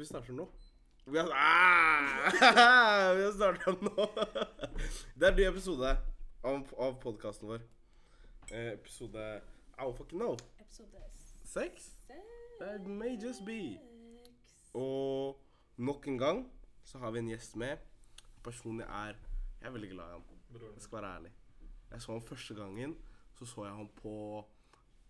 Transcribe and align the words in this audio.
Vi 0.00 0.04
starter 0.06 0.32
nå. 0.32 0.46
Vi 1.04 1.18
har, 1.18 1.28
ah! 1.34 3.12
vi 3.16 3.22
har 3.22 3.32
starta 3.32 3.74
nå. 3.84 4.06
Det 5.18 5.26
er 5.26 5.34
en 5.34 5.36
ny 5.36 5.44
episode 5.44 5.90
av, 6.40 6.72
av 6.80 6.96
podkasten 7.02 7.50
vår. 7.50 7.66
Eh, 8.48 8.70
episode 8.78 9.26
I 9.76 9.90
fucking 9.98 10.22
know. 10.22 10.40
Episode 10.56 11.04
Seks? 11.44 11.90
That 12.62 12.88
may 12.88 13.20
just 13.20 13.44
be. 13.44 13.76
Og 14.72 15.36
nok 15.76 16.08
en 16.08 16.18
gang 16.24 16.42
så 16.80 17.04
har 17.04 17.12
vi 17.12 17.20
en 17.20 17.32
gjest 17.34 17.60
med. 17.60 17.76
Personlig 18.40 18.88
er 18.88 19.20
Jeg 19.60 19.68
er 19.68 19.78
veldig 19.78 19.94
glad 19.98 20.04
i 20.08 20.16
han. 20.16 20.28
Jeg 20.64 20.82
skal 20.88 21.02
være 21.02 21.14
ærlig. 21.18 21.38
Jeg 21.92 22.02
så 22.02 22.16
han 22.16 22.28
første 22.32 22.62
gangen. 22.64 22.96
Så 23.36 23.52
så 23.52 23.68
jeg 23.68 23.76
han 23.76 23.96
på 24.00 24.18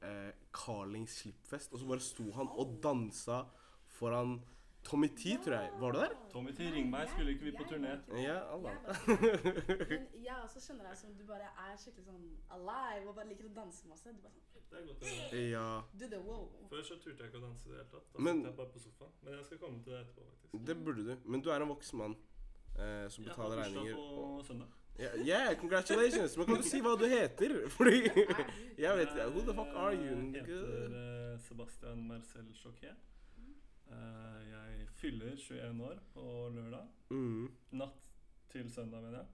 eh, 0.03 0.33
Carlings 0.51 1.21
slippfest. 1.23 1.73
Og 1.73 1.79
så 1.79 1.87
bare 1.87 2.11
sto 2.13 2.33
han 2.33 2.51
og 2.51 2.81
dansa 2.83 3.45
foran 3.87 4.41
Tommy 4.85 5.09
T, 5.15 5.37
tror 5.45 5.55
jeg. 5.55 5.71
Var 5.81 5.93
du 5.93 5.99
der? 6.01 6.15
Tommy 6.33 6.53
T, 6.57 6.67
ring 6.75 6.89
meg. 6.91 7.09
Skulle 7.13 7.35
ikke 7.35 7.45
vi 7.45 7.53
på 7.59 7.65
turné? 7.69 7.93
Ja, 8.23 8.39
Allah. 8.55 8.73
Men 9.07 10.25
jeg 10.25 10.37
også 10.45 10.61
skjønner 10.65 10.89
deg 10.89 10.97
som 10.99 11.13
du 11.19 11.25
bare 11.29 11.51
er 11.67 11.77
skikkelig 11.79 12.07
sånn 12.09 12.25
alive 12.57 13.11
og 13.11 13.15
bare 13.19 13.29
liker 13.29 13.51
å 13.51 13.53
danse 13.61 13.87
masse. 13.91 14.15
Du 14.17 14.23
bare 14.25 14.33
sånn 14.35 14.49
Det 14.71 14.79
er 14.81 14.87
godt 14.89 15.05
å 15.05 15.13
høre. 15.13 15.43
Ja. 15.51 15.67
Do 16.01 16.09
the 16.15 16.21
wow. 16.25 16.49
Før 16.73 16.83
så 16.87 16.97
turte 17.03 17.23
jeg 17.25 17.31
ikke 17.33 17.41
å 17.43 17.45
danse 17.49 17.69
i 17.69 17.73
det 17.73 17.79
hele 17.81 17.89
tatt. 17.93 18.09
Da 18.17 18.25
Men- 18.27 18.43
jeg 18.47 18.57
bare 18.57 18.73
på 18.75 18.83
sofaen. 18.87 19.13
Men 19.23 19.33
jeg 19.39 19.45
skal 19.51 19.59
komme 19.67 19.83
til 19.85 19.93
det 19.93 20.01
etterpå, 20.07 20.27
faktisk. 20.33 20.65
Det 20.71 20.77
burde 20.85 21.05
du. 21.11 21.17
Men 21.35 21.41
du 21.45 21.51
er 21.51 21.61
en 21.67 21.73
voksen 21.75 21.99
mann 21.99 22.17
eh, 22.79 23.09
som 23.11 23.25
Jeg 23.25 23.33
har 23.35 23.37
betaler 23.37 23.57
bursdag 23.65 23.95
på 23.97 24.45
søndag. 24.49 24.77
Yeah, 25.01 25.15
yeah, 25.25 25.55
congratulations! 25.57 26.37
Men 26.37 26.47
kan 26.47 26.57
du 26.61 26.67
si 26.69 26.81
hva 26.85 26.97
du 27.01 27.07
heter? 27.09 27.55
Fordi 27.73 28.01
du? 28.09 28.19
Jeg 28.77 28.97
vet 28.99 29.09
ikke. 29.15 29.29
Who 29.33 29.41
the 29.47 29.55
fuck 29.55 29.71
are 29.85 29.95
you? 29.97 30.17
Jeg 30.35 30.45
heter 30.45 30.97
eh, 31.01 31.39
Sebastian 31.41 32.03
Marcel 32.09 32.51
Choquet. 32.59 32.97
Eh, 33.91 34.41
jeg 34.50 34.50
fyller 35.01 35.37
21 35.37 35.85
år 35.87 36.01
på 36.15 36.25
lørdag. 36.55 36.89
Mm. 37.11 37.47
Natt 37.73 38.11
til 38.53 38.71
søndag, 38.73 39.03
mener 39.03 39.19
jeg. 39.19 39.27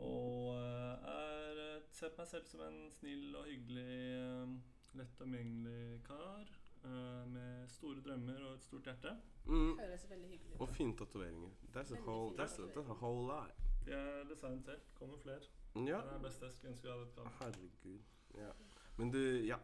Og 0.00 0.54
eh, 0.56 1.10
er, 1.12 1.60
eh, 1.76 1.82
ser 1.92 2.12
på 2.14 2.22
meg 2.22 2.28
selv 2.30 2.46
som 2.48 2.60
en 2.64 2.80
snill 2.94 3.34
og 3.36 3.48
hyggelig, 3.50 3.86
eh, 4.16 4.54
lett 5.00 5.22
omgjengelig 5.26 6.02
kar. 6.06 6.56
eh, 6.84 7.26
med 7.28 7.68
store 7.68 8.00
drømmer 8.00 8.38
og 8.48 8.54
et 8.54 8.62
stort 8.64 8.86
hjerte. 8.88 9.10
Mm. 9.44 9.74
Høres 9.78 10.06
veldig 10.10 10.28
hyggelig 10.30 10.54
ut. 10.54 10.60
Og 10.60 10.68
fine 10.68 10.96
tatoveringer. 10.96 11.50
That's 11.74 11.92
whole, 12.06 12.30
that's 12.38 12.56
a, 12.58 12.68
that's 12.72 12.88
a 12.90 12.96
whole 13.02 13.26
lot. 13.26 13.52
Det 13.84 13.92
er 13.94 14.24
designet 14.30 14.64
selv. 14.64 14.80
Kommer 14.94 15.18
flere. 15.18 15.40
Ja. 15.74 15.80
Det 15.82 15.92
er 15.92 16.12
det 16.12 16.22
beste 16.22 16.44
jeg 16.46 16.52
skulle 16.54 16.72
ønske 16.72 16.88
jeg 16.88 16.94
hadde 16.96 17.06
et 17.08 17.14
kamera. 17.14 17.32
Herregud. 17.40 18.00
Ja. 18.34 18.50
Men 18.96 19.10
du 19.12 19.18
Ja. 19.46 19.56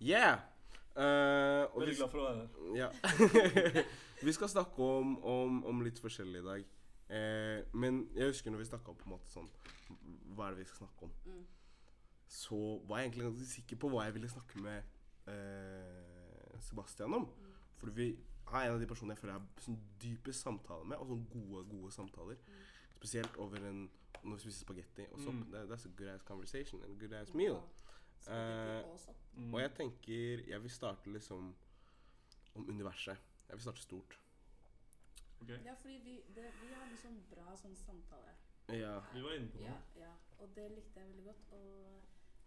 Yeah! 0.00 0.38
Eh, 0.96 1.62
og 1.70 1.80
Veldig 1.80 1.96
glad 1.96 2.10
for 2.10 2.20
å 2.20 2.26
være 2.26 2.40
her. 2.40 2.50
ja. 2.76 2.88
vi 4.26 4.32
skal 4.36 4.50
snakke 4.52 4.82
om, 4.82 5.16
om, 5.24 5.64
om 5.70 5.82
litt 5.86 6.00
forskjellig 6.02 6.42
i 6.42 6.46
dag. 6.46 6.64
Uh, 7.10 7.62
men 7.74 8.04
jeg 8.14 8.30
husker 8.30 8.52
når 8.52 8.62
vi 8.62 8.68
snakka 8.68 8.92
om 8.92 8.98
på 9.00 9.08
en 9.08 9.12
måte 9.16 9.26
sånn 9.32 9.48
Hva 10.36 10.44
er 10.46 10.52
det 10.54 10.60
vi 10.60 10.66
skal 10.68 10.84
snakke 10.84 11.08
om? 11.08 11.14
Mm. 11.26 11.40
Så 12.30 12.58
var 12.86 13.00
jeg 13.00 13.08
egentlig 13.08 13.24
ganske 13.26 13.46
sikker 13.50 13.80
på 13.82 13.90
hva 13.90 14.04
jeg 14.06 14.14
ville 14.14 14.30
snakke 14.30 14.62
med 14.62 14.92
uh, 15.26 16.60
Sebastian 16.62 17.16
om. 17.18 17.26
Mm. 17.26 17.56
For 17.80 17.90
vi 17.96 18.12
er 18.14 18.68
en 18.68 18.76
av 18.76 18.78
de 18.82 18.86
personene 18.86 19.16
jeg 19.16 19.22
føler 19.24 19.34
jeg 19.34 19.42
har 19.42 19.64
sånn 19.64 19.80
dype 20.04 20.34
samtaler 20.36 20.86
med, 20.86 21.02
og 21.02 21.10
sånn 21.10 21.26
gode, 21.32 21.64
gode 21.72 21.90
samtaler. 21.94 22.38
Mm. 22.46 22.62
Spesielt 23.00 23.42
over 23.42 23.66
en 23.66 23.88
når 24.20 24.36
vi 24.36 24.40
spiser 24.44 24.64
spagetti 24.66 25.06
og 25.10 25.20
sopp. 25.24 25.34
Mm. 25.34 25.52
That- 25.52 25.68
That's 25.70 25.86
a 25.86 25.92
good 25.96 26.08
ass 26.08 26.22
conversation 26.22 26.82
and 26.84 26.94
a 26.94 26.98
good 27.00 27.12
ass 27.12 27.34
meal. 27.34 27.54
Spaghetti 27.54 27.89
Eh. 28.28 28.84
Mm. 29.36 29.54
Og 29.54 29.60
jeg 29.60 29.70
tenker 29.74 30.42
Jeg 30.48 30.62
vil 30.62 30.70
starte 30.70 31.10
liksom 31.10 31.54
om 32.54 32.68
universet. 32.68 33.16
Jeg 33.48 33.56
vil 33.56 33.62
starte 33.62 33.80
stort. 33.80 34.18
Okay. 35.40 35.58
Ja, 35.64 35.74
fordi 35.80 35.96
vi, 36.04 36.20
det, 36.34 36.44
vi 36.60 36.72
har 36.74 36.84
en 36.84 36.98
sånn 37.00 37.20
bra 37.30 37.54
sånn 37.56 37.76
samtale. 37.76 38.34
Ja. 38.68 38.98
Vi 39.14 39.22
var 39.24 39.32
inne 39.38 39.48
på 39.50 39.62
Ja, 39.64 39.72
det. 39.94 40.00
ja, 40.02 40.10
og 40.38 40.50
det 40.54 40.66
likte 40.74 41.00
jeg 41.00 41.08
veldig 41.08 41.24
godt. 41.24 41.46
Og 41.52 42.02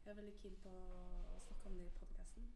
jeg 0.06 0.11
er 0.11 0.19
veldig 0.19 0.35
keen 0.44 0.59
på 0.63 0.69
å 0.69 1.39
snakke 1.47 1.72
om 1.72 1.79
det 1.79 1.88
i 1.88 1.95
podkasten. 2.01 2.51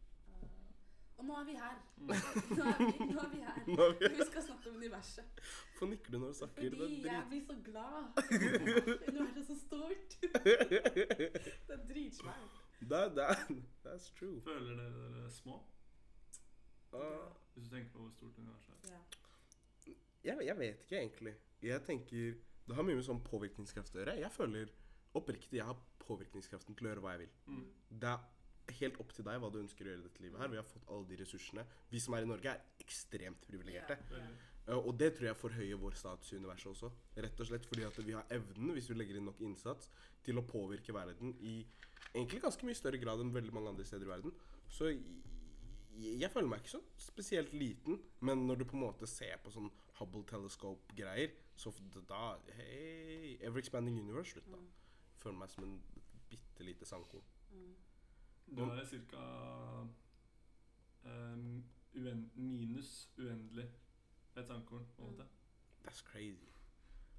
og 1.18 1.24
nå 1.26 1.34
er 1.40 1.44
vi 1.48 1.54
her. 1.58 1.78
Mm. 1.96 2.06
Nå 2.58 2.64
er 2.70 2.78
vi, 2.78 3.06
nå 3.10 3.20
er 3.24 3.30
vi 3.32 3.40
her. 3.42 3.56
Er 3.66 3.94
vi 3.98 4.10
Vi 4.20 4.26
skal 4.28 4.42
snakke 4.46 4.70
om 4.70 4.76
universet. 4.76 5.40
Hvorfor 5.72 5.90
nikker 5.90 6.10
du 6.14 6.18
når 6.18 6.28
du 6.28 6.38
snakker? 6.38 6.62
Det 6.62 6.78
Fordi 6.78 7.02
jeg 7.08 7.24
blir 7.32 7.44
så 7.48 7.56
glad. 7.64 8.04
Universet 9.08 9.42
er 9.42 9.46
så 9.48 9.56
stort. 9.64 10.18
Det 11.66 11.74
er 11.74 11.82
dritsvært. 11.90 12.67
That, 12.86 13.14
that, 13.16 13.38
that's 13.84 14.10
true. 14.18 14.40
Føler 14.44 14.76
dere 14.76 15.10
dere 15.14 15.30
små? 15.30 15.58
Uh, 16.92 17.28
Hvis 17.54 17.68
du 17.68 17.74
tenker 17.74 17.90
på 17.92 17.98
hvor 17.98 18.10
stort 18.14 18.38
universet 18.38 18.74
er. 18.84 18.94
Ja. 18.94 19.92
jeg, 20.24 20.46
jeg 20.46 20.58
vet 20.58 20.84
ikke 20.86 21.00
egentlig. 21.00 21.34
Jeg 21.62 21.82
tenker 21.82 22.34
Det 22.68 22.76
har 22.76 22.84
mye 22.84 22.98
med 22.98 23.04
sånn 23.04 23.20
påvirkningskraft 23.24 23.94
å 23.96 24.02
gjøre. 24.02 24.18
Jeg 24.20 24.32
føler 24.32 24.72
oppriktig 25.16 25.56
jeg 25.56 25.66
har 25.66 25.78
påvirkningskraften 26.04 26.76
til 26.76 26.86
å 26.86 26.90
gjøre 26.92 27.04
hva 27.04 27.14
jeg 27.16 27.22
vil. 27.24 27.30
Mm. 27.48 27.62
Det 28.02 28.10
er 28.12 28.74
helt 28.82 29.00
opp 29.00 29.14
til 29.16 29.24
deg 29.24 29.40
hva 29.40 29.48
du 29.52 29.58
ønsker 29.62 29.86
å 29.86 29.92
gjøre 29.92 30.02
i 30.02 30.06
dette 30.06 30.24
livet 30.24 30.42
her. 30.42 30.50
Vi 30.52 30.60
har 30.60 30.68
fått 30.68 30.90
alle 30.92 31.08
de 31.08 31.18
ressursene. 31.22 31.64
Vi 31.88 32.02
som 32.04 32.16
er 32.16 32.26
i 32.26 32.28
Norge, 32.28 32.52
er 32.52 32.84
ekstremt 32.84 33.48
privilegerte. 33.48 33.96
Veldig. 34.12 34.36
Uh, 34.68 34.76
Og 34.86 34.98
det 35.00 35.14
tror 35.16 35.30
jeg 35.30 35.40
forhøyer 35.40 35.80
vår 35.80 35.96
status 35.96 36.32
i 36.32 36.36
universet 36.36 36.70
også. 36.74 36.90
Rett 37.16 37.40
og 37.40 37.48
slett 37.48 37.66
fordi 37.66 37.86
at 37.88 38.00
vi 38.06 38.16
har 38.16 38.26
evnen, 38.30 38.72
hvis 38.76 38.90
vi 38.90 38.98
legger 38.98 39.16
inn 39.16 39.28
nok 39.30 39.40
innsats, 39.40 39.90
til 40.24 40.38
å 40.38 40.44
påvirke 40.44 40.94
verden 40.94 41.34
i 41.40 41.62
egentlig 42.12 42.42
ganske 42.42 42.66
mye 42.66 42.76
større 42.76 43.00
grad 43.00 43.22
enn 43.22 43.34
veldig 43.34 43.54
mange 43.54 43.72
andre 43.72 43.86
steder 43.88 44.06
i 44.06 44.10
verden. 44.10 44.34
Så 44.68 44.90
jeg, 45.98 46.30
føler 46.30 46.50
meg 46.50 46.62
ikke 46.62 46.76
så 46.76 46.82
spesielt 47.00 47.52
liten, 47.56 47.98
men 48.20 48.46
når 48.46 48.60
du 48.60 48.64
på 48.68 48.76
en 48.76 48.84
måte 48.84 49.08
ser 49.08 49.40
på 49.42 49.52
sånn 49.54 49.70
Hubble 49.98 50.22
Telescope-greier, 50.28 51.32
så 51.58 51.72
da 52.06 52.36
Hei, 52.54 53.38
Ever 53.40 53.58
Expanding 53.58 53.98
Universe, 53.98 54.36
slutt, 54.36 54.52
da. 54.52 54.60
Føler 55.18 55.40
meg 55.40 55.50
som 55.50 55.64
en 55.66 55.80
bitte 56.30 56.66
lite 56.66 56.86
sandkorn. 56.86 57.24
Mm. 57.50 57.74
Du 58.54 58.62
er 58.68 58.86
ca. 59.10 59.24
Um, 61.08 61.64
uen 61.96 62.24
minus 62.36 63.08
uendelig 63.16 63.66
et 64.40 64.46
sandkorn, 64.46 64.86
på 64.96 65.02
en 65.02 65.08
Mm. 65.08 65.12
måte. 65.12 65.28
That's 65.84 66.02
crazy. 66.04 66.48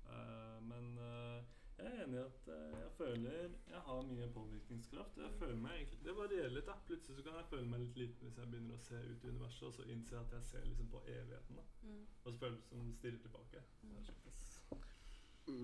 Uh, 0.05 0.57
men 0.63 0.97
uh, 0.97 1.43
jeg 1.77 1.85
er 1.85 2.03
enig 2.03 2.17
i 2.17 2.21
at 2.21 2.47
uh, 2.47 2.79
jeg 2.79 2.91
føler 2.97 3.31
jeg 3.69 3.79
har 3.85 4.01
mye 4.01 4.27
påvirkningskraft. 4.33 5.17
Jeg 5.17 5.31
føler 5.39 5.55
meg 5.55 5.75
egentlig, 5.75 5.99
Det 6.05 6.15
varierer 6.17 6.49
litt. 6.49 6.65
da. 6.65 6.73
Plutselig 6.85 7.15
så 7.15 7.23
kan 7.23 7.33
jeg 7.39 7.45
føle 7.49 7.65
meg 7.69 7.79
litt 7.79 7.97
liten 7.97 8.27
hvis 8.27 8.37
jeg 8.37 8.51
begynner 8.51 8.75
å 8.75 8.83
se 8.83 8.95
ut 8.95 9.23
i 9.23 9.27
universet, 9.27 9.63
og 9.67 9.73
så 9.73 9.83
innser 9.83 10.17
jeg 10.17 10.25
at 10.25 10.31
jeg 10.33 10.43
ser 10.43 10.65
liksom 10.65 10.89
på 10.89 11.01
evigheten. 11.07 11.55
da. 11.55 11.63
Mm. 11.83 12.07
Og 12.23 12.33
så 12.33 12.37
føler 12.39 12.57
jeg 12.57 12.63
som 12.69 12.93
stirrer 12.97 13.17
tilbake. 13.27 13.63
Det 13.81 13.97
er 13.97 14.03
sånn. 14.09 14.83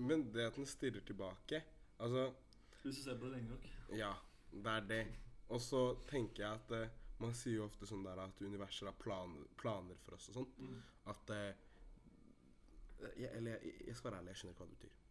Men 0.08 0.32
det 0.34 0.46
at 0.46 0.56
den 0.56 0.66
stirrer 0.66 1.00
tilbake 1.06 1.62
Altså 2.00 2.32
Hvis 2.82 2.96
du 2.96 3.02
ser 3.02 3.18
på 3.18 3.24
det 3.24 3.32
lenge 3.32 3.48
nok. 3.50 3.68
Ja, 3.96 4.12
det 4.52 4.66
er 4.66 4.80
det. 4.88 5.06
Og 5.48 5.60
så 5.60 5.96
tenker 6.08 6.42
jeg 6.42 6.52
at 6.54 6.90
man 7.18 7.34
sier 7.34 7.60
jo 7.60 7.66
ofte 7.66 7.88
sånn 7.88 8.04
der 8.04 8.20
at 8.20 8.40
universet 8.44 8.90
har 8.90 8.96
planer, 9.00 9.48
planer 9.60 9.98
for 10.04 10.18
oss 10.18 10.28
og 10.30 10.40
sånn. 10.40 10.52
Mm. 10.60 10.78
At 11.12 11.32
eh, 11.34 11.64
jeg, 13.16 13.30
Eller 13.30 13.56
jeg, 13.56 13.74
jeg 13.88 13.96
skal 13.96 14.10
være 14.10 14.22
ærlig, 14.22 14.34
jeg 14.34 14.40
skjønner 14.40 14.56
ikke 14.56 14.64
hva 14.64 14.70
det 14.70 14.78
betyr. 14.78 15.02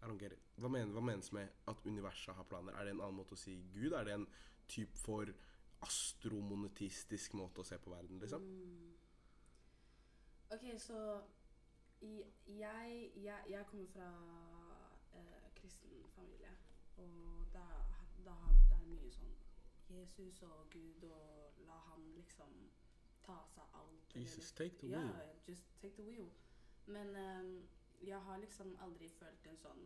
I 0.00 0.08
don't 0.08 0.20
get 0.20 0.32
it. 0.32 0.44
Hva, 0.56 0.70
mener, 0.72 0.92
hva 0.96 1.04
menes 1.04 1.32
med 1.36 1.64
at 1.68 1.84
universet 1.84 2.36
har 2.36 2.48
planer? 2.48 2.76
Er 2.76 2.88
det 2.88 2.94
en 2.94 3.02
annen 3.04 3.20
måte 3.20 3.36
å 3.36 3.40
si 3.40 3.58
Gud? 3.74 3.92
Er 3.92 4.08
det 4.08 4.16
en 4.16 4.26
type 4.70 4.96
for 4.96 5.32
astromonetistisk 5.84 7.36
måte 7.40 7.62
å 7.62 7.66
se 7.68 7.76
på 7.80 7.92
verden, 7.92 8.20
liksom? 8.20 8.44
Mm. 8.44 8.96
OK, 10.50 10.64
så 10.82 11.00
jeg, 12.00 13.12
jeg, 13.16 13.44
jeg 13.48 13.66
kommer 13.70 13.92
fra 13.92 14.08
eh, 15.16 15.50
kristen 15.56 16.04
familie, 16.16 16.52
og 16.96 17.46
da, 17.52 17.64
da 18.24 18.36
det 18.68 18.76
er 18.76 18.88
mye 18.88 19.12
sånn 19.14 19.39
Jesus 19.90 20.42
og 20.42 20.70
Gud, 20.70 21.02
og 21.02 21.52
la 21.66 21.78
han 21.90 22.06
liksom 22.16 22.70
ta 23.26 23.38
seg 23.54 23.64
alt. 23.74 24.16
Jesus, 24.16 24.52
take 24.52 24.78
the 24.78 24.86
ja, 24.86 24.98
wheel. 24.98 25.36
just 25.48 25.80
take 25.80 25.94
the 25.94 26.02
wheel. 26.02 26.30
Men 26.86 27.08
um, 27.16 27.68
jeg 28.02 28.22
har 28.22 28.38
liksom 28.38 28.76
aldri 28.80 29.08
følt 29.08 29.46
en 29.46 29.58
sånn 29.60 29.82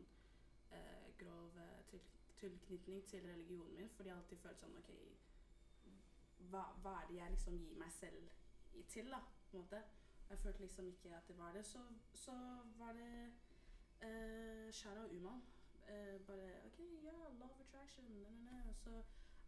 uh, 0.72 1.08
grov 1.18 1.56
eh, 1.58 1.80
til, 1.90 2.00
tilknytning 2.38 3.04
til 3.10 3.26
religionen 3.26 3.74
min, 3.74 3.90
fordi 3.96 4.08
jeg 4.08 4.16
har 4.16 4.22
alltid 4.22 4.42
følt 4.44 4.60
sånn 4.62 4.76
OK, 4.78 4.92
hva, 6.50 6.64
hva 6.82 6.94
er 7.00 7.10
det 7.10 7.18
jeg 7.18 7.34
liksom 7.34 7.58
gir 7.58 7.80
meg 7.80 7.92
selv 7.92 8.30
i, 8.74 8.82
til, 8.82 9.10
da? 9.10 9.20
på 9.50 9.58
en 9.58 9.64
måte. 9.64 9.82
Jeg 10.30 10.38
følte 10.38 10.62
liksom 10.62 10.86
ikke 10.88 11.16
at 11.16 11.28
det 11.28 11.38
var 11.38 11.52
det. 11.52 11.64
Så, 11.66 11.82
så 12.14 12.34
var 12.78 12.92
det 12.96 13.10
uh, 14.02 14.70
Shara 14.72 15.04
Uman. 15.10 15.42
Uh, 15.84 16.16
bare 16.26 16.48
OK, 16.66 16.80
ja, 17.04 17.12
love 17.40 17.60
attraction, 17.60 18.04
ne, 18.22 18.30
ne. 18.46 18.62
Og 18.68 18.76
så 18.76 19.02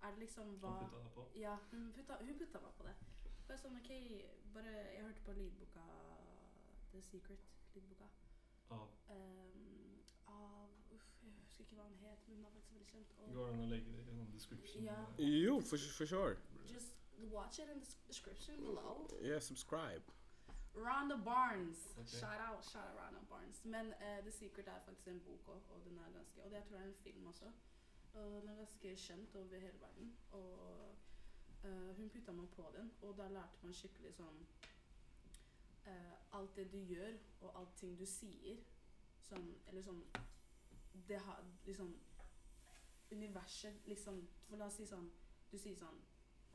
er 0.06 0.14
det 0.14 0.22
liksom 0.24 0.54
hva 0.62 0.72
Hun 0.78 0.88
putta 0.88 1.02
deg 1.02 1.12
på. 1.14 1.26
Ja, 1.42 1.56
hun 1.70 1.92
putta, 1.96 2.18
hun 2.22 2.38
putta 2.38 2.60
meg 2.64 2.74
på 2.78 2.86
det. 2.88 2.94
Bare 3.48 3.58
sånn, 3.62 3.76
OK, 3.80 3.90
bare 4.54 4.72
Jeg 4.94 5.02
hørte 5.06 5.24
på 5.26 5.34
lydboka 5.36 5.84
The 6.92 7.02
Secret, 7.02 7.48
lydboka. 7.74 8.08
Av. 8.74 8.88
ehm, 9.14 10.00
av 10.26 10.70
Uff, 10.96 11.08
jeg 11.22 11.32
husker 11.42 11.64
ikke 11.64 11.76
hva 11.78 11.84
han 11.86 11.96
het, 12.02 12.28
men 12.28 12.36
hun 12.36 12.44
var 12.44 12.54
faktisk 12.56 12.72
veldig 12.74 12.88
kjent. 12.90 13.14
Og 13.18 13.32
Går 13.34 13.46
det 13.46 13.54
an 13.54 13.64
å 13.66 13.70
legge 13.70 13.92
det 13.94 14.06
i 14.06 14.16
noen 14.16 14.32
description? 14.32 14.84
Ja. 14.88 15.00
Jo, 15.22 15.60
for, 15.60 15.88
for 15.98 16.06
sure. 16.06 16.36
just 16.66 16.92
watch 17.30 17.58
it 17.58 17.68
in 17.72 17.80
the 17.80 17.90
description 18.08 18.56
below. 18.60 19.06
Yeah, 19.22 19.40
subscribe. 19.40 20.02
Rhonda 20.74 21.16
Barnes. 21.16 21.78
Okay. 21.96 22.20
Shout 22.20 22.40
out, 22.48 22.64
shout 22.64 22.84
out 22.90 22.96
Rhonda 23.00 23.22
Barnes. 23.30 23.64
Men 23.64 23.94
uh, 24.00 24.20
The 24.24 24.30
Secret 24.30 24.68
er 24.68 24.80
faktisk 24.84 25.08
en 25.08 25.20
bok 25.20 25.48
òg, 25.48 25.62
og 25.72 25.80
den 25.84 25.98
er 25.98 26.10
ganske 26.12 26.42
Og 26.42 26.50
det 26.50 26.56
jeg 26.60 26.64
tror 26.68 26.76
jeg 26.76 26.84
er 26.84 26.88
en 26.88 27.00
film 27.04 27.26
også. 27.26 27.52
Og 28.16 28.30
den 28.32 28.48
er 28.48 28.54
ganske 28.54 28.96
kjent 28.96 29.36
over 29.36 29.58
hele 29.58 29.80
verden. 29.80 30.16
Og 30.30 30.96
uh, 31.64 31.96
hun 31.96 32.10
putta 32.10 32.32
meg 32.32 32.48
på 32.48 32.70
den, 32.76 32.92
og 33.02 33.16
da 33.18 33.28
lærte 33.28 33.62
man 33.62 33.74
skikkelig 33.76 34.14
sånn 34.16 34.40
uh, 35.86 36.14
Alt 36.38 36.56
det 36.56 36.66
du 36.72 36.78
gjør, 36.78 37.18
og 37.40 37.60
allting 37.60 37.98
du 37.98 38.06
sier, 38.06 38.62
sånn 39.28 39.48
Eller 39.66 39.82
sånn 39.82 40.02
Det 41.08 41.18
har 41.28 41.44
liksom 41.66 41.92
Universet 43.12 43.86
liksom 43.86 44.22
For 44.48 44.58
la 44.60 44.68
oss 44.70 44.78
si 44.80 44.86
sånn 44.86 45.08
Du 45.50 45.58
sier 45.58 45.76
sånn 45.78 45.98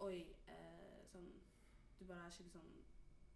Oi, 0.06 0.24
uh, 0.48 1.02
sånn 1.12 1.30
Du 2.00 2.06
bare 2.06 2.26
er 2.26 2.36
skikkelig 2.36 2.56
sånn 2.58 2.74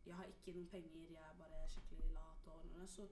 Jeg 0.05 0.17
har 0.19 0.31
ikke 0.31 0.53
noen 0.55 0.69
penger, 0.69 1.11
jeg 1.11 1.29
er 1.29 1.37
bare 1.39 1.63
skikkelig 1.67 2.11
lat 2.13 2.47
og 2.53 2.65
noe. 2.69 2.87
Så 2.87 3.07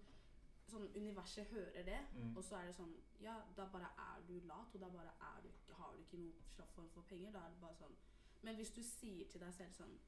sånn 0.71 0.87
universet 0.95 1.47
hører 1.51 1.83
det, 1.83 1.99
Mm. 2.15 2.37
og 2.37 2.43
så 2.43 2.55
er 2.55 2.65
det 2.65 2.75
sånn 2.75 2.95
Ja, 3.21 3.41
da 3.55 3.65
bare 3.65 3.89
er 3.97 4.21
du 4.27 4.39
lat, 4.47 4.73
og 4.75 4.79
da 4.81 4.89
bare 4.89 5.11
er 5.21 5.41
du 5.43 5.73
Har 5.73 5.91
du 5.93 5.99
ikke 5.99 6.17
noen 6.17 6.33
slags 6.49 6.71
form 6.73 6.89
for 6.89 7.01
penger, 7.01 7.31
da 7.31 7.39
er 7.39 7.49
det 7.49 7.59
bare 7.61 7.75
sånn 7.75 7.95
Men 8.43 8.55
hvis 8.55 8.71
du 8.75 8.81
sier 8.83 9.27
til 9.29 9.39
deg 9.41 9.53
selv 9.53 9.73
sånn 9.73 9.99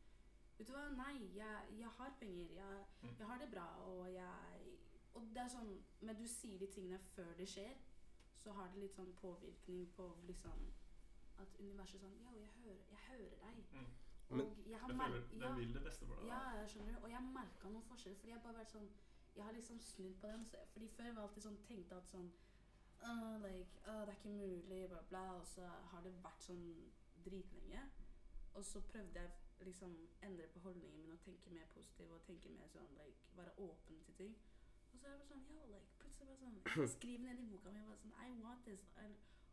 Vet 0.58 0.68
du 0.68 0.74
hva, 0.74 0.90
nei, 0.96 1.18
jeg, 1.36 1.78
jeg 1.80 1.90
har 1.98 2.14
penger, 2.20 2.48
jeg, 2.56 2.86
Mm. 3.04 3.16
jeg 3.20 3.28
har 3.28 3.38
det 3.38 3.52
bra, 3.52 3.66
og 3.86 4.14
jeg 4.14 4.78
Og 5.16 5.22
det 5.34 5.38
er 5.44 5.48
sånn 5.48 5.84
Men 6.02 6.16
du 6.16 6.28
sier 6.28 6.60
de 6.60 6.68
tingene 6.68 7.00
før 7.00 7.34
det 7.38 7.48
skjer, 7.48 7.76
så 8.38 8.52
har 8.54 8.68
det 8.68 8.78
litt 8.82 8.96
sånn 8.96 9.14
påvirkning 9.22 9.88
på 9.96 10.16
liksom 10.28 10.72
At 11.40 11.48
universet 11.60 11.96
er 11.96 12.00
sånn 12.08 12.20
Ja, 12.22 12.32
jeg 12.40 12.50
hører, 12.64 12.84
jeg 12.90 12.98
hører 13.08 13.38
deg. 13.46 13.66
Mm. 13.74 13.92
Og 14.32 14.58
jeg 14.68 14.80
har 14.80 14.88
merka 14.94 15.38
den 15.40 15.58
vil 15.58 15.74
det 15.74 15.84
beste 15.84 16.06
for 16.06 16.16
deg. 16.16 16.26
ja, 16.28 16.40
jeg 16.60 16.70
skjønner. 16.70 17.04
Og 17.04 17.10
jeg 17.12 17.22
merka 17.22 17.70
noen 17.70 17.84
forskjeller. 17.84 18.18
Fordi 18.18 18.32
jeg 18.32 18.42
bare 18.42 18.54
vært 18.58 18.72
sånn 18.72 18.90
Jeg 19.36 19.46
har 19.46 19.52
liksom 19.52 19.80
snudd 19.80 20.16
på 20.22 20.28
den. 20.28 20.46
Så, 20.46 20.58
fordi 20.72 20.88
før 20.88 21.04
var 21.04 21.12
jeg 21.12 21.24
alltid 21.28 21.44
sånn 21.44 21.58
tenkte 21.68 21.98
at 21.98 22.10
sånn 22.10 22.30
uh, 23.04 23.36
like, 23.44 23.82
uh, 23.88 24.02
Det 24.06 24.14
er 24.14 24.18
ikke 24.18 24.36
mulig, 24.36 24.82
bla, 24.90 25.02
bla. 25.10 25.24
Og 25.40 25.48
så 25.48 25.68
har 25.92 26.06
det 26.06 26.14
vært 26.24 26.46
sånn 26.48 26.64
dritlenge. 27.26 27.82
Og 28.56 28.66
så 28.66 28.82
prøvde 28.92 29.20
jeg 29.20 29.66
liksom 29.68 29.96
endre 30.24 30.48
på 30.54 30.60
holdningen 30.60 31.00
min 31.00 31.12
og 31.12 31.20
tenke 31.24 31.52
mer 31.52 31.68
positiv 31.74 32.12
og 32.12 32.24
tenke 32.28 32.52
mer 32.52 32.68
sånn 32.72 32.88
like 33.00 33.36
Være 33.36 33.56
åpen 33.68 34.00
til 34.08 34.16
ting. 34.22 34.38
Og 34.94 35.00
så 35.00 35.08
er 35.08 35.12
jeg 35.12 35.20
bare 35.20 35.28
sånn 35.34 35.44
yo, 35.52 35.66
like 35.72 36.00
plutselig 36.00 36.28
bare 36.30 36.40
sånn 36.44 36.90
Skriv 36.96 37.24
ned 37.24 37.42
i 37.44 37.48
boka 37.52 37.74
mi 37.76 37.84
bare 37.90 38.00
sånn 38.04 38.16
I 38.24 38.32
want 38.44 38.64
this. 38.70 38.88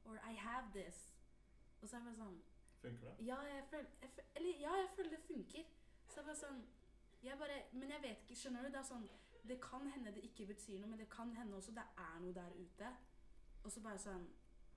Or 0.04 0.18
I 0.22 0.36
have 0.38 0.70
this. 0.76 1.02
Og 1.80 1.88
så 1.88 1.96
er 1.96 2.00
jeg 2.00 2.08
bare 2.10 2.20
sånn 2.22 2.40
Funker 2.82 3.12
det? 3.12 3.26
ja, 3.26 3.36
jeg 3.46 3.66
føler, 3.70 3.90
jeg 4.02 4.24
Eller 4.38 4.62
ja, 4.62 4.76
jeg 4.84 4.94
føler 4.96 5.16
det 5.16 5.20
funker. 5.26 5.74
Så 6.06 6.20
jeg 6.20 6.30
bare 6.30 6.40
sånn 6.44 6.62
jeg 7.22 7.38
bare, 7.38 7.58
Men 7.72 7.90
jeg 7.94 8.02
vet 8.02 8.24
ikke, 8.24 8.38
skjønner 8.38 8.66
du? 8.66 8.72
Det 8.74 8.80
er 8.80 8.88
sånn 8.88 9.04
Det 9.48 9.58
kan 9.60 9.86
hende 9.94 10.12
det 10.14 10.22
ikke 10.24 10.46
betyr 10.46 10.78
noe, 10.80 10.90
men 10.90 10.98
det 10.98 11.08
kan 11.10 11.32
hende 11.36 11.56
også 11.56 11.74
det 11.74 11.84
er 11.98 12.20
noe 12.22 12.34
der 12.34 12.52
ute. 12.58 12.92
Og 13.64 13.72
så 13.72 13.80
bare 13.82 13.98
sånn 13.98 14.28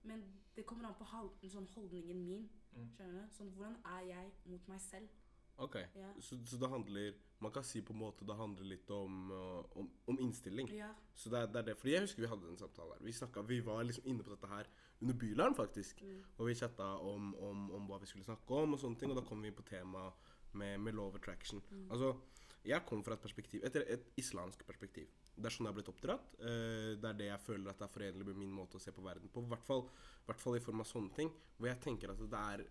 Men 0.06 0.22
det 0.56 0.66
kommer 0.70 0.86
an 0.86 0.94
på 1.00 1.06
sånn 1.50 1.68
holdningen 1.74 2.20
min. 2.26 2.50
Mm. 2.76 2.90
Skjønner 2.94 3.22
du? 3.22 3.32
Sånn, 3.34 3.54
Hvordan 3.56 3.78
er 3.86 4.02
jeg 4.06 4.34
mot 4.46 4.68
meg 4.68 4.82
selv? 4.82 5.10
Ok, 5.58 5.76
Ja. 5.96 6.10
så, 6.20 6.38
så 6.46 6.58
det 6.60 6.70
handler 6.70 7.14
Man 7.40 7.52
kan 7.52 7.64
si 7.64 7.82
på 7.82 7.94
en 7.94 8.00
måte 8.00 8.26
det 8.28 8.36
handler 8.36 8.64
litt 8.66 8.92
om, 8.92 9.32
uh, 9.32 9.64
om, 9.80 9.90
om 10.08 10.20
innstilling. 10.20 10.70
Ja. 10.72 10.90
Så 11.14 11.30
det 11.30 11.40
er, 11.40 11.48
det 11.48 11.56
er 11.56 11.66
det. 11.70 11.78
Fordi 11.78 11.92
jeg 11.92 12.02
husker 12.02 12.22
vi 12.24 12.30
hadde 12.32 12.50
en 12.50 12.58
samtale 12.58 12.96
her. 12.96 13.04
Vi, 13.06 13.12
snakket, 13.12 13.50
vi 13.50 13.60
var 13.66 13.84
liksom 13.84 14.06
inne 14.06 14.24
på 14.24 14.32
dette 14.32 14.48
her 14.48 14.70
under 15.02 15.14
Bylarm, 15.14 15.56
faktisk. 15.56 16.02
Mm. 16.02 16.24
Og 16.38 16.48
vi 16.48 16.56
chatta 16.56 16.84
om, 16.84 17.36
om, 17.36 17.72
om 17.72 17.90
hva 17.90 18.00
vi 18.00 18.08
skulle 18.10 18.24
snakke 18.24 18.56
om, 18.56 18.74
og 18.74 18.80
sånne 18.80 19.00
ting. 19.00 19.12
Og 19.12 19.20
da 19.20 19.26
kom 19.28 19.44
vi 19.44 19.52
inn 19.52 19.58
på 19.58 19.68
temaet 19.68 20.32
med, 20.56 20.78
med 20.80 20.96
love 20.96 21.20
attraction. 21.20 21.62
Mm. 21.70 21.92
Altså, 21.92 22.14
jeg 22.66 22.86
kom 22.86 23.04
fra 23.04 23.14
et 23.14 23.22
perspektiv, 23.22 23.62
et, 23.64 23.76
et 23.76 24.08
islamsk 24.18 24.66
perspektiv. 24.66 25.08
Det 25.36 25.46
er 25.46 25.54
sånn 25.54 25.66
jeg 25.68 25.74
har 25.74 25.78
blitt 25.78 25.92
oppdratt. 25.92 26.34
Eh, 26.40 26.96
det 27.02 27.10
er 27.10 27.18
det 27.20 27.28
jeg 27.30 27.40
føler 27.46 27.70
at 27.70 27.78
det 27.80 27.86
er 27.88 27.94
forenlig 27.94 28.26
med 28.26 28.38
min 28.40 28.52
måte 28.56 28.78
å 28.78 28.82
se 28.82 28.92
på 28.96 29.04
verden 29.06 29.30
på. 29.30 29.44
I 29.44 29.52
hvert 29.52 29.66
fall, 30.42 30.56
i 30.58 30.64
form 30.64 30.82
av 30.82 30.88
sånne 30.90 31.14
ting. 31.16 31.32
Hvor 31.58 31.68
jeg 31.68 31.82
tenker 31.84 32.12
at 32.14 32.18
det 32.20 32.42
er, 32.56 32.66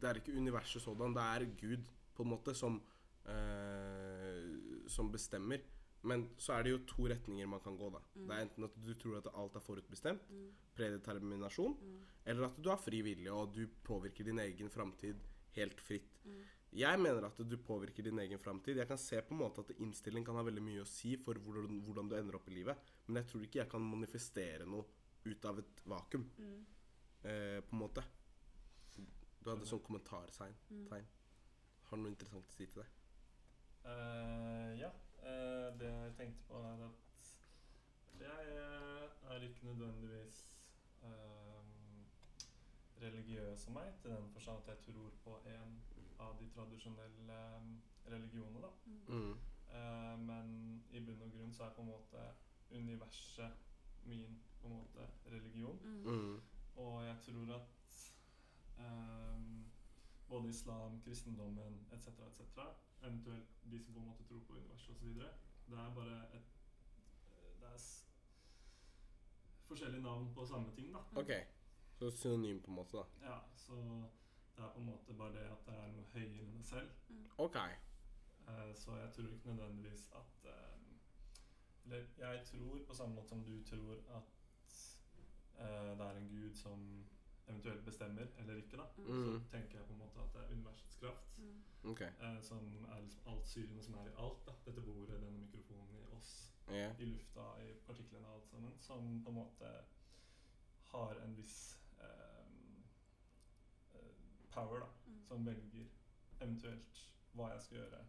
det 0.00 0.08
er 0.10 0.20
ikke 0.20 0.36
universet 0.38 0.82
sådan, 0.82 1.14
det 1.14 1.22
er 1.22 1.46
Gud 1.60 1.90
på 2.14 2.22
en 2.22 2.30
måte 2.30 2.54
som, 2.54 2.80
eh, 3.26 4.86
som 4.90 5.10
bestemmer. 5.12 5.60
Men 6.04 6.26
så 6.36 6.52
er 6.58 6.62
det 6.66 6.72
jo 6.74 6.80
to 6.90 7.06
retninger 7.08 7.46
man 7.48 7.62
kan 7.64 7.76
gå, 7.80 7.88
da. 7.94 8.00
Mm. 8.14 8.26
Det 8.28 8.34
er 8.36 8.42
enten 8.44 8.64
at 8.66 8.74
du 8.84 8.92
tror 9.00 9.16
at 9.22 9.28
alt 9.34 9.54
er 9.56 9.60
forutbestemt, 9.64 10.26
Mm. 10.30 10.50
predeterminasjon, 10.76 11.76
Mm. 11.80 12.00
eller 12.26 12.44
at 12.44 12.62
du 12.62 12.68
har 12.68 12.76
fri 12.76 13.00
vilje 13.02 13.30
og 13.32 13.54
du 13.54 13.66
påvirker 13.84 14.24
din 14.24 14.38
egen 14.38 14.68
framtid 14.70 15.16
helt 15.56 15.80
fritt. 15.80 16.18
Mm. 16.24 16.42
Jeg 16.74 16.98
mener 16.98 17.26
at 17.28 17.38
du 17.46 17.56
påvirker 17.62 18.02
din 18.02 18.18
egen 18.18 18.38
framtid. 18.42 18.76
Jeg 18.80 18.88
kan 18.90 18.98
se 18.98 19.20
på 19.22 19.34
en 19.34 19.40
måte 19.44 19.62
at 19.62 19.70
innstilling 19.78 20.24
kan 20.26 20.34
ha 20.34 20.42
veldig 20.42 20.62
mye 20.66 20.82
å 20.82 20.88
si 20.90 21.14
for 21.22 21.38
hvordan, 21.38 21.80
hvordan 21.86 22.08
du 22.10 22.16
ender 22.18 22.34
opp 22.40 22.48
i 22.50 22.56
livet, 22.56 22.90
men 23.06 23.20
jeg 23.22 23.30
tror 23.30 23.44
ikke 23.46 23.60
jeg 23.62 23.70
kan 23.70 23.84
manifestere 23.86 24.66
noe 24.66 24.84
ut 25.24 25.44
av 25.50 25.58
et 25.62 25.84
vakuum, 25.86 26.24
Mm. 26.38 26.64
eh, 27.24 27.60
på 27.60 27.72
en 27.76 27.78
måte. 27.78 28.02
Du 29.44 29.50
hadde 29.50 29.66
sånn 29.68 29.82
kommentartegn. 29.84 30.54
Mm. 30.70 30.88
tegn. 30.88 31.06
Har 31.84 31.96
du 31.96 32.02
noe 32.02 32.10
interessant 32.14 32.48
å 32.48 32.54
si 32.56 32.66
til 32.66 32.82
deg? 32.82 32.90
Uh, 33.84 34.72
ja. 34.80 34.90
Uh, 35.20 35.68
det 35.78 35.90
jeg 35.90 36.14
tenkte 36.16 36.46
på, 36.48 36.60
er 36.64 36.84
at 36.86 37.00
jeg 38.20 38.54
eh, 38.56 39.08
er 39.34 39.44
ikke 39.44 39.66
nødvendigvis 39.68 40.38
eh, 41.04 41.33
religiøs 43.04 43.66
av 43.68 43.74
meg, 43.76 43.90
til 44.02 44.10
den 44.10 44.30
forstand 44.32 44.62
at 44.62 44.72
jeg 44.72 44.82
tror 44.86 45.10
på 45.24 45.36
en 45.50 45.76
av 46.24 46.36
de 46.40 46.48
tradisjonelle 46.54 47.40
eh, 47.56 47.68
religionene. 48.12 48.60
da. 48.60 48.70
Mm. 49.08 49.34
Uh, 49.74 50.18
men 50.20 50.50
i 50.94 51.00
bunn 51.02 51.22
og 51.22 51.32
grunn 51.34 51.52
så 51.52 51.64
er 51.64 51.72
på 51.74 51.82
en 51.82 51.88
måte 51.88 52.24
universet 52.70 53.56
min 54.06 54.36
på 54.60 54.68
en 54.68 54.74
måte 54.74 55.06
religion. 55.32 55.80
Mm. 55.84 56.04
Mm. 56.10 56.40
Og 56.76 57.04
jeg 57.06 57.16
tror 57.26 57.54
at 57.54 58.14
um, 58.78 59.64
både 60.28 60.48
islam, 60.48 61.00
kristendommen 61.04 61.86
etc., 61.92 62.06
etc., 62.06 62.60
eventuelt 63.02 63.64
de 63.70 63.80
som 63.82 63.94
på 63.94 64.00
en 64.00 64.06
måte 64.06 64.24
tror 64.24 64.40
på 64.46 64.52
universet 64.52 64.94
osv., 64.94 65.08
det 65.66 65.78
er 65.78 65.94
bare 65.94 66.36
et 66.36 66.50
Det 67.60 67.72
er 67.72 67.76
s 67.76 68.06
forskjellige 69.64 70.02
navn 70.02 70.34
på 70.34 70.46
samme 70.46 70.74
ting, 70.76 70.92
da. 70.92 71.20
OK. 71.20 71.30
Så 71.98 72.10
synonym, 72.10 72.60
på 72.62 72.70
en 72.70 72.74
måte, 72.74 72.96
da. 72.96 73.04
Ja, 73.30 73.38
så 73.56 73.74
det 74.56 74.64
er 74.64 74.70
på 74.74 74.78
en 74.80 74.86
måte 74.86 75.14
bare 75.14 75.32
det 75.32 75.44
at 75.50 75.66
det 75.66 75.74
er 75.74 75.92
noe 75.92 76.04
høyere 76.12 76.42
enn 76.44 76.56
deg 76.56 76.66
selv. 76.66 76.90
OK. 77.38 77.56
Eh, 77.56 78.74
så 78.76 78.96
jeg 78.96 79.12
tror 79.16 79.28
ikke 79.32 79.48
nødvendigvis 79.54 80.10
at 80.14 80.48
ehm, 80.52 80.80
Eller 81.84 82.04
jeg 82.18 82.44
tror, 82.46 82.78
på 82.88 82.94
samme 82.94 83.14
måte 83.14 83.28
som 83.28 83.44
du 83.44 83.62
tror 83.64 83.94
at 84.16 84.30
eh, 85.58 85.98
det 85.98 86.00
er 86.06 86.16
en 86.16 86.28
gud 86.28 86.54
som 86.54 87.06
eventuelt 87.48 87.84
bestemmer 87.84 88.26
eller 88.38 88.54
ikke, 88.56 88.76
da, 88.76 88.86
Mm. 88.96 89.24
så 89.24 89.50
tenker 89.50 89.78
jeg 89.78 89.86
på 89.86 89.92
en 89.92 89.98
måte 89.98 90.20
at 90.20 90.32
det 90.32 90.40
er 90.42 90.52
universets 90.54 90.96
kraft. 90.96 91.38
Mm. 91.38 91.64
OK. 91.84 92.00
Eh, 92.00 92.42
som 92.42 92.84
er 92.88 93.00
liksom 93.00 93.22
alt 93.26 93.48
syrende 93.48 93.82
som 93.82 93.94
er 93.94 94.06
i 94.06 94.14
alt. 94.18 94.46
da. 94.46 94.52
Dette 94.66 94.80
bordet, 94.80 95.20
denne 95.22 95.38
mikrofonen, 95.38 95.96
i 96.00 96.16
oss, 96.16 96.50
Yeah. 96.70 97.00
i 97.00 97.04
lufta, 97.04 97.40
i 97.62 97.74
partiklene 97.86 98.26
og 98.26 98.34
alt 98.34 98.46
sammen. 98.48 98.72
Som 98.80 99.22
på 99.24 99.28
en 99.30 99.34
måte 99.34 99.70
har 100.92 101.14
en 101.24 101.36
viss 101.36 101.76
eh, 101.76 101.83
power, 104.54 104.80
da. 104.80 104.88
Mm. 105.06 105.20
Som 105.28 105.46
velger 105.46 105.88
eventuelt 106.40 107.00
hva 107.34 107.48
jeg 107.54 107.62
skal 107.64 107.78
gjøre 107.80 108.02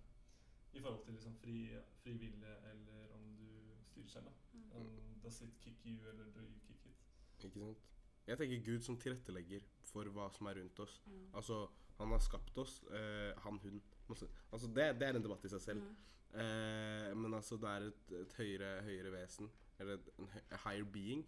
i 0.75 0.81
forhold 0.83 1.05
til 1.05 1.13
liksom 1.15 1.35
fri, 1.39 1.57
fri 2.03 2.13
vilje, 2.19 2.51
eller 2.71 3.13
om 3.15 3.23
du 3.39 3.45
styrer 3.87 4.07
selv. 4.11 4.25
da. 4.25 4.33
Mm. 4.53 4.71
Um, 4.75 5.19
does 5.23 5.41
it 5.41 5.53
kick 5.63 5.85
you, 5.85 6.01
eller 6.09 6.25
do 6.35 6.41
you 6.43 6.59
kick 6.67 6.85
it? 6.85 6.97
Ikke 7.45 7.59
sant? 7.59 7.85
Jeg 8.27 8.37
tenker 8.41 8.63
Gud 8.65 8.81
som 8.81 8.97
tilrettelegger 8.99 9.63
for 9.85 10.09
hva 10.11 10.25
som 10.33 10.47
er 10.49 10.57
rundt 10.59 10.79
oss. 10.83 10.97
Mm. 11.05 11.27
Altså, 11.37 11.61
han 11.99 12.11
har 12.11 12.19
skapt 12.25 12.57
oss. 12.57 12.79
Eh, 12.91 13.31
han, 13.45 13.59
hun. 13.63 13.81
Altså, 14.09 14.27
altså 14.51 14.67
det, 14.67 14.87
det 14.99 15.07
er 15.07 15.15
en 15.19 15.23
debatt 15.23 15.45
i 15.45 15.51
seg 15.53 15.61
selv. 15.61 15.85
Mm. 15.85 15.95
Eh, 16.41 17.11
men 17.21 17.33
altså, 17.37 17.57
det 17.61 17.69
er 17.71 17.87
et, 17.91 18.11
et 18.23 18.33
høyere, 18.41 18.71
høyere 18.89 19.11
vesen, 19.13 19.51
eller 19.79 19.93
et, 20.01 20.09
en 20.19 20.27
higher 20.65 20.83
being, 20.91 21.23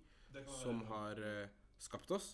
som 0.60 0.82
være- 0.82 0.90
har 0.92 1.24
eh, 1.30 1.50
skapt 1.80 2.12
oss. 2.12 2.34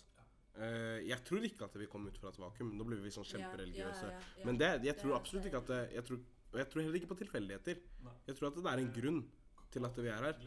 Eh, 0.53 0.99
jeg 1.09 1.17
tror 1.25 1.45
ikke 1.47 1.65
at 1.65 1.75
vi 1.81 1.87
kom 1.89 2.05
ut 2.05 2.17
fra 2.21 2.29
et 2.29 2.39
vakuum. 2.39 2.73
Nå 2.77 2.85
blir 2.85 3.01
vi 3.01 3.11
sånn 3.13 3.25
kjempereligiøse. 3.25 4.09
ja, 4.09 4.13
ja, 4.13 4.33
ja. 4.37 4.45
Men 4.45 4.59
det, 4.61 4.69
jeg 4.85 4.97
tror 4.99 5.15
absolutt 5.17 5.47
ikke 5.49 5.61
at 5.63 5.71
det, 5.71 5.81
jeg 5.97 6.07
tror, 6.09 6.23
Og 6.53 6.59
jeg 6.61 6.69
tror 6.69 6.83
heller 6.83 6.99
ikke 6.99 7.09
på 7.09 7.15
tilfeldigheter. 7.23 7.79
Jeg 8.27 8.35
tror 8.37 8.51
at 8.51 8.57
det 8.59 8.71
er 8.71 8.81
en 8.83 8.91
grunn 8.93 9.21
til 9.73 9.87
at 9.87 9.95
vi 9.97 10.11
er 10.13 10.27
her. 10.27 10.43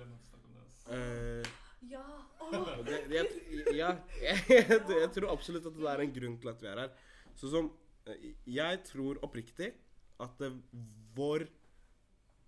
Uh. 0.86 0.94
Eh, 0.96 1.54
Ja! 1.90 2.04
Åh! 2.46 2.84
det, 2.86 3.00
det, 3.10 3.16
jeg, 3.18 3.64
ja, 3.74 3.90
jeg, 4.22 4.78
jeg 4.86 5.10
tror 5.16 5.32
absolutt 5.32 5.66
at 5.66 5.74
det 5.74 5.90
er 5.90 6.02
en 6.04 6.14
grunn 6.14 6.38
til 6.38 6.52
at 6.52 6.62
vi 6.62 6.70
er 6.70 6.80
her. 6.84 6.94
Så 7.34 7.50
som 7.50 7.72
eh, 8.06 8.30
Jeg 8.46 8.84
tror 8.86 9.18
oppriktig 9.26 9.72
at 10.22 10.38
det, 10.38 10.52
vår 11.18 11.48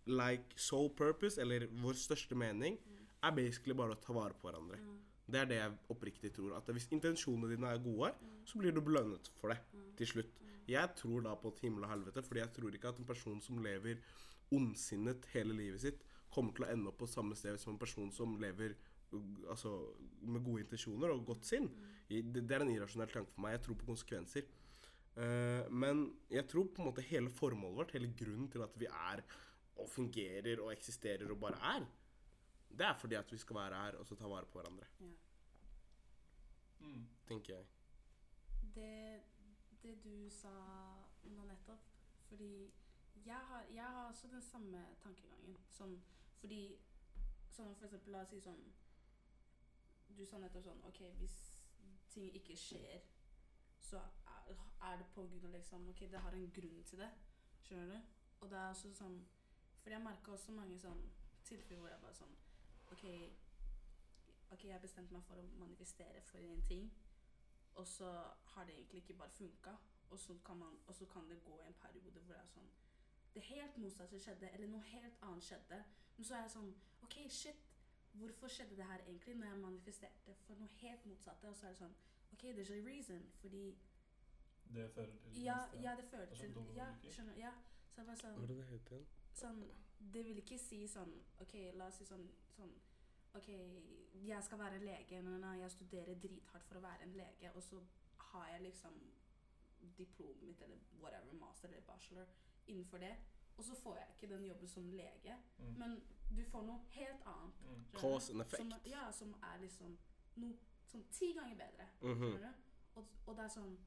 like 0.09 0.55
sole 0.57 0.95
purpose, 0.97 1.41
eller 1.43 1.67
vår 1.83 1.99
største 1.99 2.38
mening, 2.38 2.79
er 3.19 3.35
basically 3.35 3.75
bare 3.77 3.97
å 3.97 4.00
ta 4.00 4.15
vare 4.15 4.38
på 4.38 4.47
hverandre. 4.49 4.79
Mm. 5.28 5.32
Det 5.32 5.40
er 5.40 5.49
det 5.50 5.56
jeg 5.61 5.78
oppriktig 5.92 6.32
tror. 6.35 6.56
At 6.56 6.68
hvis 6.73 6.88
intensjonene 6.97 7.50
dine 7.52 7.68
er 7.68 7.82
gode, 7.85 8.14
så 8.49 8.58
blir 8.58 8.73
du 8.73 8.80
belønnet 8.80 9.28
for 9.37 9.52
det 9.52 9.58
til 10.00 10.06
slutt. 10.06 10.38
Jeg 10.68 10.88
tror 10.97 11.23
da 11.25 11.35
på 11.37 11.49
et 11.52 11.61
himmel 11.64 11.85
og 11.85 11.90
helvete, 11.92 12.23
fordi 12.25 12.40
jeg 12.40 12.52
tror 12.56 12.75
ikke 12.75 12.88
at 12.88 12.99
en 12.99 13.08
person 13.08 13.40
som 13.40 13.58
lever 13.64 14.00
ondsinnet 14.52 15.26
hele 15.35 15.52
livet 15.56 15.80
sitt, 15.80 16.04
kommer 16.32 16.52
til 16.52 16.64
å 16.64 16.70
ende 16.73 16.88
opp 16.90 16.99
på 17.00 17.08
samme 17.08 17.37
sted 17.37 17.56
som 17.61 17.75
en 17.75 17.80
person 17.80 18.11
som 18.12 18.35
lever 18.40 18.75
altså, 19.49 19.70
med 20.20 20.44
gode 20.44 20.64
intensjoner 20.66 21.12
og 21.12 21.25
godt 21.28 21.44
sinn. 21.49 21.68
I- 22.08 22.23
Det, 22.23 22.47
det 22.49 22.56
er 22.56 22.64
en 22.64 22.73
irrasjonell 22.73 23.08
tanke 23.12 23.32
for 23.32 23.40
meg. 23.44 23.52
Jeg 23.56 23.62
tror 23.66 23.78
på 23.80 23.88
konsekvenser. 23.88 24.49
Uh, 25.18 25.64
men 25.70 26.12
jeg 26.30 26.47
tror 26.49 26.68
på 26.68 26.82
en 26.82 26.90
måte 26.90 27.02
hele 27.02 27.30
formålet 27.30 27.76
vårt, 27.76 27.92
hele 27.97 28.12
grunnen 28.16 28.49
til 28.52 28.62
at 28.62 28.76
vi 28.78 28.87
er 28.87 29.25
og 29.78 29.88
fungerer 29.88 30.61
og 30.61 30.73
eksisterer 30.73 31.30
og 31.30 31.40
bare 31.40 31.58
er, 31.76 31.87
det 32.71 32.87
er 32.87 32.95
fordi 32.95 33.15
at 33.15 33.33
vi 33.33 33.39
skal 33.39 33.57
være 33.57 33.81
her 33.83 33.99
og 33.99 34.07
så 34.07 34.15
ta 34.15 34.29
vare 34.29 34.47
på 34.47 34.59
hverandre. 34.59 34.87
Ja. 35.01 35.13
Mm. 36.81 37.09
Tenker 37.29 37.55
jeg. 37.55 37.67
Det, 38.75 39.23
det 39.83 40.05
du 40.05 40.31
sa 40.31 40.53
nå 41.23 41.45
nettopp 41.45 41.87
Fordi 42.29 42.73
jeg 43.25 43.37
har, 43.37 43.65
jeg 43.75 43.85
har 43.85 44.09
også 44.09 44.29
den 44.29 44.43
samme 44.43 44.85
tankegangen. 45.03 45.57
Sånn, 45.71 45.97
fordi 46.39 46.79
sånn 47.51 47.75
for 47.77 47.89
eksempel, 47.89 48.13
la 48.15 48.23
oss 48.23 48.33
si 48.33 48.41
sånn 48.41 48.63
Du 50.09 50.25
sa 50.27 50.39
nettopp 50.39 50.69
sånn 50.69 50.85
OK, 50.89 51.01
hvis 51.19 51.39
ting 52.13 52.31
ikke 52.37 52.57
skjer, 52.57 53.03
så 53.81 54.01
er, 54.27 54.61
er 54.89 55.01
det 55.01 55.09
på 55.15 55.27
grunn 55.27 55.45
av 55.45 55.57
liksom 55.57 55.89
OK, 55.91 56.07
det 56.11 56.23
har 56.25 56.37
en 56.37 56.51
grunn 56.55 56.85
til 56.89 57.03
det. 57.03 57.11
Skjønner 57.67 57.95
du? 57.95 58.15
Og 58.41 58.51
det 58.51 58.59
er 58.59 58.71
også 58.71 58.93
sånn 58.95 59.19
Fordi 59.83 59.97
jeg 59.97 60.05
merka 60.05 60.33
også 60.33 60.55
mange 60.55 60.79
sånn 60.81 61.03
tilfeller 61.49 61.83
hvor 61.83 61.93
jeg 61.93 62.05
bare 62.05 62.19
sånn 62.19 62.37
OK, 62.92 63.04
okay 64.52 64.68
jeg 64.71 64.80
bestemte 64.83 65.12
meg 65.14 65.23
for 65.28 65.40
å 65.40 65.47
manifestere 65.61 66.21
for 66.30 66.38
en 66.38 66.62
ting. 66.68 66.90
Og 67.78 67.87
så 67.87 68.09
har 68.54 68.64
det 68.66 68.75
egentlig 68.75 69.02
ikke 69.04 69.14
bare 69.21 69.30
funka. 69.30 69.76
Og 70.11 70.18
så 70.18 70.35
kan, 70.45 70.57
man, 70.57 70.78
og 70.87 70.95
så 70.95 71.04
kan 71.07 71.28
det 71.30 71.42
gå 71.45 71.59
en 71.66 71.75
periode 71.83 72.21
hvor 72.25 72.35
det 72.35 72.42
er 72.42 72.52
sånn 72.54 72.68
Det 73.35 73.42
helt 73.45 73.76
motsatte 73.76 74.18
skjedde, 74.18 74.49
eller 74.57 74.66
noe 74.73 74.83
helt 74.88 75.18
annet 75.23 75.45
skjedde. 75.45 75.83
Men 76.16 76.25
så 76.25 76.35
er 76.35 76.40
jeg 76.47 76.50
sånn 76.54 76.71
OK, 77.04 77.16
shit. 77.30 77.61
Hvorfor 78.18 78.49
skjedde 78.49 78.76
det 78.78 78.87
her 78.88 79.02
egentlig 79.04 79.35
når 79.37 79.47
jeg 79.50 79.59
manifesterte 79.62 80.35
for 80.47 80.57
noe 80.59 80.68
helt 80.80 81.04
motsatte? 81.07 81.49
Og 81.52 81.57
så 81.57 81.66
er 81.68 81.75
det 81.76 81.83
sånn 81.83 81.95
OK, 82.33 82.42
there's 82.57 82.73
a 82.73 82.80
reason. 82.87 83.28
Fordi 83.42 83.76
Det 84.73 84.90
fører 84.95 85.16
til 85.23 85.42
Ja, 85.45 85.59
neste. 85.66 85.83
ja 85.85 85.95
det 85.97 86.04
fører 86.11 86.26
Det 86.26 86.38
er 86.38 86.42
sånn 86.47 86.57
til 86.66 86.75
Ja, 86.80 86.88
skjønner 87.18 87.37
Ja. 87.45 87.52
Så 87.92 88.00
jeg 88.00 88.07
bare 88.07 88.16
Hva 88.16 88.23
sånn 88.23 88.42
er 88.42 88.47
det 88.47 88.57
det 88.57 88.66
heter 88.73 88.97
igjen? 88.97 89.07
sånn 89.35 89.62
Det 89.99 90.25
vil 90.25 90.38
ikke 90.38 90.59
si 90.59 90.87
sånn 90.88 91.12
OK, 91.43 91.55
la 91.75 91.87
oss 91.87 91.99
si 91.99 92.05
sånn, 92.07 92.28
sånn 92.57 92.75
OK, 93.37 93.49
jeg 94.25 94.43
skal 94.45 94.59
være 94.59 94.78
lege. 94.83 95.23
Nei, 95.23 95.59
jeg 95.61 95.71
studerer 95.71 96.21
drithardt 96.23 96.67
for 96.67 96.78
å 96.78 96.85
være 96.85 97.02
en 97.07 97.17
lege, 97.19 97.50
og 97.55 97.62
så 97.62 97.81
har 98.31 98.49
jeg 98.52 98.62
liksom 98.62 98.95
diplomet 99.99 100.43
mitt 100.43 100.62
eller 100.62 100.78
whatever, 101.00 101.33
master 101.38 101.69
eller 101.69 101.85
bachelor 101.87 102.26
innenfor 102.67 102.99
det. 102.99 103.17
Og 103.59 103.64
så 103.64 103.75
får 103.75 103.97
jeg 103.97 104.09
ikke 104.14 104.35
den 104.35 104.45
jobben 104.45 104.69
som 104.69 104.90
lege, 104.90 105.37
Mm. 105.59 105.78
men 105.78 106.02
du 106.37 106.45
får 106.45 106.62
noe 106.62 106.78
helt 106.90 107.23
annet. 107.26 107.55
Mm. 107.62 107.85
Cause 107.93 108.33
and 108.33 108.40
effect. 108.40 108.62
Som, 108.62 108.73
ja, 108.85 109.12
som 109.12 109.35
er 109.43 109.59
liksom 109.61 109.99
noe 110.35 110.57
sånn 110.87 111.05
ti 111.11 111.33
ganger 111.33 111.57
bedre. 111.57 111.88
Mm 112.02 112.19
-hmm. 112.19 112.38
du? 112.38 112.52
Og, 112.95 113.07
og 113.26 113.37
det 113.37 113.45
er 113.45 113.49
sånn 113.49 113.78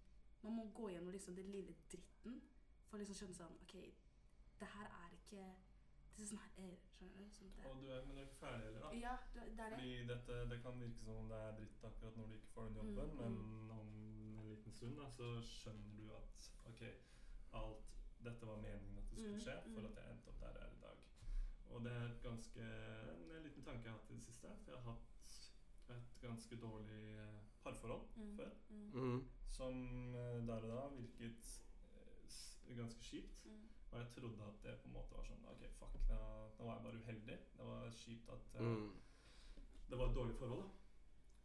Man 0.44 0.54
må 0.54 0.72
gå 0.74 0.90
gjennom 0.90 1.12
liksom 1.12 1.36
den 1.36 1.52
lille 1.52 1.76
dritten 1.92 2.42
for 2.88 2.98
å 2.98 3.00
liksom 3.00 3.16
skjønne 3.16 3.36
sånn 3.36 3.58
OK, 3.62 3.74
det 4.60 4.68
her 4.68 4.86
er 4.86 5.12
ikke 5.14 5.56
Det 6.16 6.24
er 6.24 6.28
sånn 6.30 6.42
her 6.44 6.66
er, 6.66 6.76
skjønner 6.96 7.18
du? 7.18 7.30
Sånn 7.38 7.52
det, 7.56 7.66
Og 7.70 7.78
du 7.82 7.88
er, 7.90 8.02
men 8.06 8.16
du 8.16 8.22
er 8.22 8.26
ikke 8.28 8.40
ferdig 8.42 8.66
heller, 8.68 8.82
da. 8.86 8.90
ja, 9.02 9.14
det, 9.34 9.46
det 9.58 9.64
er 9.66 9.70
det. 9.70 9.78
Fordi 9.78 9.94
dette, 10.12 10.40
det 10.52 10.58
kan 10.64 10.82
virke 10.82 11.00
som 11.06 11.16
om 11.22 11.30
det 11.32 11.40
er 11.46 11.56
dritt 11.60 11.86
akkurat 11.90 12.18
når 12.20 12.28
du 12.28 12.36
ikke 12.38 12.52
får 12.56 12.68
den 12.70 12.76
jobben, 12.82 13.16
Mm, 13.16 13.22
men 13.22 13.72
om 13.72 13.94
en 14.42 14.50
liten 14.52 14.72
stund 14.76 14.98
da, 15.00 15.08
så 15.10 15.30
skjønner 15.48 15.98
du 15.98 16.12
at 16.18 16.50
ok, 16.72 16.84
alt 17.62 17.96
dette 18.22 18.46
var 18.52 18.60
meningen 18.62 18.98
at 19.02 19.10
det 19.10 19.18
skulle 19.18 19.40
Mm, 19.40 19.46
skje 19.46 19.56
for 19.74 19.80
mm. 19.82 19.86
at 19.92 19.96
jeg 20.02 20.12
endte 20.14 20.28
opp 20.34 20.40
der 20.44 20.60
jeg 20.60 20.68
er 20.68 20.76
i 20.78 20.82
dag. 20.84 20.98
Og 21.72 21.84
det 21.86 21.92
er 21.92 22.06
et 22.12 22.22
ganske, 22.22 22.68
en 23.38 23.44
liten 23.48 23.64
tanke 23.64 23.84
jeg 23.88 23.92
har 23.94 24.00
hatt 24.00 24.12
i 24.12 24.14
det 24.20 24.24
siste, 24.28 24.52
for 24.66 24.72
jeg 24.72 24.82
har 24.82 24.92
hatt 24.92 25.96
et 25.96 26.20
ganske 26.22 26.56
dårlig 26.62 27.02
eh, 27.18 27.40
parforhold 27.64 28.06
Mm, 28.16 28.36
før, 28.38 28.52
mm, 28.70 28.90
Mhm. 28.94 29.26
som 29.50 30.16
eh, 30.16 30.46
der 30.48 30.64
og 30.68 30.78
da 30.78 30.88
virket 31.02 31.62
eh, 31.84 32.28
s- 32.28 32.60
ganske 32.78 33.02
kjipt. 33.04 33.46
mm, 33.46 33.71
Og 33.92 34.00
jeg 34.00 34.08
trodde 34.16 34.44
at 34.48 34.64
det 34.64 34.78
på 34.82 34.88
en 34.88 34.94
måte 34.94 35.16
var 35.18 35.24
sånn 35.28 35.46
Ok, 35.52 35.64
fuck, 35.80 35.96
da, 36.08 36.18
da 36.58 36.64
var 36.64 36.76
jeg 36.78 36.84
bare 36.84 37.00
uheldig. 37.02 37.38
Det 37.58 37.66
var 37.68 37.90
kjipt 37.92 38.30
at 38.30 38.56
eh, 38.56 38.62
Mm. 38.62 38.94
det 39.90 39.98
var 39.98 40.06
et 40.10 40.16
dårlig 40.16 40.36
forhold. 40.36 40.64
da. 40.64 40.70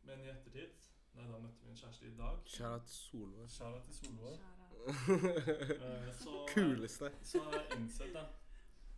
Men 0.06 0.20
i 0.20 0.28
ettertid, 0.30 0.70
da 1.14 1.20
jeg 1.22 1.32
da 1.32 1.38
møtte 1.38 1.64
min 1.66 1.76
kjæreste 1.76 2.06
i 2.06 2.16
dag 2.16 2.38
Kjære 2.44 2.78
til 2.86 2.94
Solvår. 2.94 3.46
Kjære 3.56 3.82
til 3.82 3.94
Solvår. 3.94 4.38
Eh, 4.86 6.46
Kuleste. 6.54 7.10
så 7.22 7.40
har 7.42 7.52
jeg 7.52 7.78
innsett 7.80 8.12
da 8.14 8.24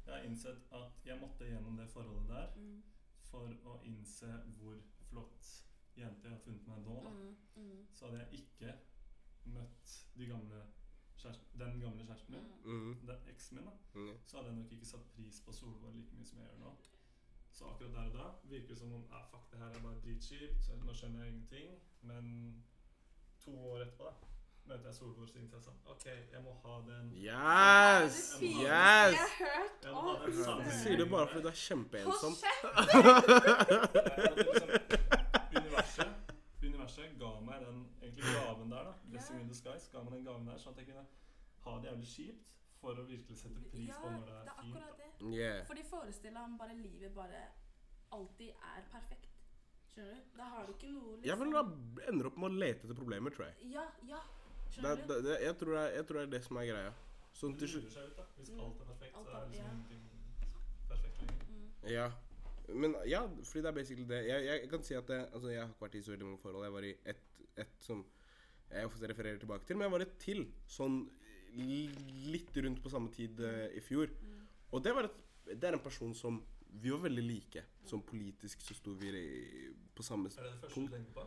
Jeg 0.06 0.14
har 0.14 0.22
innsett 0.24 0.72
at 0.72 0.92
jeg 1.04 1.18
måtte 1.20 1.44
gjennom 1.48 1.76
det 1.76 1.88
forholdet 1.92 2.28
der 2.28 2.52
Mm, 2.56 2.82
for 3.30 3.48
å 3.64 3.80
innse 3.84 4.26
hvor 4.58 4.76
flott 5.08 5.48
jente 5.96 6.22
jeg 6.28 6.32
har 6.32 6.38
funnet 6.44 6.66
meg 6.68 6.78
nå. 6.84 7.02
da. 7.04 7.10
mm, 7.10 7.36
mm, 7.56 7.86
Så 7.92 8.06
hadde 8.06 8.18
jeg 8.18 8.32
ikke 8.42 8.74
møtt 9.44 10.06
de 10.16 10.26
gamle 10.26 10.62
den 11.58 11.80
gamle 11.80 12.04
kjæresten 12.06 12.34
min, 12.34 12.46
mm. 12.64 12.72
Mhm. 12.74 12.92
den 13.06 13.16
eksen 13.32 13.56
min, 13.56 13.66
da, 13.66 13.70
mm. 13.94 14.12
så 14.26 14.36
hadde 14.36 14.48
jeg 14.50 14.56
nok 14.58 14.72
ikke 14.72 14.86
satt 14.86 15.06
pris 15.16 15.40
på 15.46 15.52
Solvår 15.52 15.90
like 15.96 16.12
mye 16.16 16.26
som 16.26 16.38
jeg 16.38 16.48
gjør 16.50 16.58
nå. 16.64 16.72
Så 17.52 17.64
akkurat 17.64 17.92
der 17.92 18.04
og 18.06 18.12
da 18.14 18.24
virker 18.50 18.68
det 18.68 18.78
som 18.78 18.92
om 18.94 19.04
ah, 19.10 19.24
fuck, 19.30 19.50
det 19.50 19.58
her 19.58 19.66
er 19.66 19.82
bare 19.82 20.00
dritkjipt. 20.04 20.68
Nå 20.84 20.92
skjønner 20.94 21.18
jeg 21.24 21.28
ingenting. 21.32 21.70
Men 22.02 22.24
to 23.44 23.50
år 23.70 23.78
etterpå 23.82 24.04
da, 24.04 24.12
møter 24.64 24.86
jeg 24.86 24.94
Solvår, 24.94 25.26
så 25.26 25.38
interesse. 25.38 25.64
sånn 25.64 25.78
OK, 25.90 26.06
jeg 26.32 26.42
må 26.44 26.52
ha 26.62 26.74
den 26.86 27.10
Yes! 27.24 28.36
Det 28.40 28.46
Yes! 28.46 28.68
Jeg 28.68 29.14
har 29.18 29.28
hørt 29.42 29.84
om. 29.90 30.06
den 30.22 30.36
Det 30.36 30.44
sammenhengen 30.44 30.82
sier 30.84 30.96
det 31.02 31.08
bare 31.10 31.26
fordi 31.26 31.42
du 31.42 31.48
er 31.48 31.50
Hold 31.50 31.64
kjempeensom. 31.66 32.34
kjeft! 34.88 35.04
Universet 36.88 37.18
ga 37.18 37.40
meg 37.44 37.60
den 37.64 37.78
egentlig 38.02 38.24
gaven 38.34 38.70
der, 38.72 38.84
da. 38.84 38.92
Blessing 39.12 39.40
in 39.40 39.48
disguise. 39.48 39.88
Ga 39.92 40.02
meg 40.02 40.12
den 40.16 40.24
gaven 40.24 40.46
der, 40.48 40.58
sånn 40.58 40.72
at 40.72 40.78
jeg 40.82 40.86
kunne 40.86 41.06
ha 41.64 41.74
det 41.82 41.90
jævlig 41.90 42.08
kjipt 42.14 42.54
for 42.80 42.94
å 42.94 43.04
virkelig 43.08 43.36
sette 43.36 43.60
pris 43.70 43.88
Ja, 43.88 43.98
på 44.02 44.10
når 44.10 44.24
det 44.24 44.34
er, 44.34 44.44
det 44.44 44.52
er 44.52 44.62
fint. 44.62 44.76
akkurat 44.76 44.98
Da. 44.98 45.04
det. 45.04 45.32
Yeah. 45.34 45.64
Fordi 45.66 45.82
de 45.82 45.88
forestiller 45.88 46.40
ham 46.40 46.58
bare 46.58 46.74
livet 46.78 47.14
bare 47.14 47.40
alltid 48.12 48.48
er 48.50 48.82
perfekt. 48.92 49.26
Skjønner 49.92 50.14
du? 50.14 50.36
Da 50.38 50.44
har 50.44 50.66
du 50.66 50.72
ikke 50.72 50.92
noe 50.92 51.16
liksom 51.16 51.26
Ja, 51.26 51.34
for 51.34 51.44
da 51.44 52.08
ender 52.12 52.26
opp 52.30 52.36
med 52.38 52.50
å 52.50 52.58
lete 52.62 52.84
etter 52.86 52.94
problemer, 52.94 53.30
tror 53.34 53.46
jeg. 53.48 53.72
Ja, 53.72 53.84
ja. 54.06 54.20
Skjønner 54.70 54.90
er- 54.90 54.96
du? 54.96 55.14
det, 55.14 55.24
det, 55.24 55.40
jeg, 55.42 55.58
tror 55.58 55.72
det 55.74 55.82
er, 55.82 55.90
jeg 55.98 56.06
tror 56.06 56.18
det 56.18 56.22
er 56.28 56.30
det 56.38 56.44
som 56.44 56.56
er 56.56 56.66
greia. 56.72 56.92
Sånn 57.34 57.52
Det 57.52 57.58
til 57.58 57.68
slutt. 57.68 57.98
Hvis 58.38 58.50
Mm. 58.50 58.60
alt 58.60 58.80
er 58.80 58.84
perfekt, 58.84 59.16
Alt 59.16 59.26
så 59.26 59.32
er- 59.36 59.42
er 59.42 59.48
liksom 59.48 59.64
ja. 59.66 59.72
ingenting 59.72 60.02
perfekt 60.88 61.20
lenger. 61.20 61.44
Mm. 61.48 61.90
Ja. 61.90 62.10
Men 62.68 62.96
ja, 63.08 63.22
fordi 63.44 63.62
det 63.64 63.70
er 63.70 63.76
basically 63.76 64.08
det. 64.08 64.20
Jeg, 64.28 64.44
jeg 64.48 64.70
kan 64.70 64.82
si 64.84 64.94
at 64.94 65.08
det, 65.08 65.18
altså, 65.32 65.48
jeg 65.48 65.62
har 65.62 65.70
ikke 65.72 65.86
vært 65.86 65.94
i 65.96 66.02
så 66.04 66.12
veldig 66.12 66.26
mange 66.26 66.42
forhold. 66.42 66.66
Jeg 66.66 66.74
var 66.74 66.86
i 66.88 66.94
ett 67.12 67.24
et 67.58 67.82
som 67.82 68.04
jeg 68.68 68.86
ofte 68.86 69.08
refererer 69.08 69.40
tilbake 69.40 69.66
til, 69.66 69.78
men 69.78 69.88
jeg 69.88 69.94
var 69.94 70.04
i 70.04 70.06
et 70.06 70.18
til 70.20 70.44
sånn 70.68 71.00
litt 72.28 72.56
rundt 72.60 72.82
på 72.84 72.92
samme 72.92 73.10
tid 73.14 73.40
uh, 73.40 73.66
i 73.72 73.82
fjor. 73.82 74.12
Mm. 74.20 74.46
Og 74.76 74.84
det, 74.84 74.92
var 74.94 75.08
et, 75.08 75.18
det 75.48 75.64
er 75.64 75.78
en 75.78 75.84
person 75.84 76.14
som 76.14 76.42
Vi 76.68 76.90
var 76.92 77.00
veldig 77.00 77.22
like. 77.24 77.62
Sånn 77.88 78.02
politisk 78.04 78.60
så 78.60 78.74
sto 78.76 78.92
vi 79.00 79.08
i, 79.16 79.68
på 79.96 80.04
samme 80.04 80.28
punkt. 80.28 80.36
Er 80.36 80.44
det 80.44 80.50
det 80.52 80.60
første 80.60 80.74
punkt. 80.74 80.90
du 80.90 80.96
tenker 80.98 81.14
på? 81.16 81.22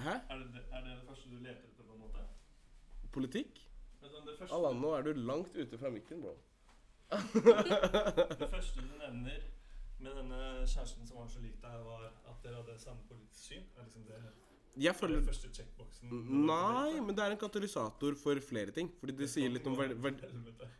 Hæ? 0.00 0.14
Er 0.16 0.38
det 0.40 0.62
er 0.62 0.86
det 0.86 0.94
det 0.94 1.04
første 1.10 1.28
du 1.28 1.34
leter 1.36 1.66
etter, 1.68 1.84
på 1.84 1.92
en 1.92 2.00
måte? 2.00 2.24
Politikk? 3.12 3.60
Sånn, 4.00 4.24
første, 4.24 4.48
Allan, 4.56 4.80
nå 4.80 4.94
er 4.96 5.04
du 5.04 5.20
langt 5.20 5.52
ute 5.58 5.76
fra 5.82 5.92
mikken, 5.92 6.24
bro. 6.24 6.32
det 8.40 8.48
første 8.54 8.80
du 8.80 8.96
nevner 9.02 9.44
med 10.04 10.16
denne 10.16 10.38
kjæresten 10.66 11.08
som 11.08 11.20
var 11.20 11.28
så 11.32 11.42
lik 11.42 11.58
deg, 11.62 11.82
var 11.86 12.06
at 12.08 12.38
dere 12.44 12.60
hadde 12.60 12.78
samme 12.80 13.04
politisk 13.08 13.42
syn? 13.48 13.66
Er 13.76 13.86
liksom 13.86 14.06
det, 14.08 14.20
Jeg 14.76 14.92
er 14.92 14.96
føler 14.96 15.18
det 15.18 15.26
første 15.26 15.50
checkboxen? 15.54 16.12
Nei, 16.46 17.00
men 17.00 17.16
det 17.16 17.24
er 17.24 17.34
en 17.34 17.40
katalysator 17.40 18.16
for 18.20 18.40
flere 18.44 18.74
ting. 18.76 18.90
Fordi 19.00 19.16
det 19.18 19.28
sier 19.32 19.50
litt 19.52 19.66
om 19.66 19.76
verd... 19.78 19.96
verd 20.00 20.22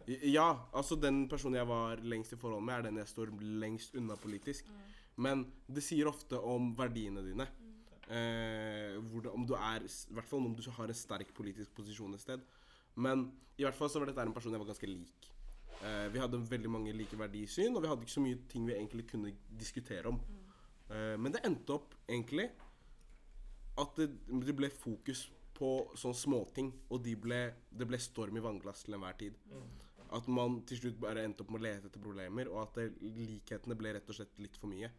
ja, 0.08 0.48
altså 0.72 0.96
den 0.96 1.24
personen 1.28 1.58
jeg 1.58 1.68
var 1.68 2.02
lengst 2.02 2.36
i 2.36 2.40
forhold 2.40 2.64
med, 2.64 2.76
er 2.78 2.88
den 2.88 3.02
jeg 3.02 3.12
står 3.12 3.34
lengst 3.64 3.98
unna 3.98 4.16
politisk. 4.20 4.70
Mm. 4.70 4.94
Men 5.26 5.44
det 5.68 5.84
sier 5.84 6.08
ofte 6.08 6.38
om 6.38 6.72
verdiene 6.78 7.24
dine. 7.26 7.46
Mm. 7.50 7.74
Eh, 8.10 8.96
det, 9.22 9.30
om 9.30 9.44
du 9.46 9.54
er, 9.58 9.84
I 9.84 10.16
hvert 10.16 10.30
fall 10.30 10.46
om 10.48 10.56
du 10.56 10.64
har 10.78 10.90
en 10.90 10.96
sterk 10.96 11.34
politisk 11.36 11.74
posisjon 11.76 12.14
et 12.16 12.24
sted. 12.24 12.46
Men 12.94 13.28
i 13.58 13.66
hvert 13.66 13.76
fall 13.76 13.90
så 13.92 14.00
var 14.00 14.10
dette 14.10 14.24
en 14.24 14.34
person 14.34 14.54
jeg 14.54 14.62
var 14.62 14.70
ganske 14.72 14.90
lik. 14.90 15.28
Eh, 15.80 16.06
vi 16.12 16.20
hadde 16.20 16.40
veldig 16.44 16.70
mange 16.70 16.92
like 16.92 17.16
verdisyn, 17.16 17.74
og 17.76 17.84
vi 17.84 17.88
hadde 17.88 18.04
ikke 18.04 18.18
så 18.18 18.24
mye 18.24 18.40
ting 18.50 18.66
vi 18.68 18.76
egentlig 18.76 19.06
kunne 19.08 19.32
diskutere 19.60 20.10
om. 20.12 20.18
Eh, 20.90 21.16
men 21.16 21.32
det 21.32 21.44
endte 21.48 21.76
opp 21.78 21.94
egentlig 22.08 22.50
at 23.80 23.96
det, 23.96 24.56
ble 24.56 24.68
fokus 24.74 25.28
på 25.56 25.70
sånne 25.96 26.18
småting, 26.18 26.72
og 26.92 27.00
de 27.04 27.14
ble, 27.16 27.40
det 27.70 27.88
ble 27.88 28.00
storm 28.00 28.36
i 28.36 28.44
vannglass 28.44 28.84
til 28.84 28.98
enhver 28.98 29.16
tid. 29.20 29.38
At 30.10 30.26
man 30.28 30.58
til 30.68 30.82
slutt 30.82 31.00
bare 31.00 31.24
endte 31.24 31.44
opp 31.44 31.54
med 31.54 31.62
å 31.62 31.66
lete 31.68 31.88
etter 31.88 32.02
problemer, 32.02 32.50
og 32.50 32.64
at 32.66 33.00
likhetene 33.00 33.76
ble 33.78 33.94
rett 33.96 34.10
og 34.10 34.18
slett 34.18 34.40
litt 34.42 34.58
for 34.60 34.72
mye. 34.72 34.90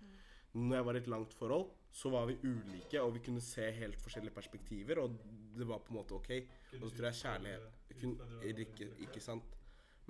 Når 0.55 0.75
jeg 0.77 0.87
var 0.87 0.97
i 0.97 1.01
et 1.01 1.11
langt 1.11 1.33
forhold, 1.37 1.69
så 1.91 2.09
var 2.11 2.25
vi 2.27 2.39
ulike, 2.41 2.99
og 3.03 3.13
vi 3.17 3.23
kunne 3.27 3.43
se 3.43 3.69
helt 3.75 4.01
forskjellige 4.01 4.35
perspektiver, 4.35 5.03
og 5.03 5.19
det 5.57 5.67
var 5.67 5.83
på 5.83 5.93
en 5.93 5.99
måte 5.99 6.17
OK. 6.17 6.31
Og 6.79 6.87
så 6.87 6.95
tror 6.95 7.09
jeg 7.11 7.21
kjærlighet 7.21 7.97
kunne, 8.01 8.29
ikke, 8.65 8.89
ikke 9.05 9.23
sant? 9.23 9.60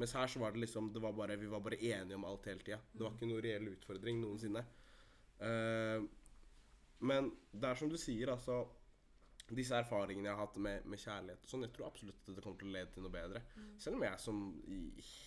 Mens 0.01 0.15
her 0.17 0.27
så 0.33 0.41
var 0.41 0.55
det 0.55 0.63
liksom 0.65 0.89
det 0.95 1.01
var 1.03 1.13
bare, 1.13 1.35
Vi 1.37 1.49
var 1.51 1.61
bare 1.61 1.77
enige 1.77 2.17
om 2.17 2.25
alt 2.25 2.45
hele 2.49 2.63
tida. 2.65 2.79
Det 2.93 3.03
var 3.05 3.13
ikke 3.15 3.29
noe 3.29 3.41
reell 3.45 3.69
utfordring 3.75 4.21
noensinne. 4.23 4.63
Uh, 5.41 6.01
men 7.01 7.31
det 7.51 7.65
er 7.71 7.77
som 7.79 7.89
du 7.89 7.97
sier, 7.97 8.29
altså 8.33 8.59
Disse 9.51 9.73
erfaringene 9.75 10.29
jeg 10.29 10.35
har 10.37 10.45
hatt 10.45 10.57
med, 10.63 10.85
med 10.87 10.99
kjærlighet 11.01 11.47
sånn, 11.49 11.65
jeg 11.65 11.73
tror 11.75 11.87
absolutt 11.89 12.21
at 12.29 12.37
det 12.37 12.43
kommer 12.45 12.59
til 12.61 12.69
å 12.69 12.75
lede 12.75 12.91
til 12.93 13.03
noe 13.03 13.11
bedre. 13.11 13.41
Selv 13.83 13.97
om 13.97 14.05
jeg 14.05 14.21
som 14.23 14.37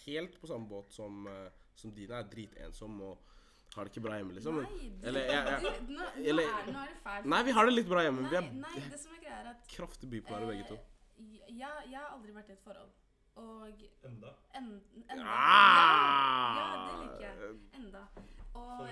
helt 0.07 0.39
på 0.41 0.49
samme 0.49 0.71
båt 0.71 0.95
som, 0.97 1.27
eh, 1.29 1.67
som 1.77 1.93
dine 1.93 2.17
er 2.23 2.31
dritensom 2.33 2.95
og 3.05 3.19
har 3.75 3.85
det 3.85 3.93
ikke 3.93 4.05
bra 4.07 4.17
hjemme, 4.17 4.33
liksom. 4.39 4.63
Nei, 4.63 4.89
du, 4.95 5.05
eller, 5.11 5.29
jeg, 5.29 5.51
jeg, 5.67 5.83
du, 5.91 5.93
nå, 5.93 6.07
nå, 6.07 6.25
eller- 6.33 6.49
er, 6.55 6.71
nå 6.73 6.81
er 6.87 6.95
det 6.95 7.03
fælt. 7.05 7.29
Nei, 7.35 7.43
vi 7.51 7.57
har 7.59 7.69
det 7.69 7.75
litt 7.77 7.91
bra 7.93 8.07
hjemme. 8.07 8.25
Vi 8.25 8.33
Nei, 8.33 8.41
er 8.41 8.65
nei, 8.65 8.89
det 8.95 9.01
som 9.03 9.13
er 9.19 9.23
greia 9.27 9.39
er 9.43 9.51
at 9.53 9.69
kraftig 9.75 10.09
bipolare 10.15 10.49
begge 10.55 10.69
to. 10.73 10.79
eh, 11.19 11.37
jeg, 11.61 11.85
jeg 11.91 11.99
har 12.01 12.09
aldri 12.17 12.33
vært 12.39 12.55
i 12.55 12.57
et 12.57 12.65
forhold. 12.65 12.97
Og 13.35 13.69
Enda. 14.05 14.31
en, 14.55 14.69
enda 15.11 15.25
ja, 15.25 15.49
ja, 16.59 16.67
det 16.87 16.99
liker 17.01 17.25
jeg. 17.27 17.57
Enda. 17.75 18.03
Og 18.55 18.89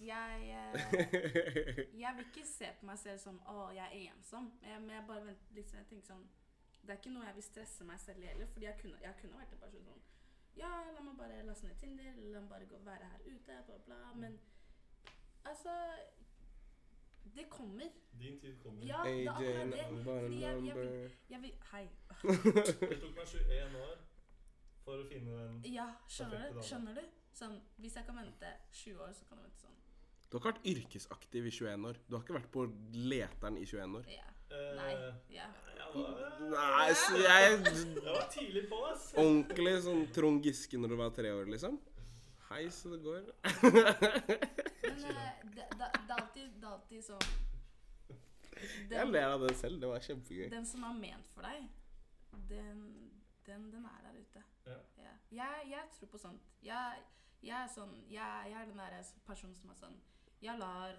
jeg 0.00 0.54
eh, 0.74 1.78
Jeg 2.02 2.14
vil 2.16 2.26
ikke 2.26 2.46
se 2.48 2.70
på 2.80 2.86
meg 2.88 2.98
selv 2.98 3.18
som 3.20 3.40
å, 3.46 3.66
jeg 3.76 3.84
er 3.84 4.14
ensom. 4.14 4.48
Jeg, 4.64 4.80
men 4.80 4.94
jeg 4.96 5.04
bare 5.08 5.26
venter, 5.26 5.58
liksom, 5.58 5.82
jeg 5.82 5.90
tenker 5.90 6.06
sånn 6.14 6.24
Det 6.80 6.94
er 6.94 7.02
ikke 7.02 7.12
noe 7.12 7.26
jeg 7.26 7.36
vil 7.36 7.46
stresse 7.50 7.84
meg 7.84 8.00
selv 8.00 8.24
i 8.24 8.30
heller. 8.30 8.48
Fordi 8.54 8.68
jeg 8.70 8.78
kunne, 8.80 9.02
jeg 9.04 9.18
kunne 9.20 9.42
vært 9.42 9.52
en 9.52 9.62
person 9.66 9.84
sånn 9.90 10.02
Ja, 10.56 10.72
la 10.94 11.04
meg 11.04 11.20
bare 11.20 11.44
laste 11.44 11.68
ned 11.68 11.76
Tinder. 11.82 12.16
La 12.32 12.40
meg 12.40 12.50
bare 12.54 12.70
gå 12.72 12.80
være 12.88 13.12
her 13.12 13.28
ute. 13.28 13.60
Bla, 13.68 13.78
bla. 13.90 14.00
Men 14.24 14.40
altså 15.44 15.76
Det 17.36 17.46
kommer. 17.50 17.88
Din 18.20 18.38
tid 18.40 18.58
kommer. 18.62 18.84
Ja, 18.86 19.02
det 19.04 19.12
er 19.12 19.18
AJ, 19.18 19.28
akkurat 19.28 19.72
det. 19.72 19.86
Fordi 20.04 20.40
jeg, 20.42 20.64
jeg, 20.66 20.76
vil, 20.76 21.10
jeg 21.30 21.42
vil 21.42 21.52
Hei. 21.72 21.84
Det 22.22 22.98
tok 23.00 23.14
meg 23.16 23.26
21 23.26 23.76
år 23.86 23.96
for 24.84 24.98
å 25.00 25.06
finne 25.08 25.36
den 25.38 25.72
Ja, 25.72 25.86
skjønner 26.10 26.42
Perfekte 26.42 26.60
du? 26.60 26.66
Skjønner 26.68 26.98
du? 27.00 27.04
Sånn, 27.32 27.54
hvis 27.80 27.94
jeg 27.96 28.04
kan 28.08 28.18
vente 28.20 28.50
20 28.82 29.00
år, 29.06 29.12
så 29.16 29.24
kan 29.30 29.38
jeg 29.40 29.46
vente 29.48 29.62
sånn. 29.64 29.78
Du 30.28 30.36
har 30.36 30.40
ikke 30.42 30.50
vært 30.52 30.66
yrkesaktiv 30.72 31.46
i 31.48 31.52
21 31.52 31.88
år. 31.90 31.98
Du 32.08 32.14
har 32.16 32.22
ikke 32.24 32.36
vært 32.38 32.50
på 32.52 32.66
leteren 33.12 33.56
i 33.60 33.64
21 33.68 33.96
år. 34.00 34.06
Ja. 34.12 34.28
eh, 34.52 34.70
Nei. 34.76 34.92
Ja. 35.32 35.48
Nei, 35.92 36.92
så 36.96 37.18
jeg 37.20 37.48
jeg 37.64 38.04
var 38.06 38.28
tidlig 38.32 38.62
på, 38.70 38.78
ass. 38.88 39.10
Ordentlig 39.20 39.74
sånn 39.84 40.06
Trond 40.16 40.44
Giske 40.44 40.80
når 40.80 40.94
du 40.94 40.96
var 41.00 41.10
tre 41.16 41.32
år, 41.36 41.50
liksom. 41.52 41.76
Hei, 42.52 42.70
så 42.70 42.88
det 42.88 42.98
går. 43.02 43.20
Men 43.62 45.04
eh, 45.04 45.30
det, 45.42 45.64
det, 45.70 45.86
det, 46.06 46.10
er 46.10 46.18
alltid, 46.20 46.48
det 46.60 46.66
er 46.66 46.72
alltid 46.72 47.04
sånn 47.06 47.22
Jeg 48.58 48.90
den, 48.90 49.12
ler 49.14 49.30
av 49.30 49.44
det 49.46 49.54
selv. 49.56 49.78
Det 49.80 49.88
var 49.88 50.04
kjempegøy. 50.04 50.50
den 50.52 50.66
som 50.68 50.84
er 50.84 50.98
ment 50.98 51.30
for 51.32 51.48
deg, 51.48 51.64
den, 52.50 52.82
den, 53.46 53.64
den 53.72 53.86
er 53.88 54.04
der 54.04 54.18
ute. 54.18 54.42
Ja. 54.66 54.76
Ja. 55.00 55.14
Jeg, 55.38 55.70
jeg 55.70 55.88
tror 55.96 56.12
på 56.12 56.20
sånt. 56.20 56.52
Jeg, 56.62 57.00
jeg 57.42 57.56
er 57.56 57.72
sånn 57.72 57.94
Jeg, 58.12 58.52
jeg 58.52 58.58
er 58.60 58.68
den 58.68 58.84
der 58.84 59.14
personen 59.26 59.56
som 59.58 59.72
er 59.72 59.78
sånn 59.80 59.96
Jeg 60.44 60.60
lar 60.60 60.92